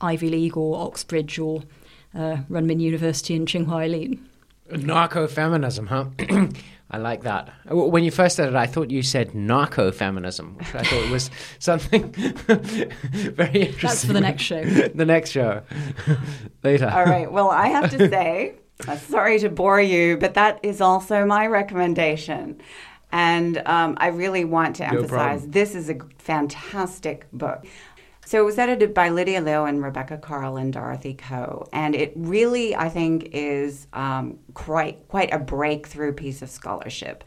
Ivy 0.02 0.30
League 0.30 0.58
or 0.58 0.86
Oxbridge 0.86 1.40
or 1.40 1.64
uh, 2.14 2.38
Renmin 2.50 2.80
University 2.80 3.36
and 3.36 3.48
Tsinghua 3.48 3.86
elite. 3.86 4.20
Narco 4.72 5.28
feminism, 5.28 5.88
huh? 5.88 6.06
I 6.96 6.98
like 6.98 7.24
that. 7.24 7.50
When 7.66 8.06
you 8.06 8.12
first 8.12 8.38
said 8.38 8.48
it, 8.48 8.56
I 8.56 8.68
thought 8.68 8.90
you 8.90 9.04
said 9.04 9.36
narco 9.36 9.92
feminism, 9.92 10.56
which 10.56 10.74
I 10.74 10.82
thought 10.82 11.12
was 11.12 11.30
something 11.60 12.10
very 12.14 13.64
interesting. 13.64 13.82
That's 13.82 14.06
for 14.06 14.14
the 14.14 14.22
next 14.22 14.44
show. 14.44 14.64
the 14.96 15.06
next 15.06 15.32
show. 15.32 15.62
Later. 16.64 16.90
All 16.90 17.04
right. 17.04 17.30
Well, 17.30 17.50
I 17.50 17.68
have 17.68 17.92
to 17.92 18.10
say, 18.10 18.54
sorry 19.10 19.40
to 19.40 19.50
bore 19.50 19.82
you, 19.82 20.16
but 20.16 20.36
that 20.36 20.62
is 20.64 20.80
also 20.80 21.26
my 21.26 21.48
recommendation. 21.48 22.62
And 23.12 23.62
um, 23.66 23.98
I 24.00 24.08
really 24.08 24.46
want 24.46 24.78
to 24.78 24.86
emphasize 24.86 25.44
no 25.44 25.52
this 25.52 25.76
is 25.76 25.90
a 25.90 25.98
fantastic 26.18 27.30
book. 27.34 27.66
So 28.28 28.42
it 28.42 28.46
was 28.46 28.58
edited 28.58 28.96
by 28.96 29.10
Lydia 29.10 29.40
Liu 29.40 29.66
and 29.66 29.84
Rebecca 29.84 30.18
Karl 30.18 30.58
and 30.58 30.74
Dorothy 30.74 31.14
Ko, 31.14 31.68
and 31.72 31.94
it 31.94 32.12
really, 32.16 32.76
I 32.76 32.90
think, 32.90 33.30
is 33.32 33.86
um, 33.94 34.40
quite 34.56 35.08
quite 35.08 35.32
a 35.32 35.38
breakthrough 35.38 36.12
piece 36.12 36.42
of 36.42 36.50
scholarship. 36.50 37.24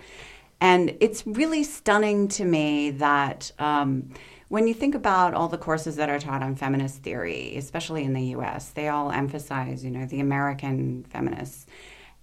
And 0.61 0.97
it's 0.99 1.25
really 1.25 1.63
stunning 1.63 2.27
to 2.29 2.45
me 2.45 2.91
that 2.91 3.53
um, 3.61 4.11
when 4.49 4.67
you 4.67 4.75
think 4.75 4.97
about 4.97 5.35
all 5.35 5.47
the 5.47 5.57
courses 5.57 5.95
that 5.97 6.09
are 6.09 6.19
taught 6.19 6.43
on 6.43 6.57
feminist 6.57 7.05
theory, 7.05 7.57
especially 7.57 8.03
in 8.03 8.13
the 8.13 8.25
U.S., 8.31 8.71
they 8.71 8.89
all 8.89 9.13
emphasize, 9.13 9.85
you 9.85 9.93
know, 9.93 10.05
the 10.05 10.19
American 10.19 11.05
feminists. 11.11 11.67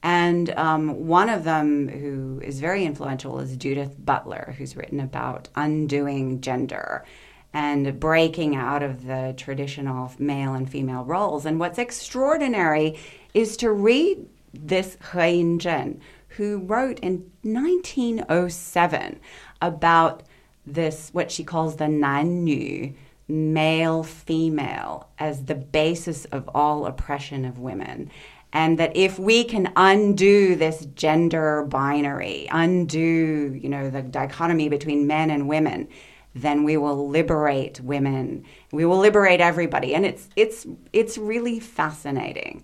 And 0.04 0.50
um, 0.52 1.08
one 1.08 1.30
of 1.30 1.46
them 1.46 1.88
who 1.88 2.42
is 2.44 2.60
very 2.60 2.84
influential 2.86 3.40
is 3.40 3.56
Judith 3.56 3.96
Butler, 3.98 4.54
who's 4.58 4.76
written 4.76 5.00
about 5.00 5.48
undoing 5.56 6.42
gender 6.42 7.06
and 7.56 8.02
breaking 8.02 8.54
out 8.54 8.84
of 8.84 9.06
the 9.06 9.34
traditional 9.38 10.12
male 10.20 10.54
and 10.54 10.70
female 10.70 11.06
roles. 11.06 11.46
And 11.46 11.58
what's 11.58 11.80
extraordinary 11.80 13.00
is 13.34 13.56
to 13.58 13.72
read 13.72 14.28
this 14.54 14.98
He-Yin 15.14 15.60
Zhen, 15.60 16.02
who 16.28 16.58
wrote 16.58 17.00
in 17.00 17.32
1907 17.44 19.22
about 19.62 20.24
this, 20.68 21.10
what 21.14 21.32
she 21.32 21.46
calls 21.46 21.78
the 21.78 21.88
Nan 21.88 22.94
male 23.30 24.04
female, 24.04 25.08
as 25.18 25.46
the 25.46 25.56
basis 25.56 26.26
of 26.26 26.50
all 26.54 26.86
oppression 26.86 27.46
of 27.46 27.58
women. 27.58 28.12
And 28.52 28.78
that 28.80 28.98
if 28.98 29.18
we 29.18 29.46
can 29.46 29.72
undo 29.78 30.58
this 30.58 30.88
gender 30.88 31.64
binary, 31.64 32.50
undo, 32.52 33.58
you 33.58 33.70
know, 33.70 33.90
the 33.90 34.02
dichotomy 34.02 34.68
between 34.68 35.08
men 35.08 35.30
and 35.30 35.48
women, 35.48 35.88
then 36.36 36.64
we 36.66 36.76
will 36.78 37.08
liberate 37.08 37.80
women. 37.80 38.44
We 38.72 38.86
will 38.86 39.00
liberate 39.00 39.40
everybody. 39.40 39.96
And 39.96 40.06
it's 40.06 40.30
it's 40.36 40.68
it's 40.92 41.18
really 41.18 41.60
fascinating 41.60 42.64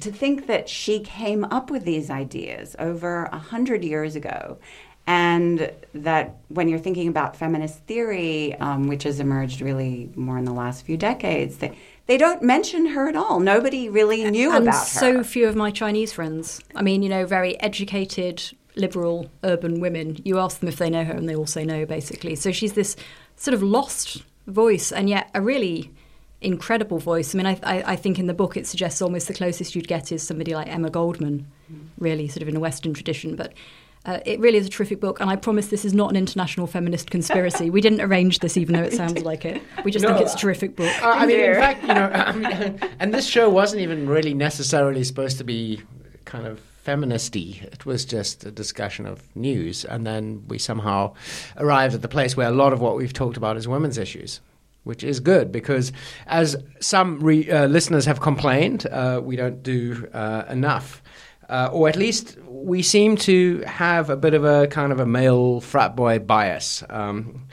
to 0.00 0.10
think 0.10 0.46
that 0.46 0.68
she 0.68 1.00
came 1.00 1.44
up 1.44 1.70
with 1.70 1.84
these 1.84 2.10
ideas 2.10 2.74
over 2.78 3.24
a 3.24 3.38
hundred 3.38 3.84
years 3.84 4.16
ago. 4.16 4.58
And 5.06 5.72
that 5.94 6.36
when 6.48 6.68
you're 6.68 6.78
thinking 6.78 7.08
about 7.08 7.34
feminist 7.34 7.80
theory, 7.86 8.54
um, 8.56 8.86
which 8.86 9.02
has 9.02 9.18
emerged 9.18 9.60
really 9.60 10.10
more 10.14 10.38
in 10.38 10.44
the 10.44 10.52
last 10.52 10.84
few 10.84 10.96
decades, 10.96 11.56
they, 11.56 11.76
they 12.06 12.16
don't 12.16 12.42
mention 12.42 12.86
her 12.86 13.08
at 13.08 13.16
all. 13.16 13.40
Nobody 13.40 13.88
really 13.88 14.30
knew 14.30 14.54
and 14.54 14.68
about 14.68 14.78
her. 14.78 14.84
So 14.84 15.24
few 15.24 15.48
of 15.48 15.56
my 15.56 15.72
Chinese 15.72 16.12
friends. 16.12 16.62
I 16.76 16.82
mean, 16.82 17.02
you 17.02 17.08
know, 17.08 17.26
very 17.26 17.60
educated, 17.60 18.42
liberal 18.76 19.30
urban 19.44 19.80
women, 19.80 20.18
you 20.24 20.38
ask 20.38 20.60
them 20.60 20.68
if 20.68 20.76
they 20.76 20.90
know 20.90 21.04
her 21.04 21.12
and 21.12 21.28
they 21.28 21.34
all 21.34 21.46
say 21.46 21.64
no, 21.64 21.86
basically. 21.86 22.34
So 22.36 22.52
she's 22.52 22.74
this 22.74 22.96
sort 23.36 23.54
of 23.54 23.62
lost 23.62 24.22
voice 24.46 24.92
and 24.92 25.08
yet 25.08 25.30
a 25.34 25.40
really 25.40 25.90
incredible 26.40 26.98
voice. 26.98 27.34
I 27.34 27.38
mean, 27.38 27.46
I, 27.46 27.58
I, 27.62 27.92
I, 27.92 27.96
think 27.96 28.18
in 28.18 28.26
the 28.26 28.34
book 28.34 28.56
it 28.56 28.66
suggests 28.66 29.02
almost 29.02 29.28
the 29.28 29.34
closest 29.34 29.74
you'd 29.74 29.88
get 29.88 30.10
is 30.10 30.22
somebody 30.22 30.54
like 30.54 30.68
Emma 30.68 30.90
Goldman, 30.90 31.46
really 31.98 32.28
sort 32.28 32.42
of 32.42 32.48
in 32.48 32.56
a 32.56 32.60
Western 32.60 32.94
tradition. 32.94 33.36
But 33.36 33.52
uh, 34.06 34.20
it 34.24 34.40
really 34.40 34.56
is 34.56 34.66
a 34.66 34.70
terrific 34.70 34.98
book, 35.00 35.20
and 35.20 35.28
I 35.28 35.36
promise 35.36 35.66
this 35.66 35.84
is 35.84 35.92
not 35.92 36.08
an 36.10 36.16
international 36.16 36.66
feminist 36.66 37.10
conspiracy. 37.10 37.68
we 37.68 37.82
didn't 37.82 38.00
arrange 38.00 38.38
this, 38.38 38.56
even 38.56 38.74
though 38.74 38.82
it 38.82 38.94
sounds 38.94 39.22
like 39.24 39.44
it. 39.44 39.62
We 39.84 39.90
just 39.90 40.02
no, 40.02 40.14
think 40.14 40.22
it's 40.22 40.34
a 40.34 40.38
terrific 40.38 40.74
book. 40.74 40.90
Uh, 41.02 41.08
I 41.08 41.26
mean, 41.26 41.38
in 41.38 41.54
fact, 41.54 41.82
you 41.82 41.88
know, 41.88 42.88
and 42.98 43.12
this 43.12 43.26
show 43.26 43.50
wasn't 43.50 43.82
even 43.82 44.08
really 44.08 44.32
necessarily 44.32 45.04
supposed 45.04 45.36
to 45.38 45.44
be 45.44 45.82
kind 46.24 46.46
of 46.46 46.60
feministy. 46.86 47.62
It 47.62 47.86
was 47.86 48.04
just 48.04 48.44
a 48.44 48.50
discussion 48.50 49.06
of 49.06 49.34
news, 49.36 49.84
and 49.84 50.06
then 50.06 50.44
we 50.48 50.58
somehow 50.58 51.14
arrived 51.56 51.94
at 51.94 52.02
the 52.02 52.08
place 52.08 52.36
where 52.36 52.48
a 52.48 52.52
lot 52.52 52.72
of 52.72 52.80
what 52.80 52.96
we've 52.96 53.12
talked 53.12 53.36
about 53.36 53.56
is 53.56 53.68
women's 53.68 53.98
issues. 53.98 54.40
Which 54.82 55.04
is 55.04 55.20
good 55.20 55.52
because, 55.52 55.92
as 56.26 56.56
some 56.80 57.20
re- 57.20 57.50
uh, 57.50 57.66
listeners 57.66 58.06
have 58.06 58.22
complained, 58.22 58.86
uh, 58.86 59.20
we 59.22 59.36
don't 59.36 59.62
do 59.62 60.08
uh, 60.14 60.44
enough. 60.48 61.02
Uh, 61.50 61.68
or 61.70 61.86
at 61.86 61.96
least 61.96 62.38
we 62.48 62.80
seem 62.80 63.16
to 63.16 63.60
have 63.66 64.08
a 64.08 64.16
bit 64.16 64.32
of 64.32 64.44
a 64.44 64.68
kind 64.68 64.90
of 64.90 64.98
a 64.98 65.04
male 65.04 65.60
frat 65.60 65.94
boy 65.94 66.18
bias. 66.18 66.82
Um, 66.88 67.46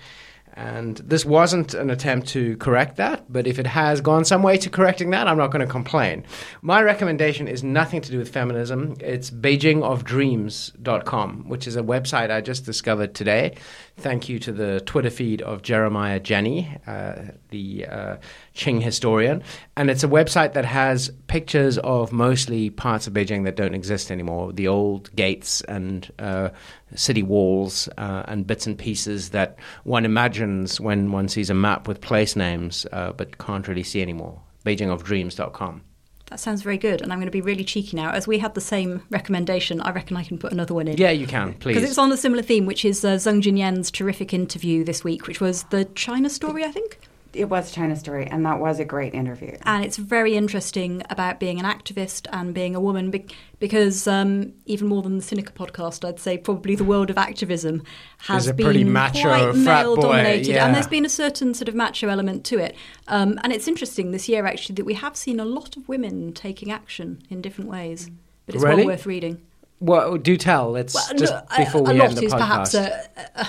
and 0.58 0.98
this 0.98 1.24
wasn't 1.24 1.74
an 1.76 1.92
attempt 1.92 2.30
to 2.30 2.58
correct 2.58 2.98
that, 2.98 3.32
but 3.32 3.46
if 3.46 3.60
it 3.60 3.68
has 3.68 4.02
gone 4.02 4.26
some 4.26 4.42
way 4.42 4.58
to 4.58 4.72
correcting 4.72 5.12
that, 5.12 5.28
I'm 5.28 5.38
not 5.38 5.52
going 5.52 5.64
to 5.64 5.72
complain. 5.72 6.26
My 6.64 6.82
recommendation 6.82 7.48
is 7.48 7.64
nothing 7.64 8.02
to 8.02 8.10
do 8.10 8.18
with 8.18 8.30
feminism. 8.30 8.96
It's 9.00 9.30
beijingofdreams.com, 9.30 11.48
which 11.48 11.68
is 11.68 11.76
a 11.76 11.84
website 11.84 12.32
I 12.32 12.42
just 12.42 12.66
discovered 12.66 13.14
today. 13.14 13.54
Thank 13.98 14.30
you 14.30 14.40
to 14.40 14.52
the 14.52 14.82
Twitter 14.82 15.12
feed 15.12 15.44
of 15.44 15.62
Jeremiah 15.62 16.20
Jenne, 16.20 16.80
uh, 16.88 17.34
the 17.50 17.86
uh, 17.86 18.18
Qing 18.56 18.82
historian. 18.82 19.44
And 19.76 19.92
it's 19.92 20.04
a 20.04 20.08
website 20.08 20.54
that 20.54 20.66
has 20.66 21.12
pictures 21.28 21.78
of 21.78 22.12
mostly 22.12 22.72
parts 22.72 23.06
of 23.06 23.14
Beijing 23.14 23.44
that 23.44 23.56
don't 23.56 23.76
exist 23.76 24.12
anymore 24.12 24.54
the 24.54 24.68
old 24.68 25.16
gates 25.16 25.62
and 25.62 26.12
uh, 26.18 26.50
city 26.96 27.24
walls 27.24 27.90
uh, 27.98 28.24
and 28.28 28.48
bits 28.48 28.66
and 28.66 28.78
pieces 28.78 29.30
that 29.30 29.58
one 29.84 30.06
imagines 30.06 30.80
when 30.80 31.12
one 31.12 31.28
sees 31.28 31.50
a 31.50 31.54
map 31.54 31.88
with 31.88 32.02
place 32.02 32.36
names 32.36 32.86
uh, 32.92 33.12
but 33.12 33.38
can't 33.38 33.68
really 33.68 33.84
see 33.84 34.02
anymore. 34.02 34.40
BeijingOfDreams.com. 34.66 35.82
That 36.30 36.42
sounds 36.42 36.62
very 36.62 36.78
good, 36.78 37.02
and 37.02 37.14
I'm 37.14 37.20
going 37.20 37.28
to 37.28 37.32
be 37.32 37.40
really 37.40 37.64
cheeky 37.64 37.96
now. 37.96 38.12
As 38.12 38.28
we 38.28 38.38
had 38.40 38.54
the 38.54 38.60
same 38.60 39.02
recommendation, 39.10 39.80
I 39.80 39.92
reckon 39.92 40.18
I 40.18 40.26
can 40.26 40.38
put 40.38 40.52
another 40.52 40.74
one 40.74 40.90
in. 40.90 40.98
Yeah, 40.98 41.12
you 41.12 41.26
can, 41.26 41.54
please. 41.60 41.76
Because 41.76 41.90
it's 41.90 41.98
on 41.98 42.12
a 42.12 42.18
similar 42.18 42.42
theme, 42.44 42.66
which 42.66 42.84
is 42.84 43.06
uh, 43.06 43.16
Zeng 43.16 43.42
Jinyan's 43.42 43.90
terrific 43.90 44.34
interview 44.34 44.84
this 44.84 45.06
week, 45.06 45.26
which 45.26 45.40
was 45.40 45.64
the 45.70 45.86
China 45.96 46.30
story, 46.30 46.66
I 46.66 46.72
think 46.72 47.00
it 47.38 47.46
was 47.50 47.72
a 47.72 47.74
China 47.74 47.96
Story, 47.96 48.26
and 48.26 48.46
that 48.46 48.60
was 48.60 48.80
a 48.80 48.86
great 48.86 49.14
interview. 49.14 49.58
And 49.64 49.86
it's 49.86 49.98
very 49.98 50.36
interesting 50.36 51.04
about 51.10 51.40
being 51.40 51.60
an 51.60 51.66
activist 51.66 52.28
and 52.32 52.54
being 52.54 52.76
a 52.76 52.80
woman, 52.80 53.14
because 53.60 54.08
um, 54.08 54.54
even 54.66 54.88
more 54.88 55.02
than 55.02 55.18
the 55.18 55.24
Sinica 55.24 55.52
podcast, 55.52 56.08
I'd 56.08 56.20
say 56.20 56.38
probably 56.38 56.76
the 56.76 56.84
world 56.84 57.10
of 57.10 57.18
activism 57.18 57.84
has 58.20 58.52
been 58.52 58.92
quite 58.94 59.56
male 59.56 59.96
dominated, 59.96 60.48
yeah. 60.48 60.66
and 60.66 60.76
there's 60.76 60.88
been 60.88 61.06
a 61.06 61.10
certain 61.10 61.54
sort 61.54 61.70
of 61.70 61.76
macho 61.76 62.10
element 62.10 62.44
to 62.46 62.60
it. 62.60 62.76
Um, 63.08 63.40
and 63.44 63.54
it's 63.54 63.68
interesting 63.68 64.12
this 64.12 64.28
year 64.28 64.46
actually 64.46 64.76
that 64.76 64.86
we 64.86 64.96
have 64.96 65.16
seen 65.16 65.40
a 65.40 65.46
lot 65.46 65.78
of 65.78 65.88
women 65.88 66.34
taking 66.34 66.72
action 66.72 67.22
in 67.30 67.42
different 67.42 67.70
ways, 67.70 68.10
but 68.46 68.56
it's 68.56 68.64
really? 68.64 68.78
well 68.78 68.88
worth 68.88 69.06
reading. 69.06 69.42
Well, 69.80 70.18
do 70.18 70.38
tell. 70.38 70.72
Let's 70.72 70.96
well, 70.96 71.08
just 71.16 71.34
no, 71.34 71.44
before 71.58 71.84
we 71.84 72.00
a 72.00 72.04
end 72.04 72.18
the 72.18 72.22
podcast. 72.22 72.26
Is 72.26 72.34
perhaps 72.34 72.74
a, 72.74 73.10
a, 73.36 73.48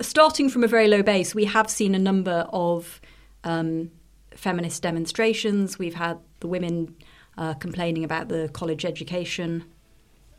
starting 0.00 0.48
from 0.48 0.64
a 0.64 0.68
very 0.68 0.88
low 0.88 1.02
base, 1.02 1.34
we 1.34 1.44
have 1.46 1.70
seen 1.70 1.94
a 1.94 1.98
number 1.98 2.46
of 2.52 3.00
um, 3.44 3.90
feminist 4.34 4.82
demonstrations. 4.82 5.78
We've 5.78 5.94
had 5.94 6.18
the 6.40 6.48
women 6.48 6.96
uh, 7.36 7.54
complaining 7.54 8.04
about 8.04 8.28
the 8.28 8.50
college 8.52 8.84
education 8.84 9.64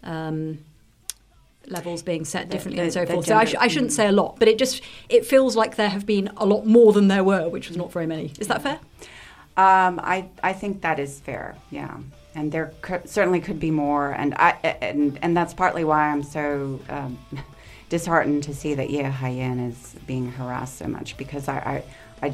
um, 0.04 0.60
levels 1.68 2.02
being 2.02 2.26
set 2.26 2.50
differently 2.50 2.84
the, 2.84 2.92
the, 2.92 3.00
and 3.00 3.08
so 3.10 3.14
forth. 3.14 3.26
So 3.26 3.36
I, 3.36 3.46
sh- 3.46 3.56
I, 3.60 3.68
shouldn't 3.68 3.92
say 3.92 4.08
a 4.08 4.12
lot, 4.12 4.40
but 4.40 4.48
it 4.48 4.58
just 4.58 4.82
it 5.10 5.26
feels 5.26 5.56
like 5.56 5.76
there 5.76 5.90
have 5.90 6.06
been 6.06 6.30
a 6.38 6.46
lot 6.46 6.66
more 6.66 6.92
than 6.94 7.08
there 7.08 7.24
were, 7.24 7.50
which 7.50 7.68
was 7.68 7.78
not 7.78 7.92
very 7.92 8.08
many. 8.08 8.34
Is 8.40 8.48
that 8.48 8.62
fair? 8.62 8.80
Um, 9.58 10.00
I 10.04 10.30
I 10.42 10.54
think 10.54 10.82
that 10.82 11.00
is 11.00 11.20
fair. 11.20 11.56
Yeah, 11.70 11.98
and 12.34 12.52
there 12.52 12.74
could, 12.82 13.08
certainly 13.08 13.42
could 13.42 13.60
be 13.60 13.72
more, 13.72 14.12
and 14.12 14.34
I 14.36 14.52
and 14.82 15.20
and 15.22 15.38
that's 15.38 15.54
partly 15.54 15.84
why 15.84 16.10
I'm 16.10 16.24
so 16.24 16.80
um, 16.90 17.20
disheartened 17.96 18.42
to 18.44 18.54
see 18.56 18.74
that 18.74 18.90
Ye 18.90 19.04
Haiyan 19.04 19.70
is 19.70 19.96
being 20.08 20.32
harassed 20.32 20.78
so 20.80 20.88
much 20.88 21.16
because 21.18 21.48
I 21.48 21.84
I. 22.22 22.28
I 22.28 22.34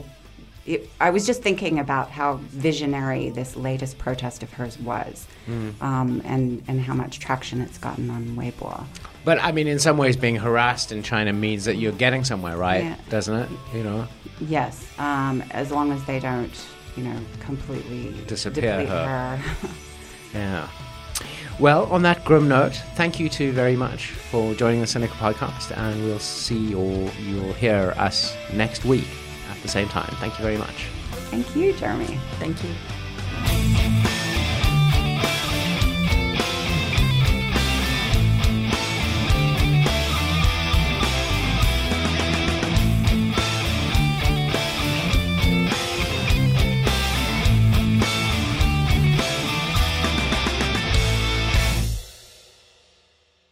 it, 0.66 0.90
I 1.00 1.12
was 1.12 1.26
just 1.26 1.42
thinking 1.42 1.80
about 1.80 2.12
how 2.12 2.42
visionary 2.52 3.30
this 3.30 3.56
latest 3.56 3.98
protest 3.98 4.44
of 4.44 4.52
hers 4.52 4.78
was, 4.80 5.26
Mm. 5.50 5.82
um, 5.82 6.22
and 6.26 6.62
and 6.68 6.82
how 6.82 6.94
much 6.94 7.20
traction 7.20 7.62
it's 7.62 7.78
gotten 7.78 8.10
on 8.10 8.36
Weibo. 8.36 8.84
But 9.24 9.42
I 9.42 9.54
mean, 9.54 9.68
in 9.68 9.80
some 9.80 9.98
ways, 9.98 10.18
being 10.18 10.36
harassed 10.36 10.92
in 10.92 11.04
China 11.04 11.32
means 11.32 11.64
that 11.66 11.76
you're 11.78 11.94
getting 11.94 12.26
somewhere, 12.26 12.58
right? 12.58 12.84
Yeah. 12.84 12.96
Doesn't 13.10 13.36
it? 13.44 13.50
You 13.74 13.84
know. 13.84 14.08
Yes, 14.42 14.86
um, 15.00 15.42
as 15.52 15.72
long 15.72 15.94
as 15.94 16.04
they 16.04 16.20
don't, 16.20 16.52
you 16.98 17.04
know, 17.04 17.18
completely 17.40 18.14
Disappear 18.28 18.86
her. 18.86 19.38
her. 19.38 19.40
Yeah. 20.34 20.68
Well, 21.60 21.92
on 21.92 22.04
that 22.04 22.24
grim 22.24 22.48
note, 22.48 22.76
thank 22.94 23.20
you 23.20 23.30
two 23.30 23.52
very 23.52 23.76
much 23.76 24.12
for 24.12 24.54
joining 24.54 24.80
the 24.82 24.86
Sinica 24.86 25.08
Podcast, 25.08 25.76
and 25.76 26.04
we'll 26.04 26.20
see 26.20 26.76
or 26.76 27.10
you'll 27.20 27.54
hear 27.54 27.96
us 27.98 28.38
next 28.54 28.86
week 28.86 29.08
at 29.50 29.60
the 29.64 29.68
same 29.68 29.88
time. 29.88 30.14
Thank 30.18 30.38
you 30.38 30.44
very 30.44 30.58
much. 30.58 30.86
Thank 31.32 31.56
you, 31.56 31.74
Jeremy. 31.74 32.20
Thank 32.40 32.64
you. 32.64 34.08